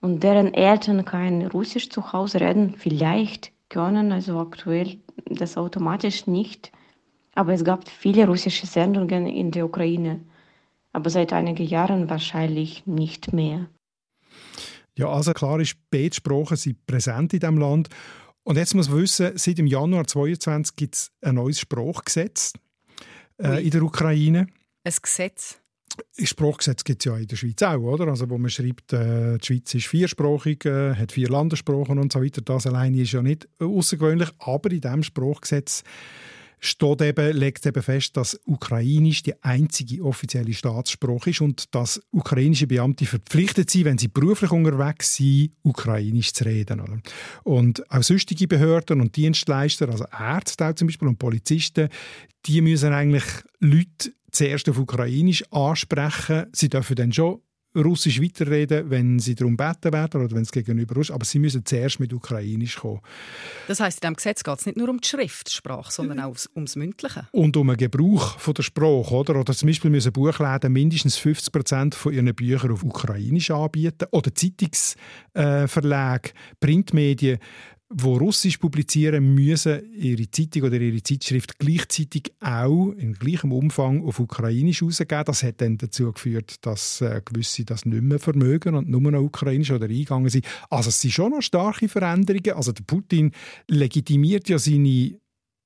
und 0.00 0.22
deren 0.22 0.54
Eltern 0.54 1.04
kein 1.04 1.46
Russisch 1.46 1.90
zu 1.90 2.12
Hause 2.12 2.40
reden, 2.40 2.74
vielleicht 2.76 3.52
können, 3.68 4.12
also 4.12 4.38
aktuell 4.38 4.98
das 5.26 5.56
automatisch 5.56 6.26
nicht. 6.26 6.72
Aber 7.34 7.52
es 7.52 7.64
gab 7.64 7.88
viele 7.88 8.26
russische 8.26 8.66
Sendungen 8.66 9.26
in 9.26 9.50
der 9.50 9.66
Ukraine, 9.66 10.20
aber 10.92 11.10
seit 11.10 11.32
einigen 11.32 11.66
Jahren 11.66 12.10
wahrscheinlich 12.10 12.86
nicht 12.86 13.32
mehr. 13.32 13.68
Ja, 14.96 15.08
also 15.08 15.32
klar 15.32 15.60
ist, 15.60 15.76
beide 15.90 16.14
Sprachen 16.14 16.56
sind 16.56 16.84
präsent 16.86 17.32
in 17.32 17.40
diesem 17.40 17.58
Land. 17.58 17.88
Und 18.42 18.56
jetzt 18.56 18.74
muss 18.74 18.88
man 18.88 19.00
wissen, 19.02 19.36
seit 19.36 19.58
dem 19.58 19.66
Januar 19.66 20.06
2022 20.06 20.76
gibt 20.76 20.94
es 20.96 21.12
ein 21.20 21.36
neues 21.36 21.60
Sprachgesetz 21.60 22.52
äh, 23.40 23.64
in 23.64 23.70
der 23.70 23.82
Ukraine. 23.82 24.48
Ein 24.84 24.94
Gesetz? 25.00 25.60
Sprachgesetz 26.22 26.84
gibt 26.84 27.04
es 27.04 27.10
ja 27.10 27.16
in 27.16 27.26
der 27.26 27.36
Schweiz 27.36 27.62
auch, 27.62 27.78
oder? 27.78 28.08
Also 28.08 28.28
wo 28.30 28.38
man 28.38 28.50
schreibt, 28.50 28.92
äh, 28.92 29.38
die 29.38 29.46
Schweiz 29.46 29.74
ist 29.74 29.86
viersprachig, 29.86 30.64
äh, 30.64 30.94
hat 30.94 31.12
vier 31.12 31.28
Landessprachen 31.28 31.98
und 31.98 32.12
so 32.12 32.22
weiter. 32.22 32.42
Das 32.42 32.66
alleine 32.66 33.00
ist 33.00 33.12
ja 33.12 33.22
nicht 33.22 33.48
außergewöhnlich, 33.58 34.28
aber 34.38 34.70
in 34.70 34.80
diesem 34.80 35.02
Sprachgesetz 35.02 35.82
steht 36.60 37.00
eben, 37.00 37.36
legt 37.36 37.64
eben 37.66 37.82
fest, 37.82 38.16
dass 38.16 38.38
Ukrainisch 38.44 39.22
die 39.22 39.42
einzige 39.42 40.04
offizielle 40.04 40.52
Staatssprache 40.52 41.30
ist 41.30 41.40
und 41.40 41.74
dass 41.74 42.00
ukrainische 42.12 42.66
Beamte 42.66 43.06
verpflichtet 43.06 43.70
sind, 43.70 43.86
wenn 43.86 43.98
sie 43.98 44.08
beruflich 44.08 44.52
unterwegs 44.52 45.16
sind, 45.16 45.52
Ukrainisch 45.62 46.32
zu 46.32 46.44
reden. 46.44 47.02
Und 47.42 47.90
auch 47.90 48.02
sonstige 48.02 48.46
Behörden 48.46 49.00
und 49.00 49.16
Dienstleister, 49.16 49.88
also 49.88 50.04
Ärzte 50.16 50.74
zum 50.74 50.88
Beispiel 50.88 51.08
und 51.08 51.18
Polizisten, 51.18 51.88
die 52.46 52.60
müssen 52.60 52.92
eigentlich 52.92 53.24
Leute 53.58 54.12
zuerst 54.30 54.68
auf 54.68 54.78
Ukrainisch 54.78 55.42
ansprechen. 55.50 56.46
Sie 56.52 56.68
dürfen 56.68 56.96
dann 56.96 57.12
schon 57.12 57.40
Russisch 57.76 58.20
weiterreden, 58.20 58.90
wenn 58.90 59.18
sie 59.18 59.34
darum 59.34 59.56
beten 59.56 59.92
werden 59.92 60.24
oder 60.24 60.34
wenn 60.34 60.42
es 60.42 60.50
gegenüber 60.50 61.00
ist. 61.00 61.10
Aber 61.10 61.24
sie 61.24 61.38
müssen 61.38 61.64
zuerst 61.64 62.00
mit 62.00 62.12
Ukrainisch 62.12 62.76
kommen. 62.76 63.00
Das 63.68 63.80
heißt, 63.80 63.98
in 63.98 64.00
diesem 64.00 64.16
Gesetz 64.16 64.42
geht 64.42 64.58
es 64.58 64.66
nicht 64.66 64.76
nur 64.76 64.88
um 64.88 65.00
die 65.00 65.08
Schriftsprache, 65.08 65.92
sondern 65.92 66.20
auch 66.20 66.36
ums 66.54 66.76
Mündliche. 66.76 67.28
Und 67.32 67.56
um 67.56 67.68
den 67.68 67.76
Gebrauch 67.76 68.38
von 68.38 68.54
der 68.54 68.62
Sprache. 68.62 69.14
Oder, 69.14 69.38
oder 69.38 69.54
zum 69.54 69.68
Beispiel 69.68 69.90
müssen 69.90 70.12
Buchläden 70.12 70.72
mindestens 70.72 71.16
50 71.16 71.52
Prozent 71.52 71.94
von 71.94 72.12
ihren 72.12 72.34
Büchern 72.34 72.72
auf 72.72 72.82
Ukrainisch 72.82 73.50
anbieten. 73.50 74.08
Oder 74.10 74.34
Zeitungsverlage, 74.34 76.28
äh, 76.30 76.32
Printmedien 76.58 77.38
wo 77.92 78.16
Russisch 78.16 78.58
publizieren, 78.58 79.34
müssen 79.34 79.92
ihre 79.92 80.30
Zeitung 80.30 80.62
oder 80.62 80.80
ihre 80.80 81.02
Zeitschrift 81.02 81.58
gleichzeitig 81.58 82.32
auch 82.38 82.92
in 82.92 83.14
gleichem 83.14 83.50
Umfang 83.50 84.04
auf 84.06 84.20
Ukrainisch 84.20 84.80
herausgeben. 84.80 85.24
Das 85.26 85.42
hat 85.42 85.60
dann 85.60 85.76
dazu 85.76 86.12
geführt, 86.12 86.64
dass 86.64 87.00
äh, 87.00 87.20
gewisse 87.24 87.64
das 87.64 87.84
nicht 87.84 88.02
mehr 88.02 88.20
vermögen 88.20 88.76
und 88.76 88.88
nur 88.88 89.00
noch 89.00 89.20
Ukrainisch 89.20 89.72
oder 89.72 89.86
eingegangen 89.86 90.30
sind. 90.30 90.46
Also 90.70 90.90
es 90.90 91.00
sind 91.00 91.10
schon 91.10 91.32
noch 91.32 91.42
starke 91.42 91.88
Veränderungen. 91.88 92.52
Also 92.52 92.70
der 92.70 92.84
Putin 92.84 93.32
legitimiert 93.66 94.48
ja 94.48 94.58
seine 94.60 95.18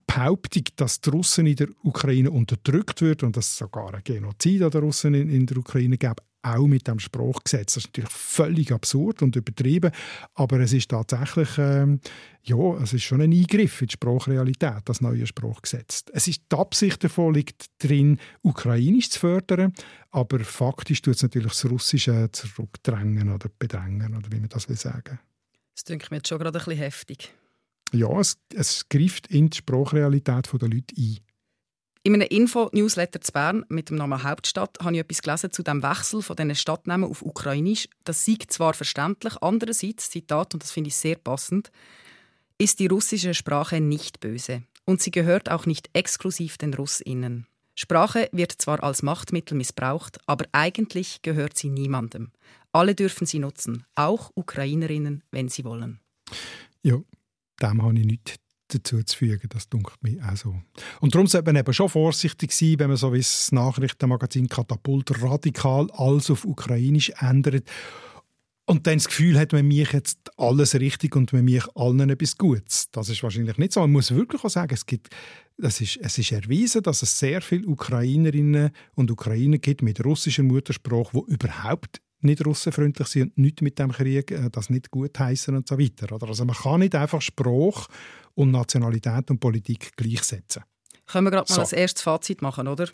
Behauptung, 0.07 0.65
dass 0.77 1.03
die 1.03 1.11
Russen 1.11 1.47
in 1.47 1.57
der 1.57 1.69
Ukraine 1.83 2.31
unterdrückt 2.31 3.03
wird 3.03 3.23
und 3.23 3.37
dass 3.37 3.49
es 3.49 3.59
sogar 3.59 3.93
ein 3.93 4.03
Genozid 4.03 4.63
an 4.63 4.71
den 4.71 4.81
Russen 4.81 5.13
in, 5.13 5.29
in 5.29 5.45
der 5.45 5.59
Ukraine 5.59 5.99
gab, 5.99 6.23
auch 6.45 6.67
mit 6.67 6.87
dem 6.87 6.99
Sprachgesetz. 6.99 7.75
Das 7.75 7.85
ist 7.85 7.89
natürlich 7.89 8.11
völlig 8.11 8.73
absurd 8.73 9.23
und 9.23 9.37
übertrieben, 9.37 9.91
aber 10.35 10.61
es 10.61 10.73
ist 10.73 10.91
tatsächlich, 10.91 11.49
ähm, 11.59 12.01
ja, 12.43 12.77
es 12.83 12.93
ist 12.93 13.05
schon 13.05 13.23
ein 13.23 13.33
Eingriff 13.33 13.81
in 13.81 13.89
die 13.89 13.93
Sprachrealität, 13.93 14.83
das 14.85 15.01
neue 15.01 15.27
Sprachgesetz. 15.27 16.05
Es 16.13 16.29
ist, 16.29 16.43
die 16.53 16.57
Absicht 16.57 17.03
davon 17.03 17.35
liegt 17.35 17.67
drin, 17.79 18.19
Ukrainisch 18.43 19.11
zu 19.11 19.21
fördern, 19.21 19.73
aber 20.11 20.41
faktisch 20.41 21.03
tut 21.03 21.17
es 21.17 21.23
natürlich 21.23 21.53
das 21.53 21.71
Russische 21.71 22.29
zurückdrängen 22.31 23.31
oder 23.31 23.49
bedrängen, 23.59 24.17
oder 24.17 24.31
wie 24.31 24.41
man 24.41 24.51
das 24.51 24.69
will 24.69 24.77
sagen. 24.77 25.19
Das 25.75 25.85
klingt 25.85 26.11
mir 26.11 26.19
jetzt 26.19 26.29
schon 26.29 26.39
gerade 26.39 26.59
ein 26.59 26.65
bisschen 26.65 26.81
heftig. 26.81 27.35
Ja, 27.93 28.19
es, 28.19 28.37
es 28.53 28.89
greift 28.89 29.29
in 29.29 29.51
die 29.51 29.57
Sprachrealität 29.57 30.51
der 30.53 30.69
Leute 30.69 30.95
ein. 30.97 31.19
In 32.07 32.13
einem 32.13 32.29
Info-Newsletter 32.29 33.23
zu 33.23 33.33
Bern 33.33 33.65
mit 33.71 33.89
dem 33.89 33.97
Namen 33.97 34.23
Hauptstadt 34.23 34.77
habe 34.83 34.93
ich 34.93 35.01
etwas 35.01 35.23
gelesen 35.23 35.53
zu 35.53 35.63
dem 35.63 35.83
Wechsel 35.83 36.21
von 36.21 36.37
diesen 36.37 36.55
Stadtnamen 36.55 37.09
auf 37.09 37.23
Ukrainisch. 37.23 37.89
Das 38.05 38.27
sei 38.27 38.37
zwar 38.47 38.75
verständlich, 38.75 39.37
andererseits, 39.41 40.11
Zitat, 40.11 40.53
und 40.53 40.63
das 40.63 40.71
finde 40.71 40.89
ich 40.89 40.97
sehr 40.97 41.17
passend, 41.17 41.73
ist 42.59 42.79
die 42.79 42.89
russische 42.89 43.33
Sprache 43.33 43.81
nicht 43.81 44.21
böse 44.21 44.65
und 44.85 45.01
sie 45.01 45.13
gehört 45.13 45.51
auch 45.51 45.65
nicht 45.65 45.89
exklusiv 45.95 46.59
den 46.59 46.75
Russinnen. 46.75 47.47
Sprache 47.75 48.29
wird 48.33 48.53
zwar 48.53 48.85
als 48.85 49.03
Machtmittel 49.03 49.57
missbraucht, 49.57 50.19
aber 50.27 50.45
eigentlich 50.53 51.23
gehört 51.23 51.57
sie 51.57 51.71
niemandem. 51.71 52.33
Alle 52.71 52.95
dürfen 52.95 53.27
sie 53.27 53.39
nutzen, 53.39 53.87
auch 53.95 54.31
Ukrainerinnen, 54.35 55.25
wenn 55.31 55.49
sie 55.49 55.65
wollen. 55.65 56.01
Ja, 56.83 56.99
dem 57.63 57.83
habe 57.83 57.99
ich 57.99 58.05
nichts 58.05 58.44
dazu 58.75 59.03
zu 59.03 59.17
fügen. 59.17 59.49
Das 59.49 59.69
dunkelt 59.69 60.03
mir 60.03 60.19
auch 60.29 60.37
so. 60.37 60.55
Und 61.01 61.15
darum 61.15 61.27
sollte 61.27 61.53
man 61.53 61.61
eben 61.61 61.73
schon 61.73 61.89
vorsichtig 61.89 62.53
sein, 62.53 62.79
wenn 62.79 62.89
man 62.89 62.97
so 62.97 63.13
wie 63.13 63.19
das 63.19 63.53
Nachrichtenmagazin 63.53 64.49
Katapult 64.49 65.23
radikal 65.23 65.89
alles 65.93 66.31
auf 66.31 66.45
Ukrainisch 66.45 67.11
ändert 67.19 67.65
und 68.67 68.87
dann 68.87 68.97
das 68.97 69.09
Gefühl 69.09 69.39
hat, 69.39 69.53
man 69.53 69.67
mich 69.67 69.93
jetzt 69.93 70.19
alles 70.39 70.75
richtig 70.75 71.17
und 71.17 71.33
man 71.33 71.45
mich 71.45 71.65
allen 71.75 72.09
etwas 72.09 72.39
Gutes. 72.39 72.89
Das 72.93 73.09
ist 73.09 73.23
wahrscheinlich 73.23 73.59
nicht 73.59 73.73
so. 73.73 73.81
Man 73.81 73.93
muss 73.93 74.15
wirklich 74.15 74.43
auch 74.43 74.51
sagen, 74.51 74.73
es, 74.73 74.87
gibt, 74.87 75.09
es, 75.59 75.81
ist, 75.81 75.99
es 75.99 76.19
ist 76.19 76.33
erwiesen, 76.33 76.83
dass 76.83 77.03
es 77.03 77.19
sehr 77.19 77.43
viele 77.43 77.67
Ukrainerinnen 77.67 78.71
und 78.95 79.11
Ukrainer 79.11 79.59
gibt 79.59 79.83
mit 79.83 80.05
russischer 80.05 80.43
Muttersprache, 80.43 81.11
die 81.13 81.33
überhaupt 81.35 82.01
nicht 82.25 82.45
russenfreundlich 82.45 83.09
sind 83.09 83.37
und 83.37 83.39
nichts 83.39 83.61
mit 83.61 83.79
dem 83.79 83.93
Krieg 83.93 84.31
äh, 84.31 84.49
das 84.51 84.71
nicht 84.71 84.91
gut 84.91 85.19
heißen 85.19 85.55
und 85.55 85.69
so 85.69 85.79
weiter. 85.79 86.11
Also 86.27 86.45
man 86.47 86.57
kann 86.57 86.81
nicht 86.81 86.95
einfach 86.95 87.21
Sprache 87.21 87.89
und 88.35 88.51
Nationalität 88.51 89.31
und 89.31 89.41
Politik 89.41 89.97
gleichsetzen. 89.97 90.63
Können 91.07 91.27
wir 91.27 91.31
gerade 91.31 91.51
mal 91.51 91.55
so. 91.55 91.61
als 91.61 91.73
erstes 91.73 92.03
Fazit 92.03 92.43
machen, 92.43 92.69
oder? 92.69 92.89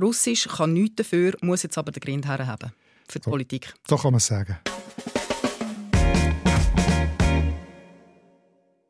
Russisch 0.00 0.48
kann 0.48 0.72
nichts 0.72 0.96
dafür, 0.96 1.34
muss 1.40 1.62
jetzt 1.62 1.78
aber 1.78 1.92
den 1.92 2.00
Grind 2.00 2.26
haben 2.26 2.72
für 3.08 3.18
die 3.18 3.24
so. 3.24 3.30
Politik. 3.30 3.74
So 3.88 3.96
kann 3.96 4.12
man 4.12 4.18
es 4.18 4.26
sagen. 4.26 4.58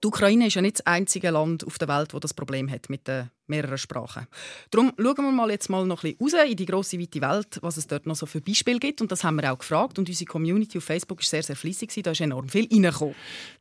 Die 0.04 0.08
Ukraine 0.08 0.48
ist 0.48 0.54
ja 0.54 0.60
nicht 0.60 0.80
das 0.80 0.86
einzige 0.86 1.30
Land 1.30 1.66
auf 1.66 1.78
der 1.78 1.88
Welt, 1.88 2.12
das 2.12 2.20
das 2.20 2.34
Problem 2.34 2.70
hat 2.70 2.90
mit 2.90 3.08
den 3.08 3.30
mehreren 3.46 3.78
Sprachen. 3.78 4.26
Darum 4.70 4.92
schauen 4.98 5.16
wir 5.16 5.32
mal 5.32 5.50
jetzt 5.50 5.70
mal 5.70 5.86
noch 5.86 6.04
ein 6.04 6.14
bisschen 6.18 6.36
raus 6.36 6.50
in 6.50 6.56
die 6.58 6.66
grosse, 6.66 7.00
weite 7.00 7.22
Welt, 7.22 7.58
was 7.62 7.78
es 7.78 7.86
dort 7.86 8.04
noch 8.04 8.14
so 8.14 8.26
für 8.26 8.42
Beispiele 8.42 8.78
gibt. 8.80 9.00
Und 9.00 9.10
das 9.10 9.24
haben 9.24 9.36
wir 9.36 9.50
auch 9.50 9.58
gefragt. 9.58 9.98
Und 9.98 10.06
unsere 10.06 10.26
Community 10.26 10.76
auf 10.76 10.84
Facebook 10.84 11.20
war 11.20 11.24
sehr, 11.24 11.42
sehr 11.42 11.56
fließig. 11.56 12.02
Da 12.02 12.10
ist 12.10 12.20
enorm 12.20 12.50
viel 12.50 12.68
reingekommen. 12.70 13.14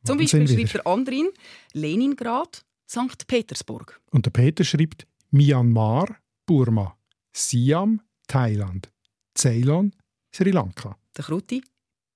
Zum 0.04 0.18
Beispiel 0.18 0.46
schreibt 0.46 0.74
der 0.74 0.86
Andrin 0.86 1.30
Leningrad, 1.72 2.62
St. 2.90 3.26
Petersburg. 3.26 3.98
Und 4.10 4.26
der 4.26 4.30
Peter 4.30 4.64
schreibt 4.64 5.06
Myanmar, 5.30 6.18
Burma, 6.44 6.94
Siam, 7.34 8.02
Thailand, 8.26 8.92
Ceylon, 9.34 9.94
Sri 10.30 10.50
Lanka. 10.50 10.98
Der 11.16 11.24
Kruti 11.24 11.64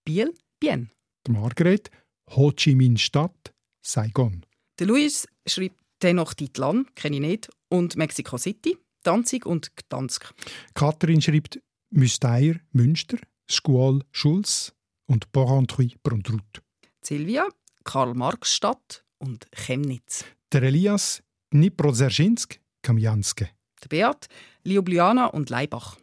Biel, 0.05 0.35
Bien. 0.61 0.91
Der 1.27 1.33
Margret 1.33 1.91
Ho 2.37 2.53
Chi 2.53 2.75
Minh 2.75 2.99
Stadt, 2.99 3.55
Saigon. 3.89 4.45
Der 4.79 4.87
Luis 4.87 5.27
schreibt 5.47 5.81
dennoch 6.03 6.35
Titlan, 6.35 6.87
kenne 6.95 7.17
ich 7.17 7.23
nicht, 7.23 7.51
und 7.69 7.97
Mexico 7.97 8.37
City, 8.37 8.77
Danzig 9.03 9.47
und 9.47 9.75
Gdansk. 9.77 10.35
Katrin 10.75 11.23
schreibt 11.23 11.61
Müsteier, 11.91 12.57
Münster, 12.73 13.19
Scuol, 13.51 14.05
Schulz 14.13 14.75
und 15.07 15.33
Porrentruy, 15.33 15.97
Bruntrut. 16.03 16.63
Silvia, 17.03 17.49
Karl-Marx-Stadt 17.85 19.05
und 19.19 19.47
Chemnitz. 19.53 20.25
Der 20.53 20.63
Elias, 20.65 21.23
Dniprodzerzinsk, 21.53 22.61
Kamjanske. 22.83 23.49
Der 23.83 23.89
Beat, 23.89 24.29
Ljubljana 24.65 25.27
und 25.27 25.49
Leibach. 25.49 25.97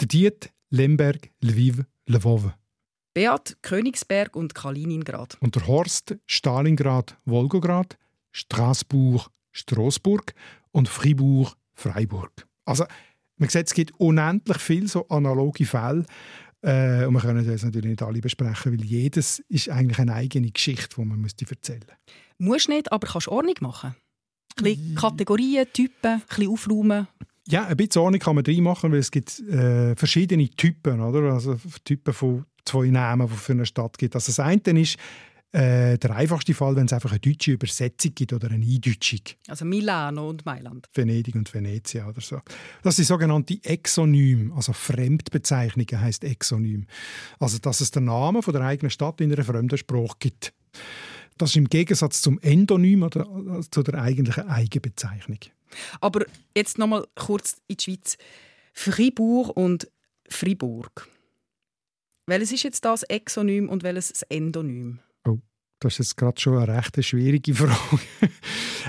Der 0.00 0.08
Diet, 0.08 0.50
Lemberg, 0.70 1.30
Lviv, 1.40 1.84
Lvov. 2.06 2.52
Beat, 3.14 3.56
Königsberg 3.62 4.36
und 4.36 4.54
Kaliningrad. 4.54 5.36
Und 5.40 5.56
der 5.56 5.66
Horst, 5.66 6.16
Stalingrad, 6.26 7.16
Wolgograd, 7.24 7.98
Straßburg, 8.32 9.28
Straßburg 9.50 10.34
und 10.70 10.88
Fribourg, 10.88 11.54
Freiburg. 11.74 12.46
Also, 12.64 12.84
man 13.36 13.48
sieht, 13.48 13.66
es 13.66 13.74
gibt 13.74 13.92
unendlich 13.98 14.58
viele 14.58 14.88
so 14.88 15.06
analoge 15.08 15.66
Fälle. 15.66 16.06
Äh, 16.62 17.04
und 17.06 17.14
wir 17.14 17.20
können 17.20 17.46
das 17.46 17.64
natürlich 17.64 17.90
nicht 17.90 18.02
alle 18.02 18.20
besprechen, 18.20 18.72
weil 18.72 18.84
jedes 18.84 19.40
ist 19.48 19.68
eigentlich 19.68 19.98
eine 19.98 20.14
eigene 20.14 20.50
Geschichte, 20.50 20.96
die 20.96 21.04
man 21.04 21.20
müsste 21.20 21.44
erzählen 21.48 21.80
müsste. 21.80 21.96
Musst 22.38 22.68
nicht, 22.68 22.92
aber 22.92 23.06
kannst 23.08 23.28
Ordnung 23.28 23.56
machen. 23.60 23.96
Ein 24.58 24.64
bisschen 24.64 24.94
Kategorien, 24.94 25.66
Typen, 25.72 26.12
ein 26.12 26.22
bisschen 26.28 26.48
aufräumen. 26.48 27.08
Ja, 27.48 27.66
ein 27.66 27.76
bisschen 27.76 28.02
Ordnung 28.02 28.20
kann 28.20 28.36
man 28.36 28.46
reinmachen, 28.46 28.92
weil 28.92 29.00
es 29.00 29.10
gibt 29.10 29.40
äh, 29.40 29.96
verschiedene 29.96 30.48
Typen, 30.50 31.00
oder? 31.00 31.32
Also 31.32 31.58
Typen 31.84 32.14
von 32.14 32.44
zwei 32.64 32.86
Namen, 32.86 33.28
die 33.28 33.34
für 33.34 33.52
eine 33.52 33.66
Stadt 33.66 33.98
gibt. 33.98 34.14
Also 34.14 34.32
das 34.32 34.40
eine 34.40 34.80
ist 34.80 34.96
äh, 35.52 35.98
der 35.98 36.16
einfachste 36.16 36.54
Fall, 36.54 36.76
wenn 36.76 36.86
es 36.86 36.92
einfach 36.94 37.10
eine 37.10 37.20
deutsche 37.20 37.52
Übersetzung 37.52 38.14
gibt 38.14 38.32
oder 38.32 38.50
eine 38.50 38.64
Eindeutschung. 38.64 39.20
Also 39.48 39.66
Milano 39.66 40.30
und 40.30 40.46
Mailand. 40.46 40.88
Venedig 40.94 41.34
und 41.34 41.52
Venezia 41.52 42.08
oder 42.08 42.22
so. 42.22 42.40
Das 42.82 42.96
sind 42.96 43.04
sogenannte 43.04 43.58
Exonyme, 43.62 44.54
also 44.56 44.72
Fremdbezeichnungen 44.72 46.00
heißt 46.00 46.24
Exonym. 46.24 46.86
Also 47.38 47.58
dass 47.58 47.82
es 47.82 47.90
den 47.90 48.06
Namen 48.06 48.42
von 48.42 48.54
der 48.54 48.62
eigenen 48.62 48.90
Stadt 48.90 49.20
in 49.20 49.30
einer 49.30 49.44
fremden 49.44 49.76
Sprache 49.76 50.16
gibt. 50.18 50.54
Das 51.36 51.50
ist 51.50 51.56
im 51.56 51.68
Gegensatz 51.68 52.22
zum 52.22 52.38
Endonym 52.40 53.02
oder 53.02 53.22
äh, 53.22 53.60
zu 53.70 53.82
der 53.82 54.00
eigentlichen 54.00 54.48
Eigenbezeichnung. 54.48 55.38
Aber 56.00 56.24
jetzt 56.56 56.78
noch 56.78 56.86
mal 56.86 57.06
kurz 57.14 57.58
in 57.68 57.76
die 57.76 57.84
Schweiz. 57.84 58.16
Fribourg 58.72 59.54
und 59.54 59.90
Fribourg. 60.28 61.08
Welches 62.32 62.52
ist 62.52 62.62
jetzt 62.62 62.86
das 62.86 63.02
Exonym 63.02 63.68
und 63.68 63.82
welches 63.82 64.08
das 64.08 64.22
Endonym? 64.22 65.00
Oh, 65.28 65.36
das 65.80 65.92
ist 65.92 65.98
jetzt 65.98 66.16
gerade 66.16 66.40
schon 66.40 66.56
eine 66.56 66.74
recht 66.78 67.04
schwierige 67.04 67.52
Frage. 67.54 68.32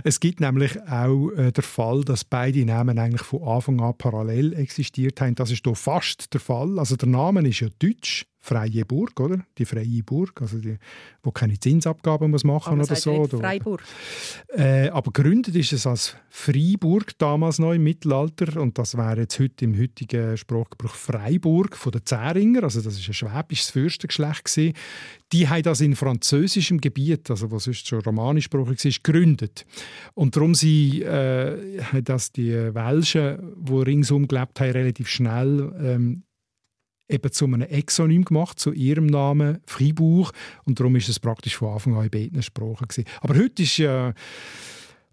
es 0.05 0.21
gibt 0.21 0.39
nämlich 0.39 0.81
auch 0.83 1.29
äh, 1.31 1.51
der 1.51 1.61
Fall, 1.61 2.05
dass 2.05 2.23
beide 2.23 2.63
Namen 2.63 2.97
eigentlich 2.97 3.23
von 3.23 3.43
Anfang 3.43 3.81
an 3.81 3.97
parallel 3.97 4.53
existiert 4.53 5.19
haben. 5.19 5.35
Das 5.35 5.51
ist 5.51 5.65
hier 5.65 5.75
fast 5.75 6.33
der 6.33 6.39
Fall. 6.39 6.79
Also 6.79 6.95
der 6.95 7.09
Name 7.09 7.45
ist 7.45 7.59
ja 7.59 7.67
deutsch, 7.79 8.25
freie 8.43 8.83
Burg, 8.83 9.17
oder? 9.21 9.39
Die 9.57 9.63
freie 9.63 10.03
Burg, 10.03 10.41
also 10.41 10.57
die, 10.57 10.77
wo 11.23 11.31
keine 11.31 11.57
Zinsabgaben 11.57 12.29
muss 12.29 12.43
machen 12.43 12.81
oder 12.81 12.93
so. 12.93 13.25
Freiburg. 13.25 13.81
äh, 14.49 14.89
aber 14.89 15.13
gegründet 15.13 15.55
ist 15.55 15.71
es 15.71 15.87
als 15.87 16.17
Freiburg 16.27 17.17
damals 17.17 17.59
noch 17.59 17.71
im 17.71 17.83
Mittelalter 17.83 18.59
und 18.59 18.77
das 18.77 18.97
wäre 18.97 19.21
jetzt 19.21 19.39
heute 19.39 19.63
im 19.63 19.79
heutigen 19.79 20.35
Sprachgebrauch 20.35 20.93
Freiburg 20.93 21.77
von 21.77 21.93
den 21.93 22.05
Zähringer, 22.05 22.63
also 22.63 22.81
das 22.81 22.99
ist 22.99 23.07
ein 23.07 23.13
schwäbisches 23.13 23.69
Fürstengeschlecht 23.69 24.43
gewesen. 24.43 24.73
Die 25.31 25.47
haben 25.47 25.63
das 25.63 25.79
in 25.79 25.95
französischem 25.95 26.81
Gebiet, 26.81 27.29
also 27.31 27.49
was 27.49 27.63
sonst 27.63 27.87
schon 27.87 28.01
romanischsprachig 28.01 28.83
war, 28.83 28.91
gegründet. 29.03 29.65
Und 30.15 30.35
darum 30.35 30.53
sie 30.53 31.01
äh, 31.01 32.01
dass 32.03 32.33
die 32.33 32.51
Welschen, 32.51 33.53
die 33.55 33.73
ringsum 33.73 34.27
gelebt 34.27 34.59
haben, 34.59 34.71
relativ 34.71 35.07
schnell 35.07 35.73
ähm, 35.81 36.23
eben 37.09 37.31
zu 37.31 37.45
einem 37.45 37.61
Exonym 37.61 38.25
gemacht, 38.25 38.59
zu 38.59 38.71
ihrem 38.71 39.05
Namen 39.05 39.59
Fribourg. 39.65 40.31
Und 40.65 40.79
darum 40.79 40.95
ist 40.95 41.09
es 41.09 41.19
praktisch 41.19 41.57
von 41.57 41.73
Anfang 41.73 41.95
an 41.95 42.05
in 42.05 42.09
beiden 42.09 42.41
Sprachen. 42.41 42.87
Gewesen. 42.87 43.05
Aber 43.21 43.35
heute 43.35 43.63
ist 43.63 43.79
äh, 43.79 44.13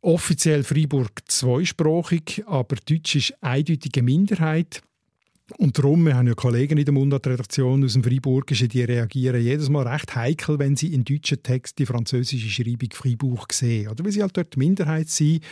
offiziell 0.00 0.62
Fribourg 0.64 1.10
zweisprachig, 1.26 2.44
aber 2.46 2.76
Deutsch 2.76 3.16
ist 3.16 3.34
eindeutige 3.42 4.02
Minderheit. 4.02 4.82
Und 5.58 5.76
darum, 5.76 6.06
wir 6.06 6.16
haben 6.16 6.28
ja 6.28 6.34
Kollegen 6.34 6.78
in 6.78 6.84
der 6.84 6.94
Mundart-Redaktion 6.94 7.84
aus 7.84 7.94
dem 7.94 8.04
Freiburgischen, 8.04 8.68
die 8.68 8.84
reagieren 8.84 9.42
jedes 9.42 9.68
Mal 9.68 9.86
recht 9.86 10.14
heikel, 10.14 10.60
wenn 10.60 10.76
sie 10.76 10.94
in 10.94 11.04
deutschen 11.04 11.42
Text 11.42 11.78
die 11.80 11.86
französische 11.86 12.48
Schreibung 12.48 12.90
Freiburg 12.92 13.52
sehen. 13.52 13.88
Oder 13.88 14.04
weil 14.04 14.12
sie 14.12 14.22
halt 14.22 14.36
dort 14.36 14.56
Minderheit 14.56 15.08
sind 15.08 15.42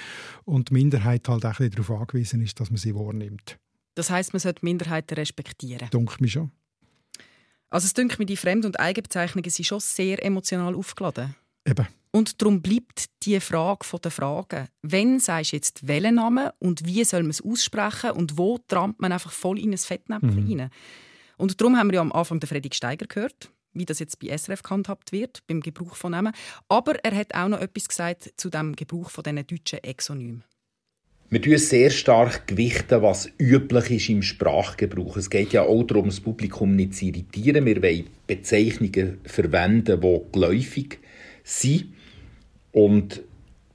und 0.44 0.70
die 0.70 0.74
Minderheit 0.74 1.28
halt 1.28 1.44
auch 1.44 1.58
darauf 1.58 1.90
angewiesen 1.90 2.42
ist, 2.42 2.60
dass 2.60 2.70
man 2.70 2.76
sie 2.76 2.94
wahrnimmt. 2.94 3.58
Das 3.98 4.10
heißt, 4.10 4.32
man 4.32 4.38
sollte 4.38 4.64
Minderheiten 4.64 5.14
respektieren. 5.14 5.90
Dunkel 5.90 6.18
mich 6.20 6.30
schon. 6.30 6.52
Also 7.68 7.86
es 7.86 7.94
dünkt 7.94 8.20
mir, 8.20 8.26
die 8.26 8.36
Fremd- 8.36 8.64
und 8.64 8.78
Eigenbezeichnungen 8.78 9.50
sind 9.50 9.64
schon 9.64 9.80
sehr 9.80 10.24
emotional 10.24 10.76
aufgeladen. 10.76 11.34
Eben. 11.66 11.84
Und 12.12 12.40
darum 12.40 12.62
bleibt 12.62 13.06
die 13.24 13.40
Frage 13.40 13.84
von 13.84 14.00
der 14.00 14.12
Fragen. 14.12 14.68
Wenn 14.82 15.18
sagst 15.18 15.50
du 15.50 15.56
jetzt 15.56 15.88
welchen 15.88 16.14
Namen 16.14 16.50
und 16.60 16.86
wie 16.86 17.02
soll 17.02 17.22
man 17.22 17.30
es 17.30 17.42
aussprechen 17.42 18.12
und 18.12 18.38
wo 18.38 18.58
trampt 18.68 19.00
man 19.00 19.10
einfach 19.10 19.32
voll 19.32 19.58
in 19.58 19.72
ein 19.72 19.78
Fettnäpfchen 19.78 20.46
Mhm. 20.46 20.60
rein? 20.60 20.70
Und 21.36 21.60
darum 21.60 21.76
haben 21.76 21.88
wir 21.88 21.96
ja 21.96 22.00
am 22.00 22.12
Anfang 22.12 22.38
den 22.38 22.46
Fredrik 22.46 22.76
Steiger 22.76 23.06
gehört, 23.06 23.50
wie 23.72 23.84
das 23.84 23.98
jetzt 23.98 24.20
bei 24.20 24.28
SRF 24.28 24.62
gehandhabt 24.62 25.10
wird, 25.10 25.44
beim 25.48 25.60
Gebrauch 25.60 25.96
von 25.96 26.12
Namen. 26.12 26.32
Aber 26.68 27.04
er 27.04 27.16
hat 27.16 27.34
auch 27.34 27.48
noch 27.48 27.60
etwas 27.60 27.88
gesagt 27.88 28.32
zu 28.36 28.48
dem 28.48 28.76
Gebrauch 28.76 29.10
von 29.10 29.24
diesen 29.24 29.44
deutschen 29.44 29.82
Exonymen. 29.82 30.44
Wir 31.30 31.42
tun 31.42 31.58
sehr 31.58 31.90
stark 31.90 32.46
gewichten, 32.46 33.02
was 33.02 33.30
üblich 33.38 33.90
ist 33.90 34.08
im 34.08 34.22
Sprachgebrauch. 34.22 35.18
Es 35.18 35.28
geht 35.28 35.52
ja 35.52 35.60
auch 35.60 35.82
darum, 35.82 36.06
das 36.06 36.20
Publikum 36.20 36.74
nicht 36.74 36.94
zu 36.94 37.04
irritieren. 37.04 37.66
Wir 37.66 37.82
wollen 37.82 38.06
Bezeichnungen 38.26 39.18
verwenden, 39.24 40.00
die 40.00 40.20
geläufig 40.32 40.98
sind. 41.44 41.92
Und 42.72 43.20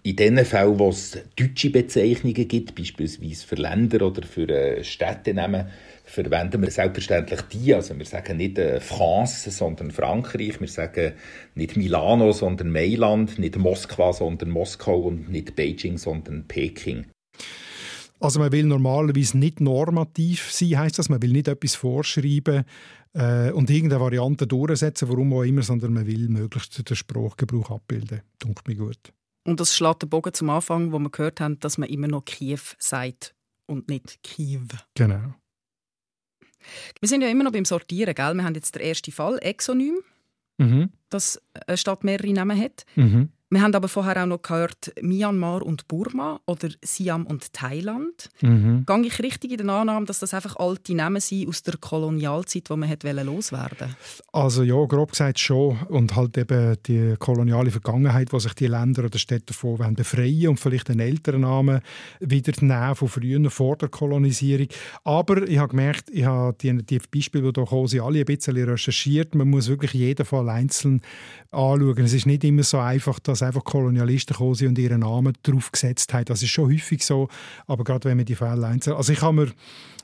in 0.01 0.15
den 0.15 0.43
Fällen, 0.45 0.79
wo 0.79 0.89
es 0.89 1.19
deutsche 1.35 1.69
Bezeichnungen 1.69 2.47
gibt, 2.47 2.73
beispielsweise 2.73 3.45
für 3.45 3.55
Länder 3.55 4.07
oder 4.07 4.23
für 4.23 4.49
äh, 4.49 4.83
Städtenamen, 4.83 5.67
verwenden 6.05 6.59
wir 6.59 6.71
selbstverständlich 6.71 7.41
die. 7.53 7.75
Also 7.75 7.95
wir 7.95 8.05
sagen 8.05 8.37
nicht 8.37 8.57
äh, 8.57 8.79
France, 8.79 9.51
sondern 9.51 9.91
Frankreich. 9.91 10.59
Wir 10.59 10.67
sagen 10.67 11.13
nicht 11.53 11.77
Milano, 11.77 12.31
sondern 12.31 12.71
Mailand. 12.71 13.37
Nicht 13.37 13.57
Moskwa, 13.57 14.11
sondern 14.11 14.49
Moskau. 14.49 15.01
Und 15.01 15.29
nicht 15.29 15.55
Beijing, 15.55 15.99
sondern 15.99 16.47
Peking. 16.47 17.05
Also 18.23 18.39
man 18.39 18.53
will 18.53 18.63
normalerweise 18.65 19.37
nicht 19.37 19.59
normativ 19.59 20.49
sein, 20.49 20.77
heißt 20.79 20.97
das. 20.97 21.09
Man 21.09 21.21
will 21.21 21.33
nicht 21.33 21.49
etwas 21.49 21.75
vorschreiben 21.75 22.63
äh, 23.13 23.51
und 23.51 23.69
irgendeine 23.69 23.99
Variante 24.01 24.47
durchsetzen, 24.47 25.09
warum 25.09 25.33
auch 25.33 25.43
immer, 25.43 25.61
sondern 25.61 25.91
man 25.93 26.07
will 26.07 26.29
möglichst 26.29 26.89
den 26.89 26.95
Sprachgebrauch 26.95 27.69
abbilden. 27.69 28.21
Dunkt 28.39 28.65
mir 28.67 28.75
gut. 28.75 29.11
Und 29.45 29.59
das 29.59 29.75
schlägt 29.75 30.03
den 30.03 30.09
Bogen 30.09 30.33
zum 30.33 30.49
Anfang, 30.51 30.93
wo 30.93 30.99
wir 30.99 31.09
gehört 31.09 31.41
haben, 31.41 31.59
dass 31.59 31.77
man 31.77 31.89
immer 31.89 32.07
noch 32.07 32.23
Kiew 32.23 32.61
sagt 32.79 33.35
und 33.67 33.89
nicht 33.89 34.23
Kiew. 34.23 34.67
Genau. 34.95 35.33
Wir 37.01 37.09
sind 37.09 37.23
ja 37.23 37.27
immer 37.27 37.43
noch 37.43 37.51
beim 37.51 37.65
Sortieren, 37.65 38.15
gell? 38.15 38.33
Wir 38.35 38.43
haben 38.45 38.55
jetzt 38.55 38.73
den 38.75 38.83
ersten 38.83 39.11
Fall, 39.11 39.37
Exonym, 39.39 39.97
Mhm. 40.59 40.91
dass 41.09 41.41
eine 41.67 41.77
Stadt 41.77 42.03
mehrere 42.05 42.31
Namen 42.31 42.57
hat. 42.57 42.85
Mhm. 42.95 43.29
Wir 43.53 43.61
haben 43.61 43.75
aber 43.75 43.87
vorher 43.87 44.23
auch 44.23 44.25
noch 44.25 44.41
gehört 44.41 44.91
Myanmar 44.99 45.61
und 45.61 45.87
Burma 45.87 46.39
oder 46.47 46.69
Siam 46.81 47.27
und 47.27 47.53
Thailand. 47.53 48.31
Mhm. 48.41 48.83
Gehe 48.83 49.05
ich 49.05 49.19
richtig 49.19 49.51
in 49.51 49.67
der 49.67 49.75
Annahme, 49.75 50.07
dass 50.07 50.17
das 50.17 50.33
einfach 50.33 50.55
alte 50.55 50.95
Namen 50.95 51.21
sind 51.21 51.47
aus 51.47 51.61
der 51.61 51.77
Kolonialzeit, 51.77 52.67
die 52.67 52.75
man 52.75 52.89
hat 52.89 53.03
loswerden 53.03 53.95
Also 54.31 54.63
ja, 54.63 54.83
grob 54.85 55.11
gesagt 55.11 55.37
schon. 55.37 55.77
Und 55.89 56.15
halt 56.15 56.35
eben 56.35 56.77
die 56.87 57.13
koloniale 57.19 57.69
Vergangenheit, 57.69 58.33
wo 58.33 58.39
sich 58.39 58.55
die 58.55 58.65
Länder 58.65 59.03
oder 59.03 59.19
Städte 59.19 59.53
wollen 59.61 59.93
befreien 59.93 60.47
und 60.47 60.59
vielleicht 60.59 60.89
einen 60.89 61.01
älteren 61.01 61.41
Namen 61.41 61.81
wieder 62.21 62.53
nehmen 62.59 62.95
von 62.95 63.07
früher, 63.07 63.51
vor 63.51 63.75
der 63.75 63.89
Kolonisierung. 63.89 64.67
Aber 65.03 65.47
ich 65.47 65.59
habe 65.59 65.69
gemerkt, 65.69 66.09
ich 66.11 66.25
habe 66.25 66.57
die, 66.59 66.75
die 66.83 66.99
Beispiele, 67.13 67.53
die 67.53 67.61
hier 67.61 67.67
kommen, 67.67 67.87
sind 67.87 68.01
alle 68.01 68.17
ein 68.17 68.25
bisschen 68.25 68.57
recherchiert. 68.57 69.35
Man 69.35 69.51
muss 69.51 69.67
wirklich 69.67 69.93
jeden 69.93 70.25
Fall 70.25 70.49
einzeln 70.49 71.01
anschauen. 71.51 72.03
Es 72.03 72.13
ist 72.13 72.25
nicht 72.25 72.43
immer 72.43 72.63
so 72.63 72.79
einfach, 72.79 73.19
dass 73.19 73.42
einfach 73.43 73.63
Kolonialisten 73.63 74.33
gekommen 74.33 74.55
sind 74.55 74.69
und 74.69 74.79
ihren 74.79 75.01
Namen 75.01 75.33
drauf 75.43 75.71
gesetzt 75.71 76.13
haben. 76.13 76.25
Das 76.25 76.41
ist 76.41 76.49
schon 76.49 76.71
häufig 76.71 77.05
so, 77.05 77.27
aber 77.67 77.83
gerade 77.83 78.09
wenn 78.09 78.17
man 78.17 78.25
die 78.25 78.35
Fälle 78.35 78.67
einzeln... 78.67 78.95
Also 78.95 79.13
ich 79.13 79.21
habe 79.21 79.33
mir, 79.33 79.51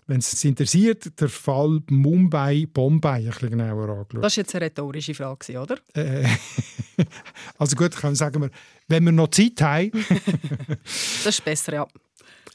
wenn 0.07 0.19
es 0.19 0.43
interessiert, 0.43 1.19
der 1.19 1.29
Fall 1.29 1.81
Mumbai, 1.89 2.67
Bombay 2.71 3.25
ein 3.25 3.25
bisschen 3.25 3.51
genauer 3.51 3.89
angeschaut. 3.89 4.23
Das 4.23 4.37
war 4.37 4.41
jetzt 4.41 4.55
eine 4.55 4.65
rhetorische 4.65 5.13
Frage, 5.13 5.59
oder? 5.59 5.77
Äh, 5.93 6.27
also 7.57 7.75
gut, 7.75 7.95
kann 7.95 8.15
sagen 8.15 8.41
wir, 8.41 8.49
wenn 8.87 9.03
wir 9.03 9.11
noch 9.11 9.29
Zeit 9.29 9.61
haben. 9.61 9.91
Das 10.83 11.25
ist 11.25 11.45
besser, 11.45 11.73
ja. 11.73 11.87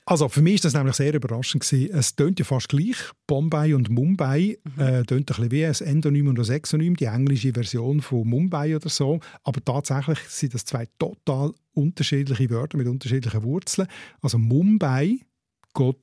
Also 0.06 0.28
für 0.28 0.42
mich 0.42 0.56
ist 0.56 0.66
das 0.66 0.74
nämlich 0.74 0.96
sehr 0.96 1.14
überraschend 1.14 1.64
gewesen. 1.64 1.94
Es 1.94 2.14
tönt 2.14 2.38
ja 2.38 2.44
fast 2.44 2.68
gleich. 2.68 2.96
Bombay 3.26 3.72
und 3.72 3.88
Mumbai 3.88 4.58
äh, 4.76 5.02
tönt 5.04 5.10
ein 5.10 5.24
bisschen 5.24 5.50
wie 5.50 5.64
ein 5.64 5.74
Endonym 5.74 6.28
und 6.28 6.38
ein 6.38 6.50
Exonym, 6.50 6.96
die 6.96 7.06
englische 7.06 7.54
Version 7.54 8.02
von 8.02 8.28
Mumbai 8.28 8.76
oder 8.76 8.90
so. 8.90 9.20
Aber 9.44 9.64
tatsächlich 9.64 10.18
sind 10.28 10.52
das 10.52 10.66
zwei 10.66 10.86
total 10.98 11.54
unterschiedliche 11.72 12.50
Wörter 12.50 12.76
mit 12.76 12.86
unterschiedlichen 12.86 13.42
Wurzeln. 13.44 13.88
Also 14.20 14.38
Mumbai 14.38 15.20
geht 15.72 15.96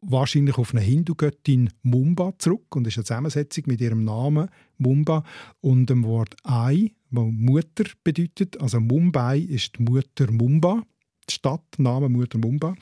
wahrscheinlich 0.00 0.56
auf 0.56 0.72
eine 0.72 0.80
Hindu-Göttin 0.80 1.70
Mumba 1.82 2.32
zurück 2.38 2.74
und 2.76 2.86
ist 2.86 2.96
eine 2.96 3.04
Zusammensetzung 3.04 3.64
mit 3.66 3.80
ihrem 3.82 4.04
Namen 4.04 4.48
Mumba 4.78 5.22
und 5.60 5.90
dem 5.90 6.04
Wort 6.04 6.34
Ai, 6.44 6.92
wo 7.10 7.24
Mutter 7.24 7.84
bedeutet. 8.04 8.58
Also 8.60 8.80
Mumbai 8.80 9.38
ist 9.38 9.78
die 9.78 9.82
Mutter 9.82 10.30
Mumba 10.30 10.82
Stadtname 11.30 12.08
Mutter. 12.08 12.74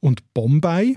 Und 0.00 0.34
Bombay 0.34 0.96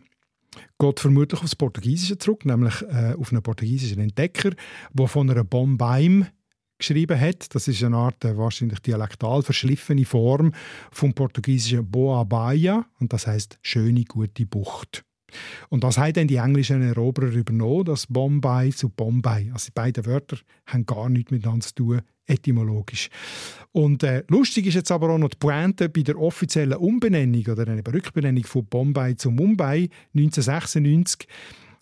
geht 0.80 1.00
vermutlich 1.00 1.42
aufs 1.42 1.56
Portugiesische 1.56 2.18
zurück, 2.18 2.46
nämlich 2.46 2.82
äh, 2.84 3.14
auf 3.18 3.32
einen 3.32 3.44
portugiesischen 3.44 4.00
Entdecker, 4.00 4.52
der 4.94 5.08
von 5.08 5.30
einer 5.30 5.44
Bombeim 5.44 6.28
geschrieben 6.78 7.20
hat. 7.20 7.54
Das 7.56 7.68
ist 7.68 7.84
eine 7.84 7.98
Art 7.98 8.24
äh, 8.24 8.38
wahrscheinlich 8.38 8.80
dialektal 8.80 9.42
verschliffene 9.42 10.06
Form 10.06 10.54
vom 10.92 11.14
portugiesischen 11.14 11.90
Boa 11.90 12.24
Baia 12.24 12.86
und 13.00 13.14
das 13.14 13.28
heißt 13.28 13.60
schöne 13.62 14.04
gute 14.04 14.46
Bucht. 14.46 15.07
Und 15.70 15.84
das 15.84 15.98
haben 15.98 16.14
dann 16.14 16.28
die 16.28 16.38
englischen 16.38 16.82
Eroberer 16.82 17.32
übernommen, 17.32 17.86
das 17.86 18.08
Bombay 18.08 18.72
zu 18.72 18.90
Bombay. 18.90 19.52
Also 19.54 19.68
die 19.68 19.74
beiden 19.74 20.06
Wörter 20.06 20.38
haben 20.66 20.86
gar 20.86 21.10
nichts 21.10 21.32
miteinander 21.32 21.66
zu 21.66 21.76
tun, 21.76 22.02
etymologisch. 22.26 23.10
Und 23.72 24.04
äh, 24.04 24.24
lustig 24.28 24.68
ist 24.68 24.76
jetzt 24.76 24.92
aber 24.92 25.10
auch 25.10 25.18
noch 25.18 25.30
die 25.30 25.38
Pointe 25.38 25.90
bei 25.90 26.02
der 26.02 26.20
offiziellen 26.20 26.78
Umbenennung 26.78 27.46
oder 27.48 27.68
einer 27.68 27.86
Rückbenennung 27.86 28.44
von 28.44 28.66
Bombay 28.66 29.16
zu 29.16 29.32
Mumbai 29.32 29.90
1996 30.14 31.28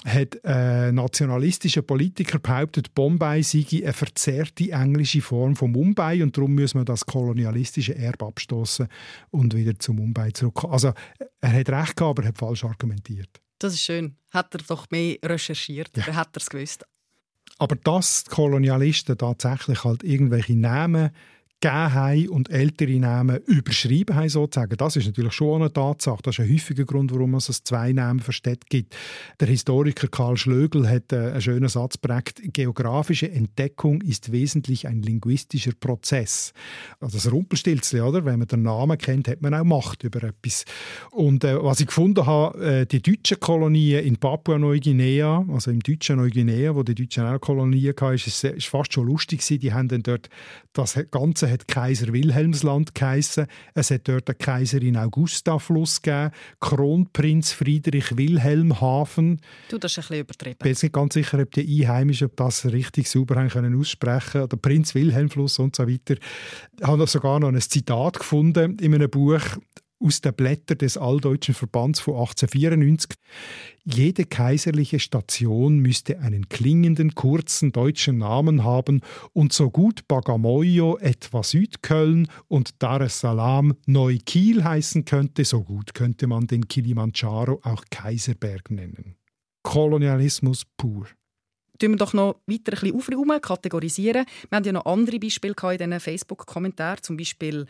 hat 0.03 0.43
ein 0.45 0.95
nationalistischer 0.95 1.81
Politiker 1.81 2.39
behauptet, 2.39 2.93
Bombay 2.93 3.41
sei 3.41 3.65
eine 3.71 3.93
verzerrte 3.93 4.71
englische 4.71 5.21
Form 5.21 5.55
von 5.55 5.71
Mumbai 5.71 6.21
und 6.21 6.35
darum 6.35 6.53
muss 6.55 6.75
man 6.75 6.85
das 6.85 7.05
kolonialistische 7.05 7.95
Erbe 7.95 8.25
abstoßen 8.25 8.87
und 9.31 9.55
wieder 9.55 9.79
zu 9.79 9.93
Mumbai 9.93 10.31
zurückkommen. 10.31 10.73
Also 10.73 10.93
er 11.41 11.53
hat 11.53 11.69
recht 11.69 11.95
gehabt, 11.95 12.01
aber 12.01 12.23
er 12.23 12.27
hat 12.29 12.37
falsch 12.37 12.63
argumentiert. 12.63 13.41
Das 13.59 13.73
ist 13.73 13.83
schön. 13.83 14.15
Hat 14.31 14.53
er 14.53 14.61
doch 14.67 14.89
mehr 14.91 15.17
recherchiert, 15.23 15.95
ja. 15.95 16.03
dann 16.05 16.15
hat 16.15 16.35
er 16.35 16.41
es 16.41 16.49
gewusst. 16.49 16.85
Aber 17.57 17.75
dass 17.75 18.25
die 18.25 18.31
Kolonialisten 18.31 19.17
tatsächlich 19.17 19.83
halt 19.83 20.03
irgendwelche 20.03 20.55
Namen 20.55 21.11
gegeben 21.65 21.93
haben 21.93 22.29
und 22.29 22.49
ältere 22.49 22.99
Namen 22.99 23.39
überschrieben 23.45 24.15
haben, 24.15 24.29
sozusagen. 24.29 24.77
Das 24.77 24.95
ist 24.95 25.05
natürlich 25.07 25.33
schon 25.33 25.61
eine 25.61 25.73
Tatsache. 25.73 26.21
Das 26.21 26.35
ist 26.35 26.45
ein 26.45 26.51
häufiger 26.51 26.85
Grund, 26.85 27.11
warum 27.11 27.33
es 27.35 27.63
zwei 27.63 27.91
Namen 27.91 28.19
versteckt 28.19 28.69
gibt. 28.69 28.95
Der 29.39 29.47
Historiker 29.47 30.07
Karl 30.07 30.37
Schlögel 30.37 30.87
hat 30.87 31.11
äh, 31.11 31.31
einen 31.31 31.41
schönen 31.41 31.69
Satz 31.69 31.97
prägt. 31.97 32.41
Geografische 32.53 33.31
Entdeckung 33.31 34.01
ist 34.01 34.31
wesentlich 34.31 34.87
ein 34.87 35.01
linguistischer 35.01 35.71
Prozess. 35.79 36.53
Also 36.99 37.17
das 37.17 37.31
Rumpelstilzchen, 37.31 38.01
oder? 38.01 38.25
Wenn 38.25 38.39
man 38.39 38.47
den 38.47 38.61
Namen 38.63 38.97
kennt, 38.97 39.27
hat 39.27 39.41
man 39.41 39.53
auch 39.53 39.63
Macht 39.63 40.03
über 40.03 40.23
etwas. 40.23 40.65
Und 41.11 41.43
äh, 41.43 41.61
was 41.61 41.79
ich 41.79 41.87
gefunden 41.87 42.25
habe, 42.25 42.63
äh, 42.63 42.85
die 42.85 43.01
deutschen 43.01 43.39
Kolonien 43.39 44.03
in 44.05 44.17
Papua-Neuguinea, 44.17 45.45
also 45.49 45.71
im 45.71 45.79
deutschen 45.79 46.17
Neuguinea, 46.17 46.75
wo 46.75 46.83
die 46.83 46.95
Deutschen 46.95 47.25
auch 47.25 47.39
Kolonien 47.39 47.93
hatten, 47.99 48.15
ist, 48.15 48.43
ist 48.43 48.67
fast 48.67 48.93
schon 48.93 49.07
lustig. 49.07 49.41
Die 49.45 49.73
haben 49.73 49.87
dann 49.87 50.03
dort 50.03 50.29
das 50.73 50.99
ganze 51.09 51.54
hat 51.55 51.67
Kaiser 51.67 52.13
Wilhelmsland 52.13 52.93
geheissen. 52.93 53.47
Es 53.73 53.91
hat 53.91 54.07
dort 54.07 54.29
eine 54.29 54.35
Kaiserin 54.35 54.97
Augusta-Fluss 54.97 56.01
gegeben, 56.01 56.31
Kronprinz 56.59 57.51
Friedrich 57.51 58.15
Wilhelm 58.17 58.79
Hafen. 58.81 59.41
Du, 59.69 59.77
das 59.77 59.91
ist 59.91 59.97
ein 59.97 60.01
bisschen 60.01 60.19
übertrieben. 60.19 60.53
Ich 60.53 60.59
bin 60.59 60.69
jetzt 60.69 60.83
nicht 60.83 60.93
ganz 60.93 61.13
sicher, 61.13 61.39
ob 61.39 61.51
die 61.51 61.83
Einheimischen 61.83 62.29
das 62.35 62.65
richtig 62.65 63.09
sauber 63.09 63.35
haben 63.35 63.49
können 63.49 63.79
aussprechen 63.79 64.41
oder 64.41 64.57
Prinz 64.57 64.93
Wilhelm 64.95 65.29
Fluss 65.29 65.59
und 65.59 65.75
so 65.75 65.87
weiter. 65.87 66.15
Ich 66.79 66.87
habe 66.87 67.07
sogar 67.07 67.39
noch 67.39 67.49
ein 67.49 67.61
Zitat 67.61 68.19
gefunden 68.19 68.77
in 68.79 68.93
einem 68.93 69.09
Buch 69.09 69.41
aus 69.99 70.21
den 70.21 70.33
Blättern 70.33 70.77
des 70.77 70.97
Alldeutschen 70.97 71.55
Verbands 71.55 71.99
von 71.99 72.15
1894. 72.15 73.11
Jede 73.83 74.25
kaiserliche 74.25 74.99
Station 74.99 75.79
müsste 75.79 76.19
einen 76.19 76.49
klingenden, 76.49 77.15
kurzen 77.15 77.71
deutschen 77.71 78.17
Namen 78.17 78.63
haben 78.63 79.01
und 79.33 79.53
so 79.53 79.69
gut 79.69 80.07
Bagamoyo 80.07 80.97
etwa 80.97 81.43
Südköln 81.43 82.27
und 82.47 82.81
Dar 82.81 83.01
es 83.01 83.19
Salaam 83.19 83.75
Neu-Kiel 83.85 84.63
heißen 84.63 85.05
könnte, 85.05 85.45
so 85.45 85.63
gut 85.63 85.93
könnte 85.93 86.27
man 86.27 86.47
den 86.47 86.67
Kilimanjaro 86.67 87.61
auch 87.63 87.83
Kaiserberg 87.89 88.71
nennen. 88.71 89.15
Kolonialismus 89.63 90.65
pur 90.77 91.07
tun 91.77 91.91
wir 91.91 91.97
doch 91.97 92.13
noch 92.13 92.39
weiter 92.47 92.73
ein 92.73 92.79
bisschen 92.79 92.95
aufräumen, 92.95 93.41
kategorisieren. 93.41 94.25
Wir 94.49 94.55
haben 94.55 94.63
ja 94.63 94.71
noch 94.71 94.85
andere 94.85 95.19
Beispiele 95.19 95.55
in 95.71 95.77
diesen 95.77 95.99
Facebook-Kommentaren, 95.99 97.03
zum 97.03 97.17
Beispiel 97.17 97.65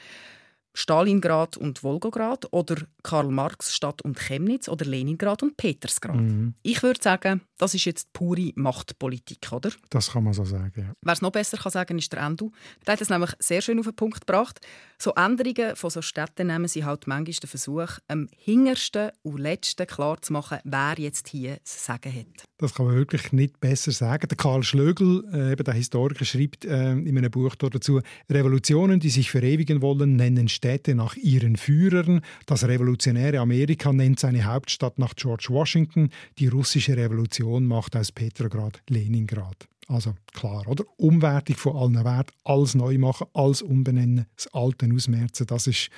Stalingrad 0.75 1.57
und 1.57 1.83
Wolgograd 1.83 2.51
oder 2.51 2.75
Karl 3.01 3.29
Marx 3.29 3.73
Stadt 3.73 4.01
und 4.01 4.19
Chemnitz 4.19 4.67
oder 4.67 4.85
Leningrad 4.85 5.41
und 5.41 5.57
Petersgrad. 5.57 6.17
Mhm. 6.17 6.53
Ich 6.61 6.83
würde 6.83 7.01
sagen, 7.01 7.41
das 7.57 7.73
ist 7.73 7.85
jetzt 7.85 8.11
pure 8.11 8.51
Machtpolitik, 8.55 9.51
oder? 9.51 9.71
Das 9.89 10.11
kann 10.11 10.23
man 10.23 10.33
so 10.33 10.43
sagen, 10.43 10.73
ja. 10.75 10.93
Wer 11.01 11.13
es 11.13 11.21
noch 11.21 11.31
besser 11.31 11.57
kann 11.57 11.71
sagen 11.71 11.97
ist 11.97 12.11
der 12.11 12.21
Endu. 12.21 12.51
Der 12.85 12.93
hat 12.93 13.01
es 13.01 13.09
nämlich 13.09 13.31
sehr 13.39 13.61
schön 13.61 13.79
auf 13.79 13.85
den 13.85 13.95
Punkt 13.95 14.27
gebracht. 14.27 14.59
So 14.97 15.13
Änderungen 15.13 15.75
von 15.75 15.89
so 15.89 16.01
Städten 16.01 16.47
nehmen 16.47 16.67
sie 16.67 16.83
halt 16.83 17.07
manchmal 17.07 17.33
den 17.33 17.47
Versuch, 17.47 17.99
am 18.07 18.27
hintersten 18.35 19.11
und 19.23 19.39
letzten 19.39 19.87
klar 19.87 20.21
zu 20.21 20.33
machen, 20.33 20.59
wer 20.63 20.95
jetzt 20.97 21.29
hier 21.29 21.57
das 21.63 21.85
Sagen 21.85 22.13
hat. 22.13 22.45
Das 22.57 22.73
kann 22.73 22.87
man 22.87 22.95
wirklich 22.95 23.31
nicht 23.33 23.59
besser 23.59 23.91
sagen. 23.91 24.27
Der 24.27 24.37
Karl 24.37 24.63
Schlögel, 24.63 25.25
äh, 25.33 25.51
eben 25.51 25.63
der 25.63 25.73
Historiker, 25.73 26.23
schreibt 26.23 26.65
äh, 26.65 26.91
in 26.91 27.17
einem 27.17 27.31
Buch 27.31 27.55
dazu, 27.55 28.01
Revolutionen, 28.29 28.99
die 28.99 29.09
sich 29.09 29.31
verewigen 29.31 29.81
wollen, 29.81 30.15
nennen 30.15 30.47
Städte 30.47 30.95
nach 30.95 31.15
ihren 31.17 31.57
Führern. 31.57 32.21
Das 32.45 32.65
revolutionäre 32.65 33.39
Amerika 33.39 33.91
nennt 33.91 34.19
seine 34.19 34.45
Hauptstadt 34.45 34.99
nach 34.99 35.15
George 35.15 35.47
Washington. 35.49 36.09
Die 36.37 36.47
russische 36.47 36.95
Revolution 36.95 37.44
macht 37.45 37.95
aus 37.95 38.12
Petrograd 38.12 38.81
Leningrad. 38.89 39.67
Also 39.88 40.15
klar, 40.34 40.67
oder? 40.67 40.84
Umwertung 40.97 41.55
von 41.58 41.75
allen 41.75 42.03
Werten, 42.03 42.34
alles 42.43 42.73
neu 42.73 42.97
machen, 42.97 43.27
alles 43.34 43.62
umbenennen, 43.62 44.25
das 44.36 44.47
Alte 44.53 44.89
ausmerzen, 44.91 45.45
das 45.45 45.67
ist 45.67 45.89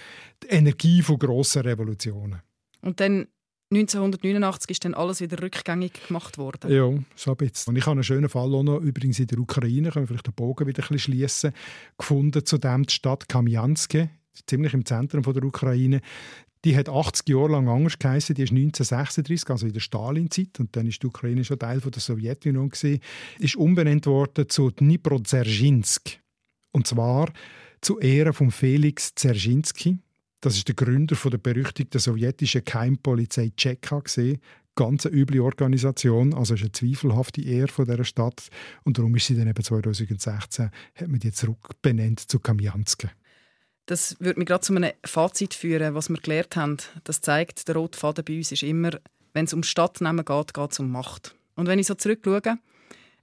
die 0.43 0.47
Energie 0.47 1.01
von 1.01 1.17
grossen 1.17 1.61
Revolutionen. 1.61 2.41
Und 2.81 2.99
dann 2.99 3.27
1989 3.71 4.71
ist 4.71 4.85
dann 4.85 4.93
alles 4.93 5.19
wieder 5.21 5.41
rückgängig 5.41 6.07
gemacht 6.07 6.37
worden. 6.37 6.71
Ja, 6.71 6.89
so 7.15 7.31
ein 7.31 7.37
bisschen. 7.37 7.71
Und 7.71 7.77
ich 7.77 7.85
habe 7.85 7.93
einen 7.93 8.03
schönen 8.03 8.29
Fall 8.29 8.53
auch 8.53 8.63
noch, 8.63 8.79
übrigens 8.79 9.19
in 9.19 9.27
der 9.27 9.39
Ukraine, 9.39 9.91
können 9.91 10.03
wir 10.03 10.07
vielleicht 10.07 10.27
den 10.27 10.33
Bogen 10.33 10.67
wieder 10.67 10.83
ein 10.83 10.87
bisschen 10.89 11.13
schliessen, 11.13 11.53
gefunden 11.97 12.45
zu 12.45 12.57
dem 12.57 12.85
die 12.85 12.93
Stadt 12.93 13.27
Kamianske 13.27 14.09
ziemlich 14.45 14.73
im 14.73 14.85
Zentrum 14.85 15.23
von 15.23 15.33
der 15.33 15.43
Ukraine. 15.43 16.01
Die 16.65 16.75
hat 16.75 16.89
80 16.89 17.29
Jahre 17.29 17.53
lang 17.53 17.67
anders 17.67 17.99
geheißen. 17.99 18.35
Die 18.35 18.43
ist 18.43 18.51
1936, 18.51 19.49
also 19.49 19.67
in 19.67 19.73
der 19.73 19.79
Stalin-Zeit, 19.79 20.59
und 20.59 20.75
dann 20.75 20.87
ist 20.87 21.01
die 21.01 21.07
Ukraine 21.07 21.43
schon 21.43 21.59
Teil 21.59 21.81
von 21.81 21.91
der 21.91 22.01
Sowjetunion 22.01 22.69
gewesen, 22.69 22.99
ist 23.39 23.55
umbenannt 23.55 24.05
worden 24.05 24.49
zu 24.49 24.71
Dniprodzerzhinsk. 24.71 26.19
Und 26.71 26.87
zwar 26.87 27.31
zu 27.81 27.99
Ehren 27.99 28.33
von 28.33 28.51
Felix 28.51 29.13
Dzerzhinsky. 29.15 29.99
Das 30.41 30.55
ist 30.55 30.67
der 30.67 30.75
Gründer 30.75 31.15
der 31.15 31.37
berüchtigten 31.37 31.99
sowjetischen 31.99 32.63
Keimpolizei 32.63 33.51
Tscheka. 33.55 34.03
Ganz 34.75 35.07
eine 35.07 35.15
üble 35.15 35.41
Organisation, 35.41 36.35
also 36.35 36.53
ist 36.53 36.61
eine 36.61 36.71
zweifelhafte 36.71 37.41
Ehre 37.41 37.67
von 37.67 37.85
dieser 37.85 38.03
Stadt. 38.03 38.49
Und 38.83 38.99
darum 38.99 39.15
ist 39.15 39.25
sie 39.25 39.35
dann 39.35 39.47
eben 39.47 39.63
2016 39.63 40.69
hat 40.95 41.07
man 41.07 41.19
die 41.19 41.31
zurückbenannt 41.31 42.19
zu 42.19 42.39
Kamjanske. 42.39 43.09
Das 43.87 44.17
würde 44.19 44.37
mich 44.37 44.47
gerade 44.47 44.61
zu 44.61 44.75
einem 44.75 44.91
Fazit 45.05 45.53
führen, 45.53 45.95
was 45.95 46.09
wir 46.09 46.17
gelernt 46.17 46.55
haben. 46.57 46.77
Das 47.05 47.21
zeigt, 47.21 47.67
der 47.69 47.75
rote 47.77 47.97
Faden 47.97 48.25
bei 48.25 48.35
uns 48.35 48.51
ist 48.51 48.63
immer, 48.63 48.91
wenn 49.33 49.45
es 49.45 49.53
um 49.53 49.63
Stadtnamen 49.63 50.25
geht, 50.25 50.53
geht 50.53 50.71
es 50.71 50.79
um 50.79 50.91
Macht. 50.91 51.35
Und 51.55 51.67
wenn 51.67 51.79
ich 51.79 51.87
so 51.87 51.95
zurückschaue, 51.95 52.59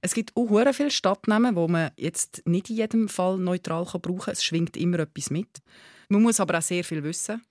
es 0.01 0.15
gibt 0.15 0.33
auch 0.37 0.73
viele 0.73 0.91
Stadtnamen, 0.91 1.55
wo 1.55 1.69
man 1.69 1.91
jetzt 1.97 2.43
nicht 2.47 2.71
in 2.71 2.77
jedem 2.77 3.09
Fall 3.09 3.37
neutral 3.39 3.85
brauchen 3.85 4.19
kann. 4.19 4.33
Es 4.33 4.43
schwingt 4.43 4.77
immer 4.77 5.01
etwas 5.01 5.31
mit. 5.31 5.63
Man 6.09 6.23
muss 6.23 6.41
aber 6.41 6.59
auch 6.59 6.63
sehr 6.63 6.83
viel 6.83 7.03
wissen. 7.03 7.43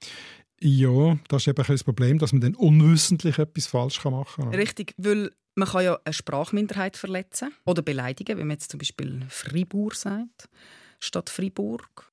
Ja, 0.60 1.18
das 1.28 1.44
ist 1.44 1.48
eben 1.50 1.64
das 1.68 1.84
Problem, 1.84 2.18
dass 2.18 2.32
man 2.32 2.42
dann 2.42 2.56
unwissentlich 2.56 3.38
etwas 3.38 3.68
falsch 3.68 4.04
machen 4.06 4.46
kann. 4.46 4.56
Richtig, 4.56 4.94
weil 4.98 5.32
man 5.56 5.68
kann 5.68 5.84
ja 5.84 6.00
eine 6.04 6.14
Sprachminderheit 6.14 6.98
verletzen 6.98 7.54
oder 7.66 7.84
beleidigen, 7.84 8.38
wenn 8.40 8.48
man 8.48 8.56
jetzt 8.56 8.72
zum 8.72 8.80
Beispiel 8.80 9.24
Fribourg 9.30 9.94
sagt, 9.94 10.50
statt 11.00 11.30
Fribourg. 11.30 12.12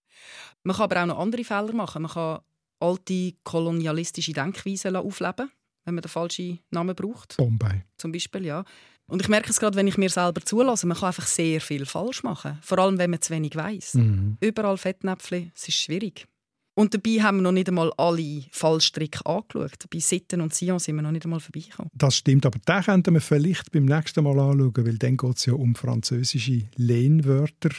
Man 0.63 0.77
kann 0.77 0.85
aber 0.85 1.03
auch 1.03 1.07
noch 1.07 1.19
andere 1.19 1.45
Fehler 1.45 1.73
machen. 1.73 2.03
Man 2.03 2.11
kann 2.11 2.41
alte 2.81 3.33
kolonialistische 3.45 4.33
Denkweisen 4.33 4.97
aufleben, 4.97 5.51
wenn 5.85 5.95
man 5.95 6.03
den 6.03 6.09
falschen 6.09 6.61
Namen 6.71 6.95
braucht. 6.95 7.37
Bombay. 7.37 7.85
Zum 7.97 8.13
Beispiel, 8.13 8.47
ja. 8.47 8.65
Und 9.07 9.23
ich 9.23 9.29
merke 9.29 9.51
es 9.51 9.59
gerade, 9.59 9.77
wenn 9.77 9.89
ich 9.89 9.99
mir 9.99 10.09
selber 10.09 10.41
zulasse, 10.41 10.87
man 10.87 10.97
kann 10.97 11.09
einfach 11.09 11.27
sehr 11.27 11.61
viel 11.61 11.85
falsch 11.85 12.23
machen. 12.23 12.59
Vor 12.63 12.79
allem, 12.79 12.97
wenn 12.99 13.11
man 13.11 13.21
zu 13.21 13.33
wenig 13.33 13.57
weiß. 13.57 13.95
Mhm. 13.95 14.37
Überall 14.41 14.79
Fettnäpfchen, 14.79 15.51
es 15.55 15.67
ist 15.67 15.75
schwierig. 15.75 16.27
Und 16.75 16.95
dabei 16.95 17.21
haben 17.21 17.39
wir 17.39 17.43
noch 17.43 17.53
nicht 17.53 17.69
einmal 17.69 17.93
alle 17.97 18.45
Fallstricke 18.53 19.27
angeschaut. 19.27 19.85
Bei 19.93 19.99
Sitten 19.99 20.41
und 20.41 20.55
Sion 20.55 20.79
sind 20.79 20.97
wir 20.97 21.03
noch 21.03 21.11
nicht 21.11 21.25
einmal 21.25 21.41
vorbeigekommen. 21.41 21.91
Das 21.93 22.17
stimmt, 22.17 22.47
aber 22.47 22.59
den 22.61 22.83
könnten 22.83 23.15
wir 23.15 23.21
vielleicht 23.21 23.73
beim 23.73 23.85
nächsten 23.85 24.25
Mal 24.25 24.39
anschauen, 24.39 24.73
weil 24.77 24.97
dann 24.97 25.17
geht 25.17 25.37
es 25.37 25.47
ja 25.47 25.55
um 25.55 25.75
französische 25.75 26.69
Lehnwörter 26.77 27.71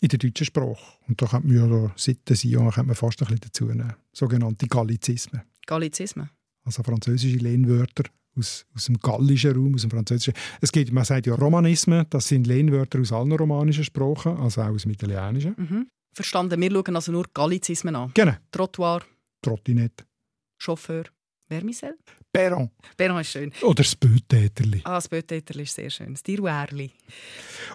in 0.00 0.08
der 0.08 0.18
deutschen 0.18 0.44
Sprache. 0.44 0.76
Und 1.08 1.20
da 1.20 1.26
könnte 1.26 1.48
man 1.48 1.70
ja 1.70 1.92
seit 1.96 2.28
den 2.28 2.36
Sion 2.36 2.64
man 2.64 2.94
fast 2.94 3.22
ein 3.22 3.26
bisschen 3.26 3.40
dazu 3.40 3.64
nehmen. 3.66 3.94
Sogenannte 4.12 4.66
Gallizismen. 4.66 5.42
Gallizismen? 5.66 6.30
Also 6.64 6.82
französische 6.82 7.36
Lehnwörter 7.38 8.04
aus, 8.36 8.66
aus 8.74 8.86
dem 8.86 8.98
gallischen 8.98 9.52
Raum, 9.52 9.74
aus 9.74 9.82
dem 9.82 9.90
französischen. 9.90 10.34
Es 10.60 10.72
gibt, 10.72 10.92
man 10.92 11.04
sagt 11.04 11.26
ja 11.26 11.34
Romanismen, 11.34 12.06
das 12.10 12.28
sind 12.28 12.46
Lehnwörter 12.46 13.00
aus 13.00 13.12
allen 13.12 13.32
romanischen 13.32 13.84
Sprachen, 13.84 14.36
also 14.38 14.62
auch 14.62 14.68
aus 14.68 14.82
dem 14.82 14.92
Italienischen. 14.92 15.54
Mhm. 15.56 15.88
Verstanden, 16.12 16.60
wir 16.60 16.70
schauen 16.70 16.96
also 16.96 17.12
nur 17.12 17.26
Gallizismen 17.32 17.96
an. 17.96 18.10
Genau. 18.14 18.34
Trottoir, 18.50 19.02
Trottinette. 19.42 20.04
Chauffeur. 20.58 21.04
Vermicell? 21.46 21.96
Perron. 22.34 22.68
Perron 22.96 23.20
ist 23.20 23.30
schön. 23.30 23.52
Oder 23.62 23.84
das 23.84 23.94
Bötäterli. 23.94 24.80
Ah, 24.82 24.96
das 24.96 25.08
Böttäterli 25.08 25.62
ist 25.62 25.76
sehr 25.76 25.88
schön. 25.88 26.14
Das 26.14 26.22
Tiruärli. 26.24 26.90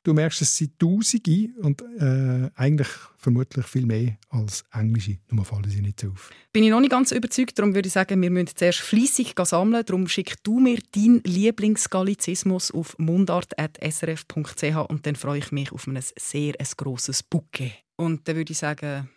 Du 0.04 0.13
merkst, 0.13 0.41
es 0.41 0.58
sind 0.58 0.78
Tausende 0.78 1.48
und 1.62 1.82
äh, 1.82 2.52
eigentlich 2.56 2.89
vermutlich 3.17 3.65
viel 3.65 3.86
mehr 3.86 4.17
als 4.28 4.65
englische. 4.74 5.17
Nur 5.30 5.45
fallen 5.45 5.69
sie 5.69 5.82
nicht 5.82 6.02
so 6.02 6.10
auf. 6.10 6.30
Bin 6.52 6.65
ich 6.65 6.72
noch 6.72 6.82
nicht 6.82 6.91
ganz 6.91 7.13
überzeugt, 7.13 7.58
darum 7.58 7.74
würde 7.74 7.88
ich 7.88 7.93
sagen, 7.93 8.22
wir 8.22 8.30
müssen 8.30 8.50
zuerst 8.54 8.80
fleissig 8.80 9.34
sammeln. 9.43 9.86
Darum 9.86 10.10
schick 10.10 10.36
du 10.43 10.60
mir 10.60 10.80
deinen 10.93 11.22
Lieblingsgallizismus 11.24 12.72
auf 12.72 13.00
mundart.srf.ch 13.00 14.89
und 14.89 15.06
dann 15.06 15.15
freue 15.15 15.39
ich 15.39 15.54
mich 15.54 15.72
auf 15.72 15.88
ein 15.88 15.98
sehr 16.17 16.56
ein 16.60 16.67
grosses 16.76 17.24
Bouquet. 17.24 17.72
Und 17.95 18.28
dann 18.28 18.36
würde 18.36 18.52
ich 18.52 18.58
sagen, 18.58 19.10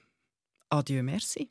adieu, 0.68 1.02
merci. 1.02 1.50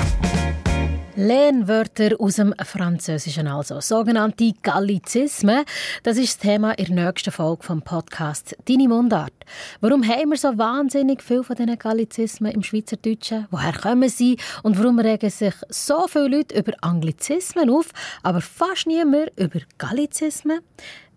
Lehnwörter 1.15 2.15
aus 2.19 2.35
dem 2.35 2.53
Französischen 2.63 3.47
also, 3.47 3.81
sogenannte 3.81 4.53
Gallizismen. 4.61 5.65
Das 6.03 6.17
ist 6.17 6.35
das 6.35 6.37
Thema 6.37 6.71
in 6.73 6.95
der 6.95 7.05
nächsten 7.05 7.31
Folge 7.31 7.63
vom 7.63 7.81
Podcast 7.81 8.55
«Deine 8.65 8.87
Mundart». 8.87 9.33
Warum 9.81 10.07
haben 10.07 10.29
wir 10.29 10.37
so 10.37 10.57
wahnsinnig 10.57 11.21
viel 11.21 11.43
von 11.43 11.57
diesen 11.57 11.77
Gallizismen 11.77 12.53
im 12.53 12.63
Schweizerdeutschen? 12.63 13.47
Woher 13.51 13.73
kommen 13.73 14.07
sie? 14.07 14.37
Und 14.63 14.79
warum 14.79 14.99
regen 14.99 15.29
sich 15.29 15.53
so 15.69 16.07
viele 16.07 16.29
Leute 16.29 16.57
über 16.57 16.71
Anglizismen 16.81 17.69
auf, 17.69 17.89
aber 18.23 18.39
fast 18.39 18.87
niemand 18.87 19.31
über 19.37 19.59
Gallizismen? 19.77 20.61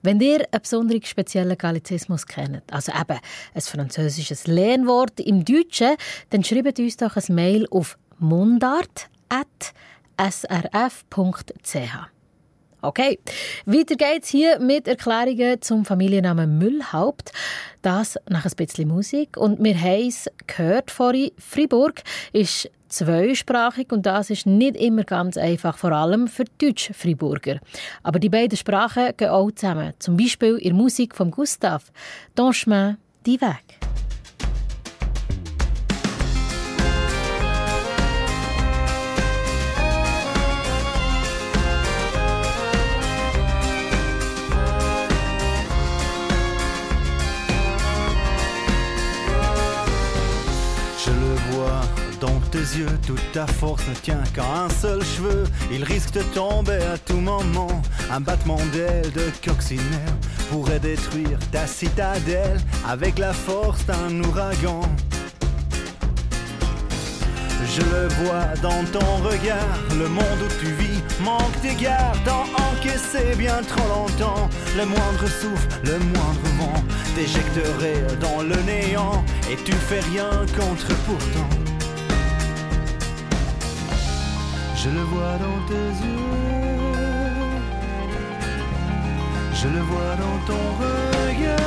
Wenn 0.02 0.20
ihr 0.20 0.40
einen 0.40 0.60
besonderen 0.60 1.02
speziellen 1.04 1.56
Gallizismus 1.56 2.26
kennt, 2.26 2.64
also 2.72 2.90
eben 2.92 3.20
ein 3.54 3.60
französisches 3.60 4.46
Lehnwort 4.48 5.20
im 5.20 5.44
Deutschen, 5.44 5.96
dann 6.30 6.42
schreibt 6.42 6.78
uns 6.80 6.96
doch 6.96 7.16
ein 7.16 7.34
Mail 7.34 7.66
auf 7.70 7.96
mundart@ 8.18 9.08
srf.ch. 10.18 12.14
Okay, 12.84 13.18
weiter 13.64 13.96
geht's 13.96 14.28
hier 14.28 14.58
mit 14.58 14.86
Erklärungen 14.86 15.62
zum 15.62 15.86
Familiennamen 15.86 16.58
Müllhaupt. 16.58 17.32
Das 17.80 18.18
nach 18.28 18.44
ein 18.44 18.52
bisschen 18.56 18.88
Musik. 18.88 19.38
Und 19.38 19.64
wir 19.64 19.80
haben 19.80 20.08
es 20.08 20.30
gehört 20.46 20.90
vorhin, 20.90 21.30
Fribourg 21.38 22.02
ist 22.34 22.70
zweisprachig 22.88 23.90
und 23.90 24.04
das 24.04 24.28
ist 24.28 24.46
nicht 24.46 24.76
immer 24.76 25.04
ganz 25.04 25.38
einfach, 25.38 25.78
vor 25.78 25.92
allem 25.92 26.28
für 26.28 26.44
Deutsch-Friburger. 26.58 27.58
Aber 28.02 28.18
die 28.18 28.28
beiden 28.28 28.58
Sprachen 28.58 29.16
gehen 29.16 29.30
auch 29.30 29.50
zusammen. 29.50 29.94
Zum 29.98 30.18
Beispiel 30.18 30.56
in 30.56 30.74
der 30.74 30.74
Musik 30.74 31.14
von 31.14 31.30
Gustav. 31.30 31.90
Ton 32.34 32.52
chemin, 32.52 32.98
die 33.24 33.40
Weg. 33.40 33.83
Yeux, 52.76 52.98
toute 53.06 53.32
ta 53.32 53.46
force 53.46 53.86
ne 53.88 53.94
tient 53.94 54.22
qu'à 54.34 54.44
un 54.44 54.68
seul 54.68 55.02
cheveu. 55.02 55.44
Il 55.70 55.84
risque 55.84 56.12
de 56.12 56.22
tomber 56.22 56.78
à 56.92 56.98
tout 56.98 57.16
moment. 57.16 57.82
Un 58.10 58.20
battement 58.20 58.60
d'aile 58.72 59.10
de 59.12 59.30
coccinelle 59.44 60.16
pourrait 60.50 60.80
détruire 60.80 61.38
ta 61.52 61.66
citadelle 61.66 62.60
avec 62.86 63.18
la 63.18 63.32
force 63.32 63.84
d'un 63.86 64.22
ouragan. 64.22 64.82
Je 67.76 67.80
le 67.80 68.08
vois 68.22 68.54
dans 68.62 68.84
ton 68.92 69.16
regard, 69.28 69.78
le 69.98 70.08
monde 70.08 70.40
où 70.44 70.60
tu 70.60 70.66
vis 70.72 71.02
manque 71.22 71.60
d'égard, 71.62 72.14
t'en 72.24 72.44
encaissé 72.70 73.34
bien 73.36 73.60
trop 73.62 73.88
longtemps. 73.88 74.48
Le 74.76 74.84
moindre 74.84 75.26
souffle, 75.40 75.68
le 75.82 75.98
moindre 75.98 76.48
vent 76.58 76.84
t'éjecterait 77.14 78.16
dans 78.20 78.42
le 78.42 78.56
néant, 78.62 79.24
et 79.50 79.56
tu 79.64 79.72
fais 79.72 80.00
rien 80.00 80.30
contre 80.56 80.94
pourtant. 81.06 81.63
Je 84.84 84.90
le 84.90 85.00
vois 85.00 85.38
dans 85.38 85.60
tes 85.66 85.92
yeux, 86.04 86.20
je 89.54 89.68
le 89.68 89.80
vois 89.80 90.14
dans 90.22 90.38
ton 90.46 90.64
regard. 90.82 91.58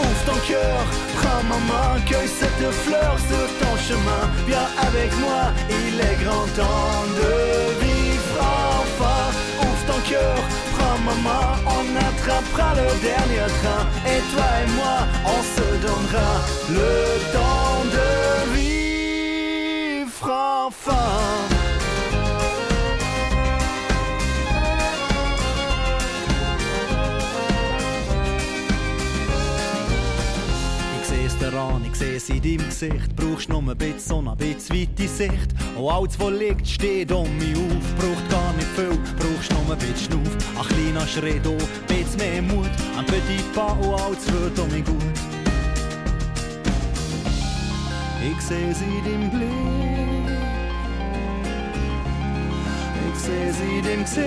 Ouvre 0.00 0.24
ton 0.24 0.38
cœur, 0.48 0.78
prends 1.16 1.42
ma 1.50 1.58
main, 1.70 2.00
cueille 2.06 2.26
cette 2.26 2.72
fleur 2.84 3.18
sur 3.28 3.46
ton 3.60 3.76
chemin. 3.76 4.24
Viens 4.46 4.70
avec 4.88 5.10
moi, 5.20 5.52
il 5.68 6.00
est 6.00 6.18
grand 6.24 6.48
temps 6.56 7.04
de 7.20 7.34
vivre 7.84 8.38
enfin. 8.80 9.24
Ouvre 9.60 9.84
ton 9.92 10.00
cœur, 10.08 10.38
prends 10.74 10.98
ma 11.04 11.16
main, 11.28 11.48
on 11.66 11.84
attrapera 12.08 12.70
le 12.80 12.88
dernier 13.10 13.46
train. 13.60 13.82
Et 14.06 14.22
toi 14.32 14.48
et 14.62 14.68
moi, 14.78 14.96
on 15.36 15.40
se 15.54 15.66
donnera 15.84 16.32
le 16.70 16.92
temps 17.30 17.84
de 17.92 18.41
Ich 20.64 20.68
seh's 31.08 31.36
daran, 31.40 31.84
ich 31.84 31.96
seh's 31.96 32.28
in 32.28 32.40
deinem 32.40 32.68
Gesicht. 32.68 33.16
Brauchst 33.16 33.48
nur 33.48 33.58
ein 33.58 33.76
bisschen 33.76 33.98
Sonne, 33.98 34.30
ein 34.30 34.36
bisschen 34.36 34.82
weite 34.82 35.08
Sicht. 35.08 35.32
Und 35.76 35.90
alles, 35.90 36.20
was 36.20 36.30
liegt, 36.30 36.68
steht 36.68 37.10
um 37.10 37.36
mich 37.38 37.56
auf. 37.56 37.94
Braucht 37.98 38.30
gar 38.30 38.52
nicht 38.52 38.68
viel, 38.76 38.96
brauchst 39.18 39.50
nur 39.50 39.72
ein 39.72 39.78
bisschen 39.78 40.12
Schnuff. 40.12 40.36
Ein 40.60 40.68
kleiner 40.68 41.06
Schritt, 41.08 41.44
oh, 41.44 41.58
ein 41.58 41.86
bisschen 41.88 42.18
mehr 42.18 42.42
Mut. 42.42 42.70
Ein 42.96 43.06
petit 43.06 43.52
pas 43.52 43.72
und 43.84 43.94
alles 44.00 44.32
wird 44.32 44.58
um 44.60 44.68
mich 44.68 44.84
gut. 44.84 44.96
Ich 48.24 48.40
seh's 48.40 48.80
in 48.80 49.04
deinem 49.04 49.30
Blick. 49.30 49.61
Seh 53.32 53.50
sie 53.58 53.82
dem 53.82 54.04
Gesicht. 54.04 54.26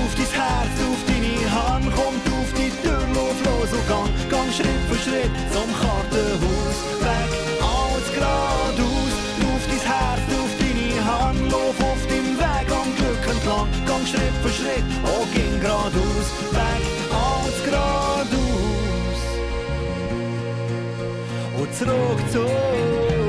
Auf 0.00 0.12
dein 0.18 0.30
Herz, 0.38 0.76
auf 0.88 1.02
deine 1.08 1.36
Hand, 1.56 1.86
kommt 1.98 2.24
auf 2.38 2.50
die 2.58 2.72
Tür, 2.82 3.02
lauf 3.14 3.38
los 3.46 3.70
und 3.76 3.86
gang, 3.88 4.10
gang 4.30 4.50
Schritt 4.56 4.82
für 4.88 4.98
Schritt 5.04 5.34
zum 5.54 5.70
Kartenhaus. 5.80 6.78
Weg, 7.06 7.30
alles 7.74 8.06
geradeaus. 8.14 9.14
Auf 9.50 9.64
dein 9.70 9.82
Herz, 9.90 10.24
auf 10.40 10.52
deine 10.60 10.90
Hand, 11.10 11.42
lauf 11.50 11.78
auf 11.90 12.02
deinem 12.10 12.36
Weg 12.42 12.66
am 12.80 12.88
Glück 12.98 13.24
entlang, 13.34 13.68
gang 13.86 14.04
Schritt 14.06 14.36
für 14.42 14.52
Schritt, 14.58 14.86
oh, 15.10 15.24
ging 15.34 15.60
geradeaus. 15.60 16.28
Weg, 16.58 16.82
alles 17.24 17.58
geradeaus. 17.64 19.20
Und 21.58 21.74
zurück 21.74 22.20
zu 22.32 23.21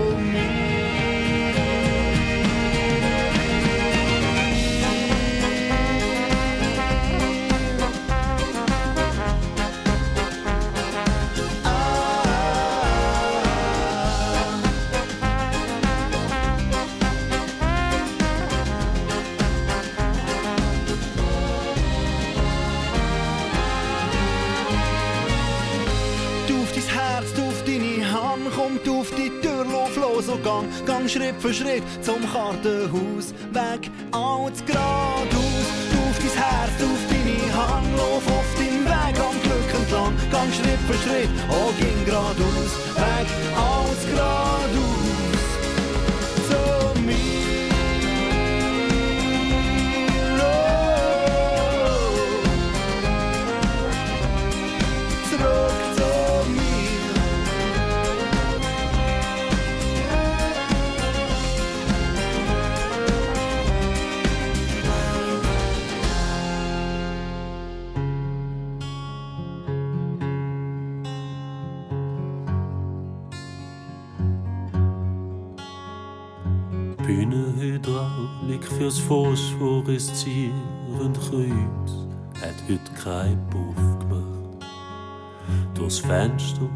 so 30.34 30.44
gang, 30.44 30.68
gang 30.86 31.08
Schritt 31.08 31.36
für 31.40 31.54
Schritt 31.54 31.84
zum 32.02 32.22
Kartenhaus. 32.32 33.34
Weg, 33.52 33.92
alles 34.12 34.64
geradeaus. 34.66 35.68
Auf 36.04 36.18
dein 36.20 36.44
Herz, 36.44 36.78
auf 36.82 37.04
deine 37.10 37.54
Hand, 37.56 37.98
lauf 37.98 38.28
auf 38.28 38.56
deinem 38.58 38.86
Weg 38.86 39.16
am 39.20 39.38
Glück 39.44 39.70
entlang. 39.80 40.14
Gang 40.32 40.52
Schritt 40.54 40.82
für 40.88 40.98
Schritt, 41.04 41.30
oh, 41.50 41.72
ging 41.80 42.06
geradeaus. 42.06 42.72
Weg, 42.96 43.28
alles 43.56 44.06
geradeaus. 44.10 45.03
Fürs 78.78 79.00
Phosphoreszieren 79.00 81.14
Kreuz 81.14 81.92
hat 82.42 82.56
heute 82.68 82.92
kein 83.04 83.38
Puff 83.50 83.76
gemacht. 84.00 84.66
Durchs 85.76 86.00
Fenster 86.00 86.70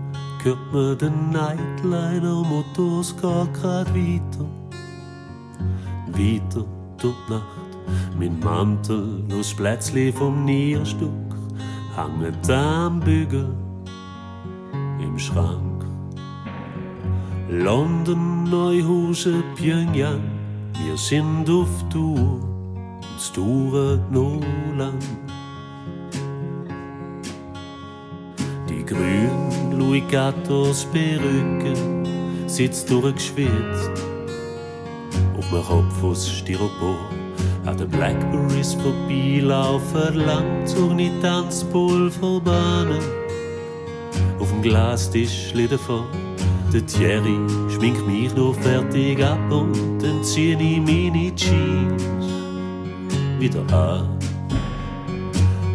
hört 0.43 0.73
man 0.73 0.97
den 0.97 1.31
Nightliner, 1.31 2.43
Motors 2.43 3.15
geht 3.15 3.53
grad 3.61 3.93
weiter. 3.93 4.45
Weiter 6.07 6.65
durch 6.97 7.15
die 7.27 7.33
Nacht, 7.33 7.77
mein 8.17 8.39
Mantel 8.39 9.23
aus 9.37 9.53
Plätzli 9.53 10.11
vom 10.11 10.45
Nierstück 10.45 11.11
hängt 11.95 12.49
am 12.49 12.99
Bügel 12.99 13.55
im 14.99 15.17
Schrank. 15.17 15.85
London, 17.49 18.43
Neuhausen, 18.43 19.41
Pyongyang, 19.55 20.36
wir 20.83 20.97
sind 20.97 21.49
auf 21.49 21.69
Tour, 21.89 22.39
es 23.17 23.31
dauert 23.31 24.11
noch 24.11 24.41
lang. 24.77 24.99
Die 28.69 28.85
grünen 28.85 29.71
Louis 29.77 30.03
XIV 30.07 30.91
Perücke 30.91 31.73
sitzt 32.47 32.89
durchgeschwitzt, 32.89 33.91
auf 35.37 35.49
dem 35.49 35.63
Kopf 35.63 36.03
aus 36.03 36.29
Styropor. 36.29 37.09
An 37.65 37.77
den 37.77 37.89
Blackberries 37.89 38.75
vorbeilaufen, 38.75 40.15
lang 40.15 40.65
zur 40.65 40.95
Tanzpulverbahnen. 41.21 43.01
Auf 44.39 44.49
dem 44.49 44.61
Glastisch 44.61 45.51
davor 45.69 46.05
der 46.73 46.85
Thierry 46.85 47.37
schminkt 47.69 48.05
mich 48.05 48.35
noch 48.35 48.53
fertig 48.55 49.23
ab 49.23 49.39
und 49.49 49.99
dann 50.01 50.23
zieh 50.23 50.53
ich 50.53 50.79
meine 50.79 51.33
Jeans 51.35 52.03
wieder 53.39 53.61
an. 53.73 54.09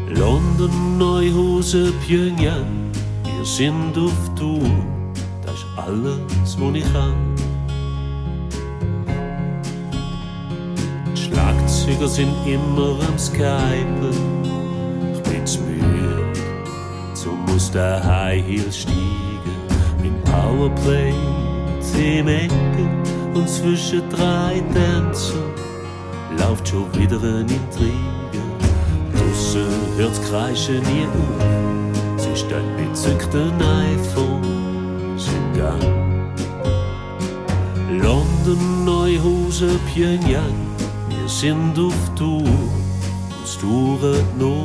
London, 0.09 0.99
Neuhausen, 0.99 1.93
Pyongyang, 2.07 2.91
wir 3.25 3.45
sind 3.45 3.97
auf 3.97 4.35
Tour, 4.37 4.61
das 5.45 5.55
ist 5.55 5.67
alles, 5.77 6.59
was 6.59 6.75
ich 6.75 6.93
kann. 6.93 7.15
Die 11.17 11.21
Schlagzeuger 11.21 12.09
sind 12.09 12.35
immer 12.47 12.99
am 13.09 13.19
Skypen, 13.19 14.13
ich 15.15 15.23
bin 15.23 15.47
zu 15.47 15.61
müde, 15.61 16.33
so 17.15 17.31
muss 17.47 17.71
der 17.71 18.05
High 18.05 18.45
Heel 18.47 18.71
steigen. 18.71 19.32
Powerplay, 20.33 21.13
zehn 21.81 22.27
Ecken 22.27 22.89
und 23.35 23.47
zwischen 23.47 24.09
drei 24.09 24.63
Tänzern 24.73 25.53
läuft 26.39 26.69
schon 26.69 26.87
wieder 26.95 27.19
ein 27.19 27.47
Intrige. 27.47 28.41
Draussen 29.13 29.67
hört's 29.99 30.21
Kreischen 30.31 30.81
nie 30.81 31.07
auf, 31.07 32.19
sie 32.19 32.35
steht 32.35 32.65
mit 32.79 32.97
zückten 32.97 33.53
iPhone 33.61 35.19
im 35.19 35.59
Gang. 35.59 35.83
London, 37.91 38.87
Neuhausen, 38.87 39.79
Pyongyang, 39.93 40.57
wir 41.11 41.29
sind 41.29 41.79
auf 41.79 42.15
Tour, 42.15 42.43
es 43.45 43.59
dauert 43.59 44.39
noch 44.39 44.65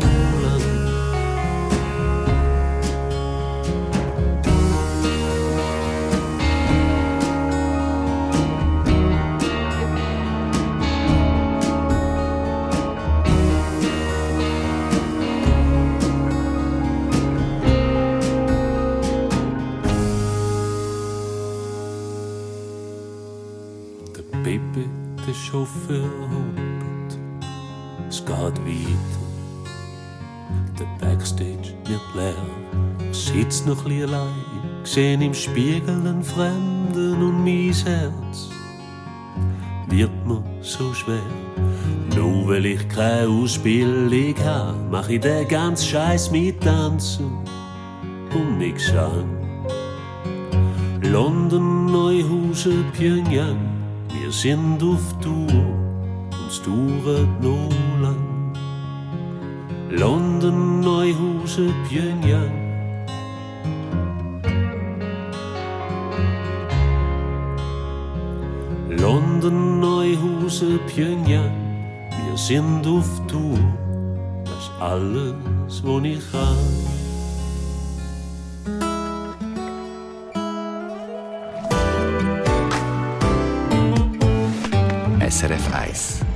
ein 33.91 34.03
allein, 34.03 34.83
sehen 34.83 35.21
im 35.21 35.33
Spiegel 35.33 35.89
einen 35.89 36.23
Fremden 36.23 37.21
und 37.21 37.43
mein 37.43 37.73
Herz 37.73 38.49
wird 39.87 40.11
mir 40.25 40.43
so 40.61 40.93
schwer. 40.93 41.21
Nur 42.15 42.47
weil 42.47 42.65
ich 42.65 42.87
keine 42.89 43.27
Ausbildung 43.27 44.35
habe, 44.43 44.77
mach 44.91 45.09
ich 45.09 45.21
den 45.21 45.47
ganzen 45.47 45.87
Scheiß 45.87 46.31
mit 46.31 46.61
Tanzen 46.61 47.29
und 48.33 48.57
mit 48.57 48.75
Gesang. 48.75 49.29
London, 51.01 51.85
Neuhausen, 51.85 52.85
Pyongyang, 52.91 53.59
wir 54.09 54.31
sind 54.31 54.81
auf 54.83 55.15
Tour 55.21 55.47
und 55.47 56.49
es 56.49 56.61
dauert 56.61 57.41
noch 57.41 57.69
lang. 58.01 58.53
London, 59.89 60.81
Neuhausen, 60.81 61.73
Pyongyang, 61.87 62.66
London, 69.07 69.79
Neuhausen, 69.79 70.81
Pyongyang, 70.85 71.55
wir 72.09 72.37
sind 72.37 72.85
auf 72.85 73.07
Tour, 73.25 73.57
das 74.43 74.69
alles, 74.81 75.33
was 75.81 76.03
ich 76.03 76.19
kann. 76.29 76.57
SRF 85.29 85.73
1 85.73 86.26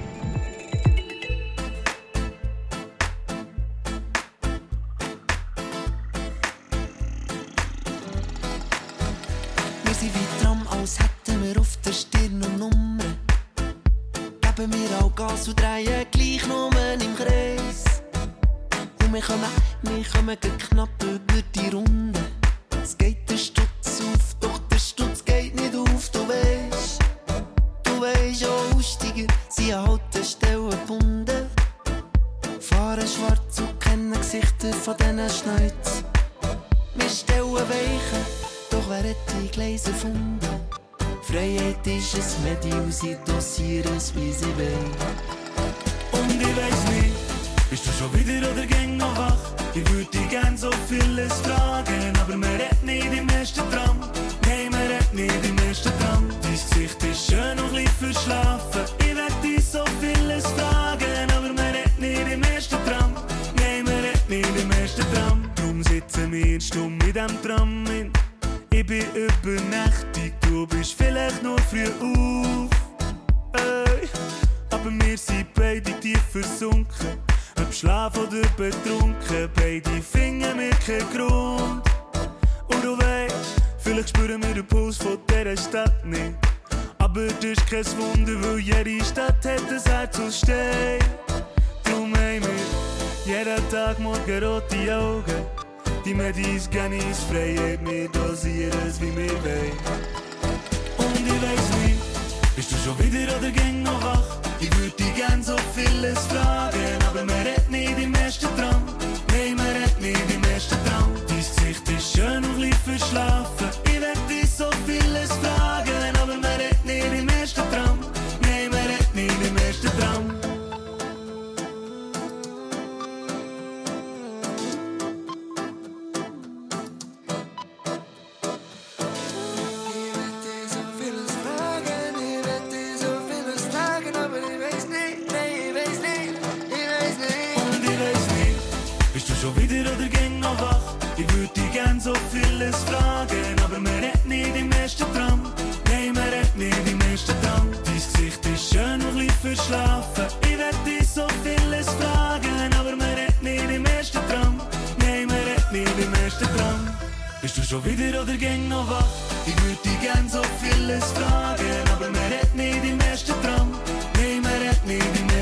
Bist 67.27 67.45
du 67.45 67.70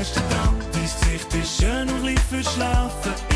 ersten 0.00 0.20
Traum. 0.30 0.56
Dein 0.72 0.82
Gesicht 0.82 1.34
ist 1.34 1.60
schön 1.60 1.88
und 1.90 2.04
lieb 2.06 2.20
verschlafen. 2.20 3.29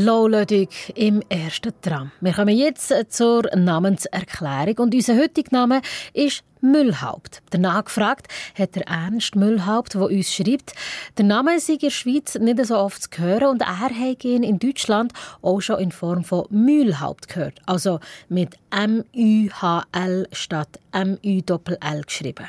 Low-Lödig 0.00 0.70
im 0.94 1.22
ersten 1.28 1.72
Tram. 1.82 2.10
Wir 2.20 2.32
kommen 2.32 2.56
jetzt 2.56 2.94
zur 3.10 3.42
Namenserklärung 3.54 4.78
und 4.78 4.94
unser 4.94 5.16
heutiger 5.16 5.50
Name 5.52 5.82
ist 6.14 6.42
Müllhaupt. 6.62 7.42
Danach 7.50 7.84
gefragt 7.84 8.28
hat 8.58 8.76
der 8.76 8.86
Ernst 8.86 9.36
Müllhaupt, 9.36 9.94
der 9.94 10.02
uns 10.02 10.32
schreibt, 10.32 10.72
der 11.18 11.26
Name 11.26 11.60
sei 11.60 11.74
in 11.74 11.78
der 11.80 11.90
Schweiz 11.90 12.34
nicht 12.36 12.64
so 12.64 12.78
oft 12.78 13.02
zu 13.02 13.22
hören 13.22 13.48
und 13.48 13.60
er 13.60 13.78
hat 13.78 14.24
ihn 14.24 14.42
in 14.42 14.58
Deutschland 14.58 15.12
auch 15.42 15.60
schon 15.60 15.80
in 15.80 15.92
Form 15.92 16.24
von 16.24 16.46
Mühlhaupt 16.48 17.28
gehört. 17.28 17.60
Also 17.66 18.00
mit 18.28 18.54
M-U-H-L 18.70 20.28
statt 20.32 20.80
M-U-L-L 20.92 22.02
geschrieben. 22.02 22.46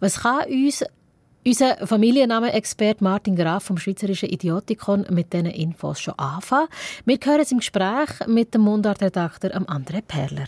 Was 0.00 0.20
kann 0.20 0.48
uns 0.48 0.84
unser 1.50 1.84
Familienname-Experte 1.84 3.02
Martin 3.02 3.34
Graf 3.34 3.64
vom 3.64 3.76
Schweizerischen 3.76 4.28
Idiotikon 4.28 5.04
mit 5.10 5.32
diesen 5.32 5.46
Infos 5.46 6.00
schon 6.00 6.14
anfangen. 6.16 6.68
Wir 7.04 7.18
hören 7.24 7.40
es 7.40 7.50
im 7.50 7.58
Gespräch 7.58 8.08
mit 8.28 8.54
dem 8.54 8.60
Mundartredakteur 8.62 9.50
André 9.56 10.00
Perler. 10.00 10.46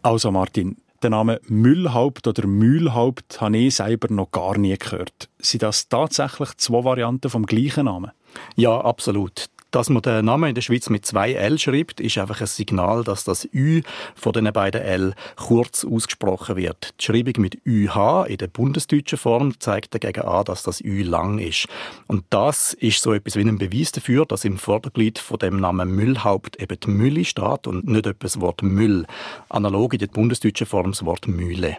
Also 0.00 0.30
Martin, 0.30 0.78
den 1.02 1.10
Namen 1.10 1.38
Müllhaupt 1.48 2.26
oder 2.26 2.46
Mühlhaupt 2.46 3.38
habe 3.42 3.58
ich 3.58 3.74
selber 3.74 4.10
noch 4.14 4.30
gar 4.30 4.56
nie 4.56 4.78
gehört. 4.78 5.28
Sind 5.40 5.62
das 5.62 5.90
tatsächlich 5.90 6.56
zwei 6.56 6.84
Varianten 6.84 7.28
vom 7.28 7.44
gleichen 7.44 7.84
Namen? 7.84 8.12
Ja, 8.56 8.80
absolut. 8.80 9.50
Dass 9.74 9.90
man 9.90 10.02
den 10.02 10.26
Namen 10.26 10.50
in 10.50 10.54
der 10.54 10.62
Schweiz 10.62 10.88
mit 10.88 11.04
zwei 11.04 11.32
L 11.32 11.58
schreibt, 11.58 11.98
ist 11.98 12.16
einfach 12.16 12.40
ein 12.40 12.46
Signal, 12.46 13.02
dass 13.02 13.24
das 13.24 13.48
Ü 13.52 13.82
von 14.14 14.32
den 14.32 14.52
beiden 14.52 14.80
L 14.80 15.14
kurz 15.34 15.84
ausgesprochen 15.84 16.54
wird. 16.54 16.94
Die 17.00 17.04
Schreibung 17.06 17.42
mit 17.42 17.58
ÜH 17.66 18.26
in 18.28 18.36
der 18.36 18.46
bundesdeutschen 18.46 19.18
Form 19.18 19.58
zeigt 19.58 19.92
dagegen 19.92 20.22
an, 20.22 20.44
dass 20.44 20.62
das 20.62 20.80
Ü 20.80 21.02
lang 21.02 21.40
ist. 21.40 21.66
Und 22.06 22.22
das 22.30 22.74
ist 22.74 23.02
so 23.02 23.12
etwas 23.12 23.34
wie 23.34 23.40
ein 23.40 23.58
Beweis 23.58 23.90
dafür, 23.90 24.24
dass 24.26 24.44
im 24.44 24.58
Vorderglied 24.58 25.18
von 25.18 25.40
dem 25.40 25.56
Namen 25.56 25.90
Müllhaupt 25.90 26.62
eben 26.62 26.78
die 26.78 26.90
Mülle 26.90 27.24
steht 27.24 27.66
und 27.66 27.88
nicht 27.88 28.06
etwas 28.06 28.34
das 28.34 28.40
Wort 28.40 28.62
Müll. 28.62 29.06
Analog 29.48 29.94
in 29.94 29.98
der 29.98 30.06
bundesdeutschen 30.06 30.68
Form 30.68 30.92
das 30.92 31.04
Wort 31.04 31.26
Mühle. 31.26 31.78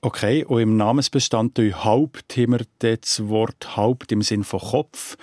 Okay, 0.00 0.44
und 0.44 0.60
im 0.60 0.76
Namensbestandteil 0.76 1.84
Haupt 1.84 2.36
haben 2.36 2.52
wir 2.52 2.66
das 2.80 3.28
Wort 3.28 3.76
Haupt 3.76 4.10
im 4.10 4.22
Sinn 4.22 4.42
von 4.42 4.58
Kopf. 4.58 5.16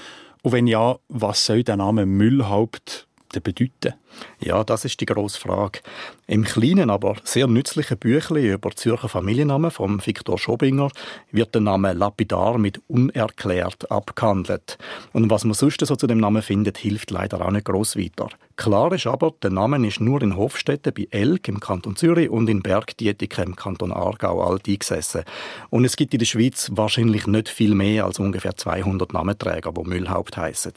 Und 0.44 0.52
wenn 0.52 0.68
ja, 0.68 0.98
was 1.08 1.46
soll 1.46 1.64
der 1.64 1.78
Name 1.78 2.06
Müllhaupt 2.06 3.08
bedeuten? 3.42 3.94
Ja, 4.42 4.64
das 4.64 4.86
ist 4.86 5.00
die 5.00 5.06
grosse 5.06 5.40
Frage. 5.40 5.80
Im 6.28 6.44
kleinen, 6.44 6.90
aber 6.90 7.16
sehr 7.24 7.48
nützlichen 7.48 7.98
Büchlein 7.98 8.46
über 8.46 8.72
Zürcher 8.72 9.10
Familiennamen 9.10 9.72
von 9.72 10.06
Viktor 10.06 10.38
Schobinger 10.38 10.90
wird 11.32 11.56
der 11.56 11.62
Name 11.62 11.94
lapidar 11.94 12.58
mit 12.58 12.82
unerklärt 12.90 13.90
abgehandelt. 13.90 14.78
Und 15.14 15.30
was 15.30 15.46
man 15.46 15.54
sonst 15.54 15.84
so 15.84 15.96
zu 15.96 16.08
dem 16.08 16.20
Namen 16.20 16.42
findet, 16.42 16.78
hilft 16.78 17.10
leider 17.10 17.42
auch 17.42 17.52
nicht 17.52 17.66
gross 17.66 17.96
weiter. 17.98 18.28
Klar 18.56 18.94
ist 18.94 19.08
aber, 19.08 19.34
der 19.42 19.50
Name 19.50 19.86
ist 19.88 20.00
nur 20.00 20.22
in 20.22 20.38
Hofstetten 20.38 20.94
bei 20.94 21.08
Elk 21.10 21.48
im 21.48 21.60
Kanton 21.60 21.96
Zürich 21.96 22.30
und 22.30 22.48
in 22.48 22.62
Bergdietiken 22.62 23.46
im 23.46 23.56
Kanton 23.56 23.92
Aargau 23.92 24.44
alt 24.44 24.68
eingesessen. 24.68 25.24
Und 25.72 25.86
es 25.86 25.96
gibt 25.96 26.14
in 26.14 26.20
der 26.20 26.28
Schweiz 26.28 26.70
wahrscheinlich 26.72 27.26
nicht 27.26 27.50
viel 27.50 27.74
mehr 27.74 28.06
als 28.06 28.20
ungefähr 28.20 28.56
200 28.56 29.12
Namenträger, 29.12 29.72
die 29.72 29.90
Müllhaupt 29.90 30.38
heissen. 30.38 30.74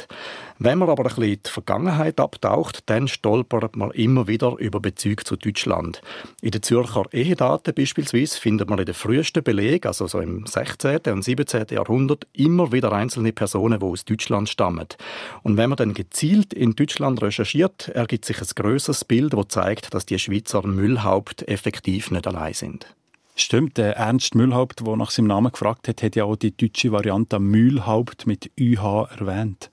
Wenn 0.58 0.78
man 0.78 0.88
aber 0.88 1.02
ein 1.02 1.08
bisschen 1.08 1.24
in 1.24 1.40
die 1.44 1.50
Vergangenheit 1.50 2.18
abtaucht, 2.18 2.80
dann 2.86 3.08
stolpert 3.08 3.76
man 3.76 3.90
immer 3.90 4.26
wieder 4.26 4.56
über 4.58 4.80
Bezüge 4.80 5.22
zu 5.22 5.36
Deutschland. 5.36 6.00
In 6.40 6.52
den 6.52 6.62
Zürcher 6.62 7.04
Ehedaten 7.12 7.74
beispielsweise 7.74 8.40
findet 8.40 8.70
man 8.70 8.78
in 8.78 8.86
den 8.86 8.94
frühesten 8.94 9.44
Belegen, 9.44 9.86
also 9.86 10.06
so 10.06 10.20
im 10.20 10.46
16. 10.46 11.00
und 11.08 11.22
17. 11.22 11.66
Jahrhundert, 11.72 12.26
immer 12.32 12.72
wieder 12.72 12.90
einzelne 12.92 13.32
Personen, 13.32 13.80
die 13.80 13.86
aus 13.86 14.06
Deutschland 14.06 14.48
stammen. 14.48 14.88
Und 15.42 15.58
wenn 15.58 15.68
man 15.68 15.76
dann 15.76 15.92
gezielt 15.92 16.54
in 16.54 16.74
Deutschland 16.74 17.20
recherchiert, 17.20 17.65
ergibt 17.94 18.24
sich 18.24 18.40
ein 18.40 18.48
größeres 18.54 19.04
Bild, 19.04 19.32
das 19.34 19.48
zeigt, 19.48 19.94
dass 19.94 20.06
die 20.06 20.18
Schweizer 20.18 20.66
Müllhaupt 20.66 21.46
effektiv 21.48 22.10
nicht 22.10 22.26
allein 22.26 22.54
sind. 22.54 22.94
Stimmt, 23.34 23.76
der 23.76 23.96
Ernst 23.96 24.34
Mühlhaupt, 24.34 24.86
der 24.86 24.96
nach 24.96 25.10
seinem 25.10 25.26
Namen 25.26 25.52
gefragt 25.52 25.88
hat, 25.88 26.02
hat 26.02 26.16
ja 26.16 26.24
auch 26.24 26.36
die 26.36 26.56
deutsche 26.56 26.90
Variante 26.90 27.38
Mühlhaupt 27.38 28.26
mit 28.26 28.50
ÜH 28.58 29.08
erwähnt. 29.18 29.70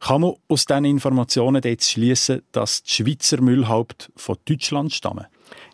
Kann 0.00 0.20
man 0.20 0.34
aus 0.48 0.66
diesen 0.66 0.84
Informationen 0.84 1.62
jetzt 1.64 1.90
schließen, 1.90 2.42
dass 2.52 2.82
die 2.82 2.90
Schweizer 2.90 3.40
Müllhaupt 3.40 4.12
von 4.16 4.36
Deutschland 4.44 4.92
stammen? 4.92 5.24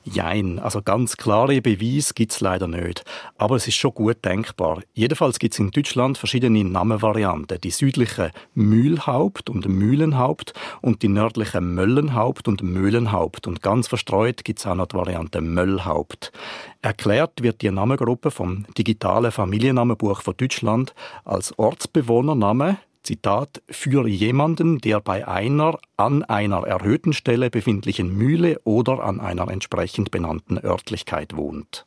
Jein, 0.03 0.59
also 0.59 0.81
ganz 0.81 1.19
klare 1.19 1.61
Beweise 1.61 2.15
gibt 2.15 2.33
es 2.33 2.41
leider 2.41 2.67
nicht. 2.67 3.05
Aber 3.37 3.57
es 3.57 3.69
ist 3.69 3.75
schon 3.75 3.93
gut 3.93 4.25
denkbar. 4.25 4.81
Jedenfalls 4.95 5.39
gibt 5.39 5.53
es 5.53 5.61
in 5.61 5.71
Deutschland 5.71 6.17
verschiedene 6.17 6.65
Namenvarianten. 6.65 7.61
Die 7.61 7.71
südliche 7.71 8.31
Mühlhaupt 8.55 9.51
und 9.51 9.69
Mühlenhaupt 9.69 10.55
und 10.81 11.03
die 11.03 11.09
nördliche 11.09 11.61
Möllenhaupt 11.61 12.49
und 12.49 12.63
Möhlenhaupt. 12.63 13.47
Und 13.47 13.61
ganz 13.61 13.89
verstreut 13.89 14.43
gibt 14.43 14.61
es 14.61 14.67
auch 14.67 14.75
noch 14.75 14.87
die 14.87 14.97
Variante 14.97 15.43
Möllhaupt. 15.43 16.33
Erklärt 16.81 17.43
wird 17.43 17.61
die 17.61 17.71
Namengruppe 17.71 18.31
vom 18.31 18.65
digitalen 18.79 19.31
Familiennamenbuch 19.31 20.23
von 20.23 20.35
Deutschland 20.35 20.95
als 21.27 21.59
Ortsbewohnername 21.59 22.79
Zitat, 23.03 23.63
für 23.69 24.07
jemanden, 24.07 24.79
der 24.79 25.01
bei 25.01 25.27
einer 25.27 25.79
an 25.97 26.23
einer 26.23 26.67
erhöhten 26.67 27.13
Stelle 27.13 27.51
befindlichen 27.51 28.15
Mühle 28.17 28.61
oder 28.65 29.03
an 29.03 29.21
einer 29.21 29.49
entsprechend 29.49 30.11
benannten 30.11 30.59
Örtlichkeit 30.59 31.37
wohnt. 31.37 31.87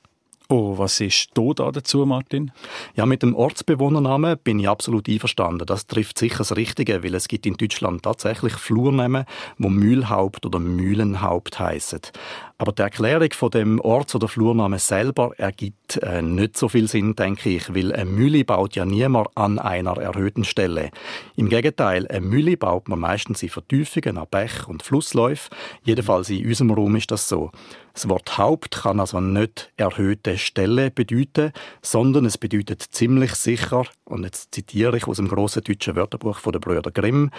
Oh, 0.56 0.78
was 0.78 1.00
ist 1.00 1.32
da 1.34 1.72
dazu, 1.72 2.06
Martin? 2.06 2.52
Ja, 2.94 3.08
mit 3.08 3.24
dem 3.24 3.34
Ortsbewohnernamen 3.34 4.38
bin 4.38 4.60
ich 4.60 4.70
absolut 4.70 5.10
einverstanden. 5.10 5.66
Das 5.66 5.88
trifft 5.88 6.20
sicher 6.20 6.38
das 6.38 6.56
Richtige, 6.56 7.04
weil 7.04 7.16
es 7.16 7.28
gibt 7.28 7.48
in 7.48 7.56
Deutschland 7.56 8.04
tatsächlich 8.04 8.54
Flurnamen, 8.54 9.26
wo 9.58 9.70
Mühlhaupt 9.70 10.46
oder 10.46 10.60
Mühlenhaupt 10.60 11.58
heißen. 11.58 12.02
Aber 12.60 12.72
die 12.72 12.84
Erklärung 12.84 13.32
von 13.32 13.50
dem 13.50 13.82
Orts- 13.82 14.14
oder 14.14 14.28
Flurnamen 14.28 14.78
selber 14.78 15.32
ergibt 15.38 15.98
äh, 16.04 16.22
nicht 16.22 16.56
so 16.56 16.70
viel 16.70 16.88
Sinn, 16.88 17.16
denke 17.16 17.50
ich, 17.50 17.74
weil 17.74 17.92
eine 17.92 18.06
Mühle 18.06 18.46
baut 18.46 18.76
ja 18.76 18.86
niemand 18.86 19.30
an 19.34 19.58
einer 19.58 19.98
erhöhten 19.98 20.44
Stelle. 20.44 20.92
Im 21.36 21.50
Gegenteil, 21.50 22.08
eine 22.08 22.22
Mühle 22.22 22.58
baut 22.58 22.90
man 22.90 23.00
meistens 23.00 23.42
in 23.42 23.50
Vertiefungen 23.50 24.20
an 24.20 24.28
Bech 24.30 24.68
und 24.68 24.84
Flussläufen. 24.84 25.50
Jedenfalls 25.84 26.30
in 26.30 26.46
unserem 26.46 26.70
Raum 26.70 26.96
ist 26.96 27.10
das 27.10 27.28
so. 27.28 27.50
Das 27.94 28.10
Wort 28.10 28.40
Haupt 28.40 28.72
kann 28.72 29.00
also 29.00 29.20
nicht 29.20 29.72
erhöhte 29.78 30.40
Stelle 30.40 30.90
bedeuten, 30.90 31.52
sondern 31.84 32.26
es 32.26 32.40
bedeutet 32.40 32.82
ziemlich 32.82 33.36
sicher, 33.36 33.86
und 34.06 34.24
jetzt 34.24 34.56
zitiere 34.56 34.98
ich 34.98 35.08
aus 35.08 35.18
dem 35.18 35.28
großen 35.28 35.64
deutschen 35.64 35.96
Wörterbuch 35.96 36.40
von 36.40 36.54
der 36.54 36.60
Brüder 36.60 36.90
Grimm, 36.90 37.30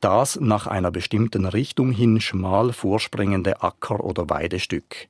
das 0.00 0.38
nach 0.38 0.66
einer 0.66 0.90
bestimmten 0.90 1.46
Richtung 1.46 1.92
hin 1.92 2.20
schmal 2.20 2.74
vorspringende 2.74 3.62
Acker- 3.62 4.04
oder 4.04 4.28
Weidestück. 4.28 5.08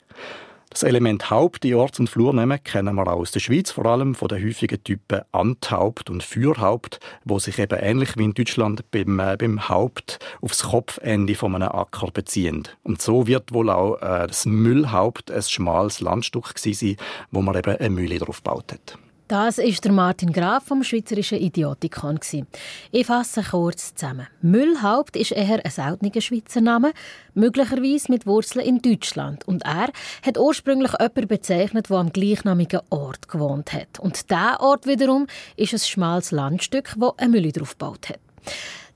Das 0.73 0.85
Element 0.85 1.29
Haupt 1.29 1.67
in 1.67 1.75
Orts- 1.75 2.01
und 2.01 2.09
Flurnamen 2.09 2.65
kennen 2.65 2.95
wir 2.95 3.07
auch 3.07 3.19
aus 3.19 3.31
der 3.31 3.41
Schweiz, 3.41 3.71
vor 3.71 3.85
allem 3.85 4.15
von 4.15 4.29
den 4.29 4.43
häufigen 4.43 4.83
Typen 4.83 5.21
Anthaupt 5.31 6.09
und 6.09 6.23
Fürhaupt, 6.23 6.99
wo 7.27 7.39
sich 7.39 7.59
eben 7.59 7.79
ähnlich 7.79 8.17
wie 8.17 8.25
in 8.25 8.33
Deutschland 8.33 8.91
beim, 8.91 9.21
äh, 9.21 9.37
beim 9.37 9.69
Haupt 9.69 10.19
aufs 10.41 10.63
Kopfende 10.63 11.35
von 11.35 11.55
einem 11.55 11.69
Acker 11.69 12.11
beziehen. 12.11 12.67
Und 12.85 13.03
so 13.03 13.27
wird 13.27 13.53
wohl 13.53 13.69
auch 13.69 14.01
äh, 14.01 14.27
das 14.27 14.47
Müllhaupt 14.47 15.31
ein 15.31 15.43
schmales 15.43 16.01
Landstück 16.01 16.59
sein, 16.59 16.97
wo 17.31 17.43
man 17.43 17.55
eben 17.55 17.77
eine 17.77 17.91
Mühle 17.91 18.19
drauf 18.19 18.43
gebaut 18.43 18.73
hat. 18.73 18.97
Das 19.29 19.59
ist 19.59 19.85
der 19.85 19.93
Martin 19.93 20.33
Graf 20.33 20.65
vom 20.65 20.83
Schweizerischen 20.83 21.39
Idiotikon. 21.39 22.19
Ich 22.91 23.07
fasse 23.07 23.43
kurz 23.43 23.95
zusammen. 23.95 24.27
Müllhaupt 24.43 25.17
ist 25.17 25.33
eher 25.33 25.65
ein 25.65 25.71
seltener 25.71 26.21
Schweizer 26.21 26.61
Name, 26.61 26.93
möglicherweise 27.35 28.13
mit 28.13 28.27
Wurzeln 28.27 28.67
in 28.67 28.83
Deutschland. 28.83 29.47
Und 29.49 29.65
er 29.65 29.89
hat 30.23 30.39
ursprünglich 30.39 30.93
jemanden 30.93 31.29
bezeichnet, 31.29 31.89
der 31.89 31.97
am 31.97 32.13
gleichnamigen 32.13 32.81
Ort 32.91 33.29
gewohnt 33.29 33.73
hat. 33.73 34.01
Und 34.01 34.29
dieser 34.29 34.61
Ort 34.61 34.87
wiederum 34.87 35.27
ist 35.57 35.73
ein 35.73 35.79
schmales 35.79 36.31
Landstück, 36.31 36.95
wo 36.99 37.15
eine 37.17 37.31
Mülle 37.31 37.53
drauf 37.53 37.79
gebaut 37.79 38.11
hat. 38.11 38.21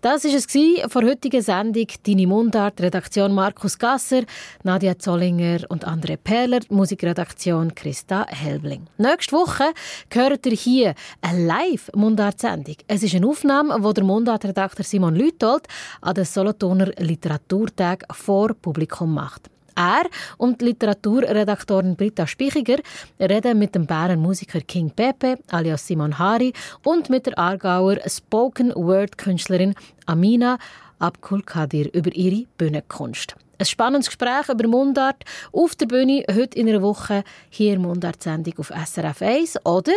Das 0.07 0.23
war 0.23 0.35
es 0.35 0.93
von 0.93 1.03
der 1.03 1.11
heutigen 1.11 1.43
Sendung 1.43 1.89
«Deine 2.07 2.29
Mundart», 2.29 2.81
Redaktion 2.81 3.35
Markus 3.35 3.77
Gasser, 3.77 4.23
Nadia 4.63 4.97
Zollinger 4.97 5.69
und 5.69 5.85
André 5.85 6.17
Perler, 6.17 6.61
Musikredaktion 6.69 7.75
Christa 7.75 8.25
Helbling. 8.29 8.87
Nächste 8.99 9.35
Woche 9.35 9.73
hört 10.13 10.47
ihr 10.47 10.53
hier 10.53 10.95
eine 11.23 11.47
Live-Mundart-Sendung. 11.47 12.77
Es 12.87 13.03
ist 13.03 13.17
eine 13.17 13.27
Aufnahme, 13.27 13.81
die 13.81 13.95
der 13.95 14.05
Mundart-Redakteur 14.05 14.85
Simon 14.85 15.17
Lütold 15.17 15.67
an 16.03 16.15
den 16.15 16.25
Solothurner 16.25 16.93
Literaturtag 16.99 18.05
vor 18.13 18.55
Publikum 18.55 19.13
macht. 19.13 19.51
Er 19.77 20.05
und 20.39 20.61
die 20.61 20.67
Literaturredaktorin 20.67 21.97
Britta 21.97 22.27
Spichiger 22.27 22.79
reden 23.21 23.59
mit 23.59 23.75
dem 23.75 23.87
Bären 23.87 24.21
Musiker 24.21 24.61
King 24.61 24.91
Pepe 24.91 25.39
alias 25.51 25.87
Simon 25.87 26.19
Hari 26.19 26.53
und 26.83 27.11
mit 27.11 27.27
der 27.27 27.39
Aargauer 27.39 27.99
Spoken 28.07 28.75
Word 28.75 29.19
Künstlerin 29.19 29.75
Amina 30.07 30.59
Abkul 30.99 31.43
Kadir 31.43 31.93
über 31.93 32.15
ihre 32.15 32.47
Bühnenkunst. 32.57 33.37
Ein 33.59 33.67
spannendes 33.67 34.09
Gespräch 34.09 34.49
über 34.49 34.67
Mundart 34.67 35.25
auf 35.53 35.75
der 35.75 35.87
Bühne 35.87 36.25
heute 36.31 36.59
in 36.59 36.69
einer 36.69 36.83
Woche 36.83 37.23
hier 37.51 37.79
Mundart-Sendung 37.79 38.55
auf 38.59 38.71
SRF 38.71 39.23
1 39.23 39.67
oder 39.67 39.93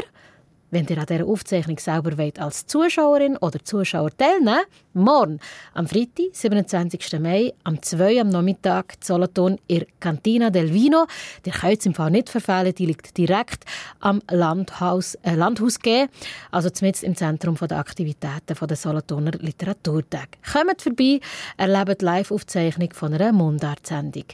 wenn 0.71 0.85
ihr 0.87 0.97
an 0.97 1.05
dieser 1.05 1.25
Aufzeichnung 1.25 1.79
selber 1.79 2.17
wollt, 2.17 2.39
als 2.39 2.65
Zuschauerin 2.67 3.37
oder 3.37 3.63
Zuschauer 3.63 4.15
teilnehmen 4.15 4.61
morgen, 4.93 5.39
am 5.73 5.87
Freitag, 5.87 6.33
27. 6.33 7.19
Mai, 7.19 7.53
am 7.63 7.81
2 7.81 8.21
am 8.21 8.29
Nachmittag, 8.29 8.95
Solothurn, 9.01 9.57
in 9.67 9.85
Cantina 9.99 10.49
del 10.49 10.73
Vino. 10.73 11.05
Ihr 11.45 11.51
könnt 11.53 11.79
es 11.79 11.85
im 11.85 11.93
Fall 11.93 12.11
nicht 12.11 12.29
verfehlen, 12.29 12.73
die 12.75 12.85
liegt 12.85 13.17
direkt 13.17 13.65
am 13.99 14.21
Landhaus, 14.29 15.15
äh, 15.23 15.35
Landhaus 15.35 15.79
G, 15.79 16.07
also 16.51 16.69
zumindest 16.69 17.03
im 17.03 17.15
Zentrum 17.15 17.55
der 17.55 17.77
Aktivitäten 17.77 18.67
der 18.67 18.77
Solothurner 18.77 19.31
Literaturtag. 19.39 20.37
Kommt 20.51 20.81
vorbei, 20.81 21.19
erlebt 21.57 22.01
Live-Aufzeichnung 22.01 22.89
von 22.93 23.13
einer 23.13 23.31
Mundart-Sendung. 23.31 24.25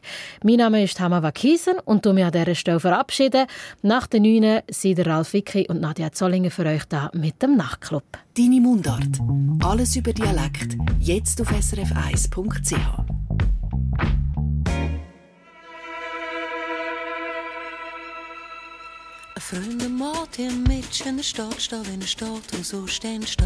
Mein 0.43 0.55
Name 0.55 0.83
ist 0.83 0.99
Hama 0.99 1.21
Wakisen 1.21 1.79
und 1.86 2.05
du 2.05 2.13
mich 2.13 2.25
an 2.25 2.31
dieser 2.31 2.55
Stelle 2.55 2.79
verabschieden. 2.79 3.45
Nach 3.81 4.07
den 4.07 4.23
9 4.23 4.61
sind 4.69 5.05
Ralf 5.05 5.33
Wicki 5.33 5.67
und 5.67 5.81
Nadia 5.81 6.11
Zoll 6.11 6.24
Solingen 6.26 6.49
für 6.49 6.65
euch 6.65 6.86
da 6.86 7.11
mit 7.13 7.39
dem 7.43 7.55
Nachtclub. 7.55 8.03
Deine 8.36 8.59
Mundart. 8.59 9.19
Alles 9.63 9.95
über 9.95 10.11
Dialekt. 10.11 10.76
Jetzt 10.99 11.39
auf 11.39 11.51
srf1.ch. 11.51 12.73
Ein 19.36 19.39
Freund 19.39 19.99
macht 19.99 20.39
im 20.39 20.63
Mitsch 20.63 21.05
in 21.05 21.17
der 21.17 21.23
Stadt 21.23 21.61
stehen, 21.61 21.86
wenn 21.86 22.01
er 22.01 22.07
steht 22.07 22.55
und 22.55 22.65
so 22.65 22.88
stehen 22.88 23.28
steht. 23.28 23.45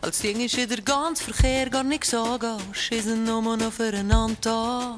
Als 0.00 0.20
Ding 0.22 0.40
ist 0.40 0.56
in 0.56 0.70
der 0.70 0.80
ganzen 0.80 1.34
Verkehr 1.34 1.68
gar 1.68 1.84
nichts 1.84 2.12
sagen, 2.12 2.56
schießen 2.72 3.24
nur 3.24 3.58
noch 3.58 3.72
füreinander 3.74 4.38
da. 4.40 4.96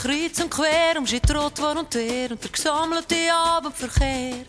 Kreuz 0.00 0.40
und 0.40 0.50
quer, 0.50 0.96
um 0.96 1.06
sie 1.06 1.20
trott 1.20 1.60
war 1.60 1.78
und 1.78 1.94
her 1.94 2.30
und 2.30 2.42
der 2.42 2.50
gesammelte 2.50 3.14
Abendverkehr. 3.30 4.46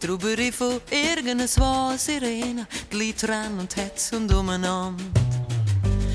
Drüber 0.00 0.36
von 0.52 0.80
irgendes 0.90 1.58
war 1.58 1.96
die 1.96 2.96
Leute 2.96 3.28
rennen 3.28 3.58
und 3.58 3.76
hetzen 3.76 4.32
umeinander. 4.32 4.94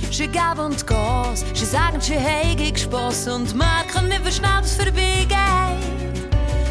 Sie 0.10 0.28
geben 0.28 0.60
und 0.60 0.88
Gas, 0.88 1.44
sie 1.54 1.66
sagen, 1.66 2.00
sie 2.00 2.16
haben 2.16 2.78
Spass 2.78 3.28
und 3.28 3.54
merken 3.56 4.10
wie 4.24 4.32
schnell 4.32 4.62
das 4.62 4.76
vorbeigeht. 4.76 5.36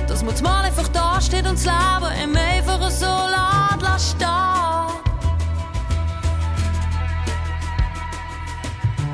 Dass 0.09 0.23
man 0.23 0.43
mal 0.43 0.65
einfach 0.65 0.89
da 0.89 1.21
steht 1.21 1.47
und 1.47 1.55
das 1.55 1.67
Leben 1.67 2.31
im 2.31 2.37
einfachen 2.37 2.91
so 2.91 3.29
lässt 3.83 4.17
stehen. 4.17 4.29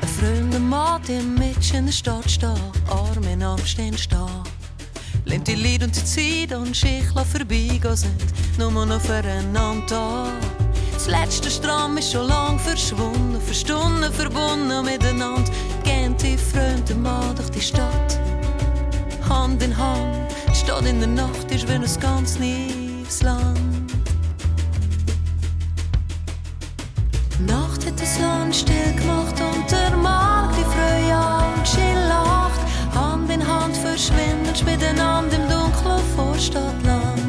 Ein 0.01 0.09
Freund, 0.21 0.69
Mann, 0.69 1.03
der 1.09 1.23
mit 1.23 1.75
in 1.75 1.87
der 1.87 1.93
Stadt 1.93 2.31
steht, 2.31 2.49
Arm 2.91 3.25
in 3.25 3.43
Arm 3.43 3.65
stehen 3.67 3.99
stehen. 3.99 4.58
Lehnt 5.29 5.47
die 5.47 5.57
Lied 5.57 5.83
und 5.83 5.95
die 5.95 6.05
Zeit 6.05 6.57
und 6.59 6.75
Schichler 6.75 7.23
vorbeigehen 7.23 7.95
sind 7.95 8.33
nur 8.57 8.87
noch 8.87 8.99
füreinander 8.99 9.85
da. 9.87 10.27
Das 10.95 11.07
letzte 11.07 11.51
Stramm 11.51 11.99
ist 11.99 12.13
schon 12.13 12.27
lang 12.27 12.59
verschwunden, 12.59 13.39
für 13.39 13.53
Stunden 13.53 14.11
verbunden 14.11 14.87
miteinander. 14.87 15.53
Gehen 15.85 16.17
die 16.17 16.39
Freunde 16.39 16.95
mal 16.95 17.35
durch 17.35 17.51
die 17.51 17.61
Stadt, 17.61 18.19
Hand 19.29 19.63
in 19.63 19.77
Hand. 19.77 20.33
Die 20.51 20.57
Stadt 20.57 20.87
in 20.87 20.99
der 20.99 21.09
Nacht 21.09 21.51
ist 21.51 21.69
wie 21.69 21.73
ein 21.73 21.85
ganz 22.01 22.39
neues 22.39 23.23
Land. 23.23 23.61
Nacht 27.47 27.85
hat 27.85 28.01
das 28.01 28.19
Land 28.19 28.57
still 28.57 28.95
gemacht 28.97 29.35
und 29.41 29.71
der 29.71 29.95
Markt 29.95 30.57
die 30.57 30.65
Frühjahr 30.65 31.38
verschwindet 33.99 34.65
miteinander 34.65 35.35
im 35.35 35.49
dunklen 35.49 36.01
Vorstadtland. 36.15 37.21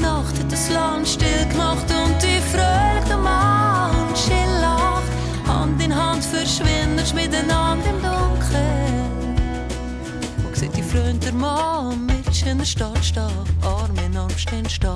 Nacht 0.00 0.38
hat 0.38 0.50
das 0.50 0.70
Land 0.70 1.06
still 1.06 1.46
gemacht 1.50 1.84
und 1.90 2.16
die 2.22 2.40
fröhliche 2.50 3.18
Mann 3.18 3.92
chill 4.14 4.60
lacht. 4.62 5.10
Hand 5.46 5.82
in 5.82 5.94
Hand 5.94 6.24
verschwindet 6.24 7.14
miteinander 7.14 7.90
im 7.90 8.00
Dunkeln. 8.00 9.36
Wo 10.42 10.54
sieht 10.54 10.74
die 10.74 10.82
Freunde 10.82 11.26
der 11.26 11.34
Mann 11.34 12.06
mit 12.06 12.46
in 12.46 12.56
der 12.56 12.64
Stadt 12.64 13.04
stehen, 13.04 13.44
Arm 13.62 13.94
in 14.06 14.16
Arm 14.16 14.30
stehen 14.38 14.68
stehen. 14.68 14.94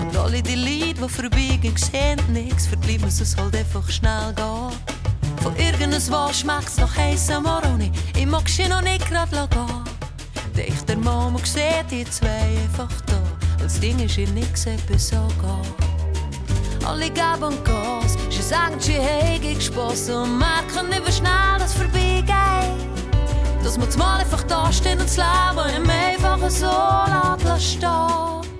Und 0.00 0.16
alle 0.16 0.42
die 0.42 0.56
Lieder, 0.56 1.06
die 1.06 1.08
vorbeigehen, 1.08 1.76
sehen 1.76 2.20
nichts, 2.32 2.66
für 2.66 2.76
die 2.76 2.98
es 3.04 3.36
halt 3.36 3.54
einfach 3.54 3.88
schnell 3.88 4.34
gehen. 4.34 4.87
Von 5.48 5.56
irgendwas 5.56 6.10
was 6.10 6.40
schmeckt's 6.40 6.76
nach 6.76 6.94
heißer 6.94 7.40
Maroni, 7.40 7.90
ich 8.14 8.26
mag 8.26 8.46
sie 8.46 8.68
noch 8.68 8.82
nicht 8.82 9.08
grad 9.08 9.30
gehen. 9.30 9.84
Dichter 10.54 10.94
Mama 10.94 11.38
sieht 11.42 11.90
die 11.90 12.04
zwei 12.04 12.58
einfach 12.64 12.92
da, 13.06 13.18
als 13.62 13.80
Ding 13.80 13.98
ist 13.98 14.18
ihr 14.18 14.28
nix 14.28 14.66
etwas 14.66 15.10
angehen. 15.10 15.74
Alle 16.84 17.08
geben 17.08 17.64
Gas, 17.64 18.18
sie 18.28 18.42
sagen, 18.42 18.78
sie 18.78 18.98
haben 18.98 19.58
Spass 19.58 20.10
und 20.10 20.38
merken 20.38 20.90
nicht, 20.90 21.06
wie 21.06 21.12
schnell 21.12 21.58
das 21.58 21.72
vorbeigeht. 21.72 22.28
Dass 23.64 23.78
man 23.78 23.88
mal 23.96 24.20
einfach 24.20 24.42
da 24.42 24.70
steht 24.70 25.00
und 25.00 25.04
das 25.04 25.16
Leben 25.16 25.76
im 25.76 25.88
einfachen 25.88 26.50
so 26.50 26.66
lässt 27.48 27.72
stehen. 27.72 28.57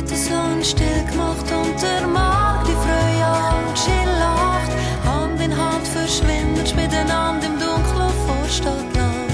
Hat 0.00 0.10
das 0.10 0.30
Land 0.30 0.64
still 0.66 1.04
gemacht 1.10 1.44
und 1.52 1.82
der 1.82 2.06
Markt 2.06 2.68
die 2.68 2.72
Frühjahr 2.72 3.54
chill 3.74 4.10
lacht. 4.18 4.72
Hand 5.04 5.40
in 5.40 5.54
Hand 5.56 5.86
verschwindet 5.86 6.74
miteinander 6.74 7.46
im 7.46 7.58
dunklen 7.58 8.12
Vorstadtland. 8.26 9.30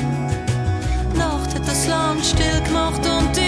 Nacht 1.15 1.55
hat 1.55 1.69
das 1.69 1.87
Land 1.87 2.25
still 2.25 2.61
gemacht 2.67 3.01
und 3.07 3.37
die 3.37 3.46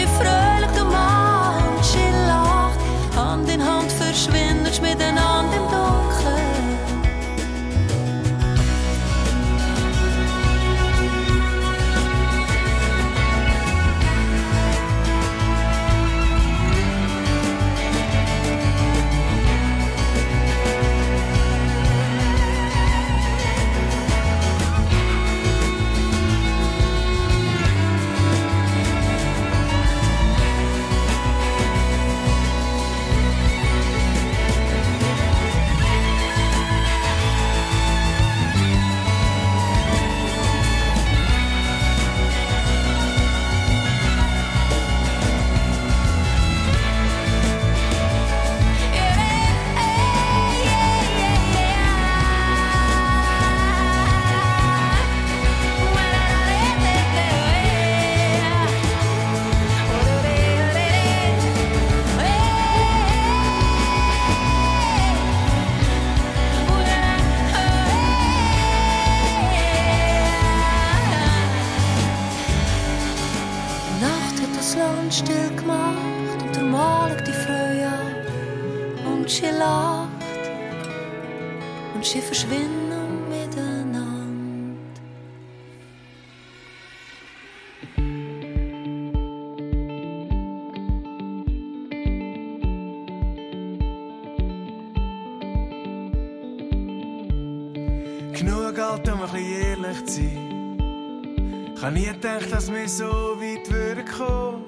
wir 102.89 102.95
so 102.95 103.37
weit 103.39 103.71
würden 103.71 104.05
kommen. 104.07 104.65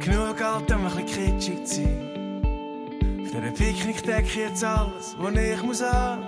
Genug 0.00 0.36
Geld, 0.36 0.72
um 0.72 0.86
ein 0.86 1.04
bisschen 1.04 1.06
kitschig 1.06 1.64
zu 1.66 1.74
sein. 1.82 2.42
Auf 3.22 3.30
dieser 3.30 3.50
Picknickdecke 3.52 4.40
jetzt 4.40 4.64
alles, 4.64 5.14
was 5.18 5.34
ich 5.34 5.62
muss 5.62 5.82
haben. 5.82 6.22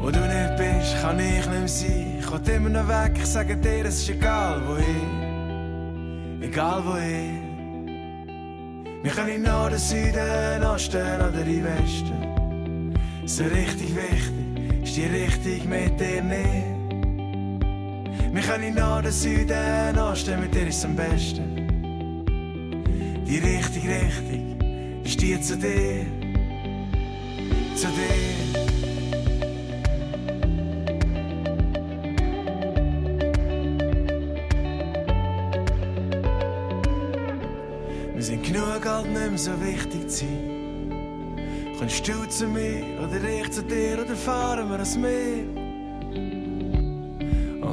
Wo 0.00 0.10
du 0.10 0.20
nicht 0.20 0.56
bist, 0.58 1.00
kann 1.00 1.18
ich 1.18 1.46
nicht 1.46 1.50
mehr 1.50 1.68
sein. 1.68 2.18
Ich 2.20 2.30
will 2.30 2.54
immer 2.54 2.68
noch 2.68 2.88
weg, 2.88 3.12
ich 3.16 3.26
sage 3.26 3.56
dir, 3.56 3.86
es 3.86 4.02
ist 4.02 4.10
egal 4.10 4.60
wohin. 4.66 6.42
Egal 6.42 6.84
wohin. 6.84 7.86
Wir 9.02 9.10
können 9.12 9.30
in 9.30 9.42
Norden, 9.42 9.78
Süden, 9.78 10.62
Osten 10.62 11.20
oder 11.20 11.40
in 11.40 11.64
Westen. 11.64 12.92
So 13.24 13.44
richtig 13.44 13.96
wichtig 13.96 14.82
ist 14.82 14.96
die 14.96 15.06
Richtung 15.06 15.68
mit 15.70 15.98
dir 15.98 16.22
nicht. 16.22 16.77
Wir 18.38 18.46
können 18.46 18.72
Norden, 18.72 19.10
Süden, 19.10 19.98
Osten, 19.98 20.38
mit 20.40 20.54
dir 20.54 20.68
ist 20.68 20.76
es 20.76 20.84
am 20.84 20.94
besten. 20.94 21.56
Die 23.26 23.38
richtige 23.38 23.88
Richtung 23.88 25.02
ist 25.02 25.20
die 25.20 25.40
zu 25.40 25.56
dir. 25.56 26.06
Zu 27.74 27.88
dir. 27.88 28.14
Wir 38.14 38.22
sind 38.22 38.44
genug 38.44 38.86
alt, 38.86 39.06
nicht 39.06 39.30
mehr 39.30 39.36
so 39.36 39.50
wichtig 39.60 40.08
zu 40.08 40.26
sein. 40.26 41.74
Kommst 41.76 42.06
du 42.06 42.24
zu 42.28 42.46
mir 42.46 42.84
oder 43.02 43.20
ich 43.28 43.50
zu 43.50 43.64
dir 43.64 43.98
oder 44.00 44.14
fahren 44.14 44.68
wir 44.68 44.74
ans 44.74 44.96
Meer? 44.96 45.57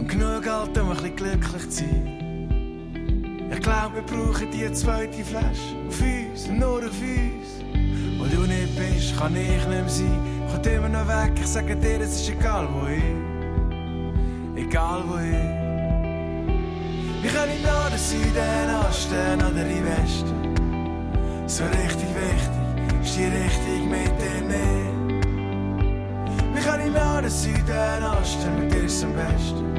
Und 0.05 0.11
genug 0.11 0.47
alt, 0.47 0.77
um 0.77 0.91
ein 0.91 0.97
bisschen 0.97 1.15
glücklich 1.15 1.69
zu 1.71 1.77
sein. 1.83 3.49
Ich 3.51 3.59
glaub, 3.59 3.95
wir 3.95 4.03
brauchen 4.03 4.51
die 4.51 4.71
zweite 4.71 5.23
Flasche 5.23 5.75
auf 5.87 5.99
uns 5.99 6.47
und 6.47 6.59
nur 6.59 6.77
auf 6.77 7.01
uns. 7.01 7.63
Wo 8.19 8.25
du 8.25 8.41
nicht 8.41 8.75
bist, 8.77 9.17
kann 9.17 9.35
ich 9.35 9.47
nicht 9.47 9.67
mehr 9.67 9.89
sein. 9.89 10.19
Kommt 10.51 10.67
immer 10.67 10.89
noch 10.89 11.07
weg, 11.07 11.31
ich 11.39 11.47
sage 11.47 11.75
dir, 11.75 12.01
es 12.01 12.21
ist 12.21 12.29
egal 12.29 12.67
wohin. 12.71 14.55
Egal 14.55 15.01
wohin. 15.07 16.45
Wir 17.23 17.31
können 17.31 17.53
in 17.57 17.63
Norden, 17.63 17.97
Süden, 17.97 18.75
Osten 18.87 19.41
oder 19.41 19.65
in 19.65 19.85
Westen. 19.85 20.53
So 21.47 21.63
richtig 21.63 22.09
wichtig 22.13 23.01
ist 23.03 23.17
die 23.17 23.23
Richtung 23.23 23.89
mit 23.89 24.13
dir 24.21 24.41
nicht. 24.53 24.93
Wir 26.53 26.61
können 26.61 26.85
in 26.85 26.93
Norden, 26.93 27.29
Süden, 27.29 28.03
Osten, 28.21 28.59
mit 28.59 28.71
dir 28.71 28.83
ist 28.83 29.03
am 29.03 29.13
besten. 29.13 29.74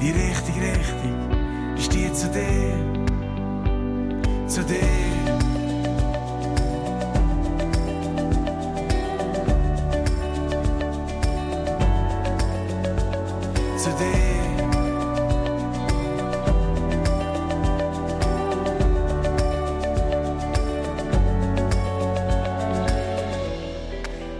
Die 0.00 0.12
richtige 0.12 0.60
Richtung 0.60 1.76
ist 1.76 1.92
die 1.92 2.12
zu 2.12 2.28
dir. 2.28 2.76
Zu 4.46 4.62
dir. 4.62 4.78
Zu 13.76 13.90
dir. 13.90 14.28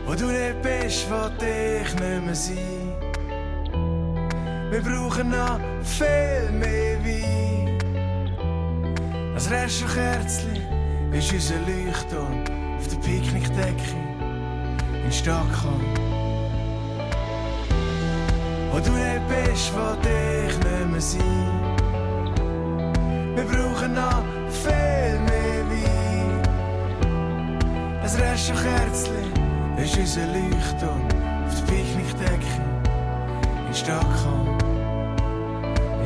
Wo 0.06 0.14
du 0.14 0.26
nicht 0.26 0.62
bist, 0.62 1.11
will 1.11 1.82
ich 1.82 1.94
nicht 1.94 2.24
mehr 2.24 2.34
sein. 2.34 2.77
Wir 4.80 4.92
brauchen 4.92 5.30
noch 5.30 5.58
viel 5.82 6.52
mehr 6.52 6.98
Wein. 7.04 7.78
Das 9.34 9.50
Restkerzli 9.50 10.62
ist 11.10 11.32
unser 11.32 11.56
Leuchtturm 11.66 12.44
auf 12.78 12.86
der 12.86 12.96
Picknickdecke 12.98 13.96
in 15.04 15.10
Stockholm. 15.10 15.82
Wo 18.70 18.78
du 18.78 18.92
nicht 18.92 19.28
bist, 19.28 19.74
will 19.74 19.98
ich 20.46 20.56
nicht 20.58 20.90
mehr 20.92 21.00
sein. 21.00 21.76
Wir 23.34 23.44
brauchen 23.46 23.94
noch 23.94 24.22
viel 24.62 25.18
mehr 25.26 25.64
Wein. 25.72 26.42
Das 28.00 28.16
Restkerzli 28.16 29.26
ist 29.82 29.98
unser 29.98 30.26
Leuchtturm 30.26 31.02
auf 31.48 31.54
der 31.56 31.66
Picknickdecke 31.66 32.62
in 33.66 33.74
Stockholm. 33.74 34.57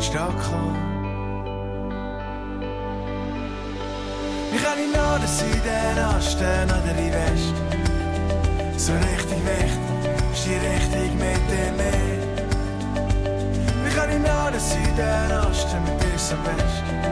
In 0.03 0.09
Stockholm. 0.09 0.75
Wir 4.51 4.61
können 4.61 4.85
in 4.85 4.93
Norden, 4.93 5.29
Süden, 5.29 5.99
Osten 6.17 6.65
oder 6.65 6.99
in 6.99 7.13
Westen. 7.13 7.55
So 8.77 8.93
richtig 8.95 9.39
wichtig 9.47 9.79
ist 10.33 10.45
die 10.45 10.59
Richtung 10.59 11.19
mit 11.19 11.43
dir 11.49 11.71
nicht. 11.79 12.23
Wir 13.85 13.93
können 13.93 14.17
in 14.17 14.23
Norden, 14.23 14.59
Süden, 14.59 15.33
Osten, 15.49 15.81
mit 15.85 16.03
dir 16.03 16.19
am 16.35 16.43
besten. 16.43 17.12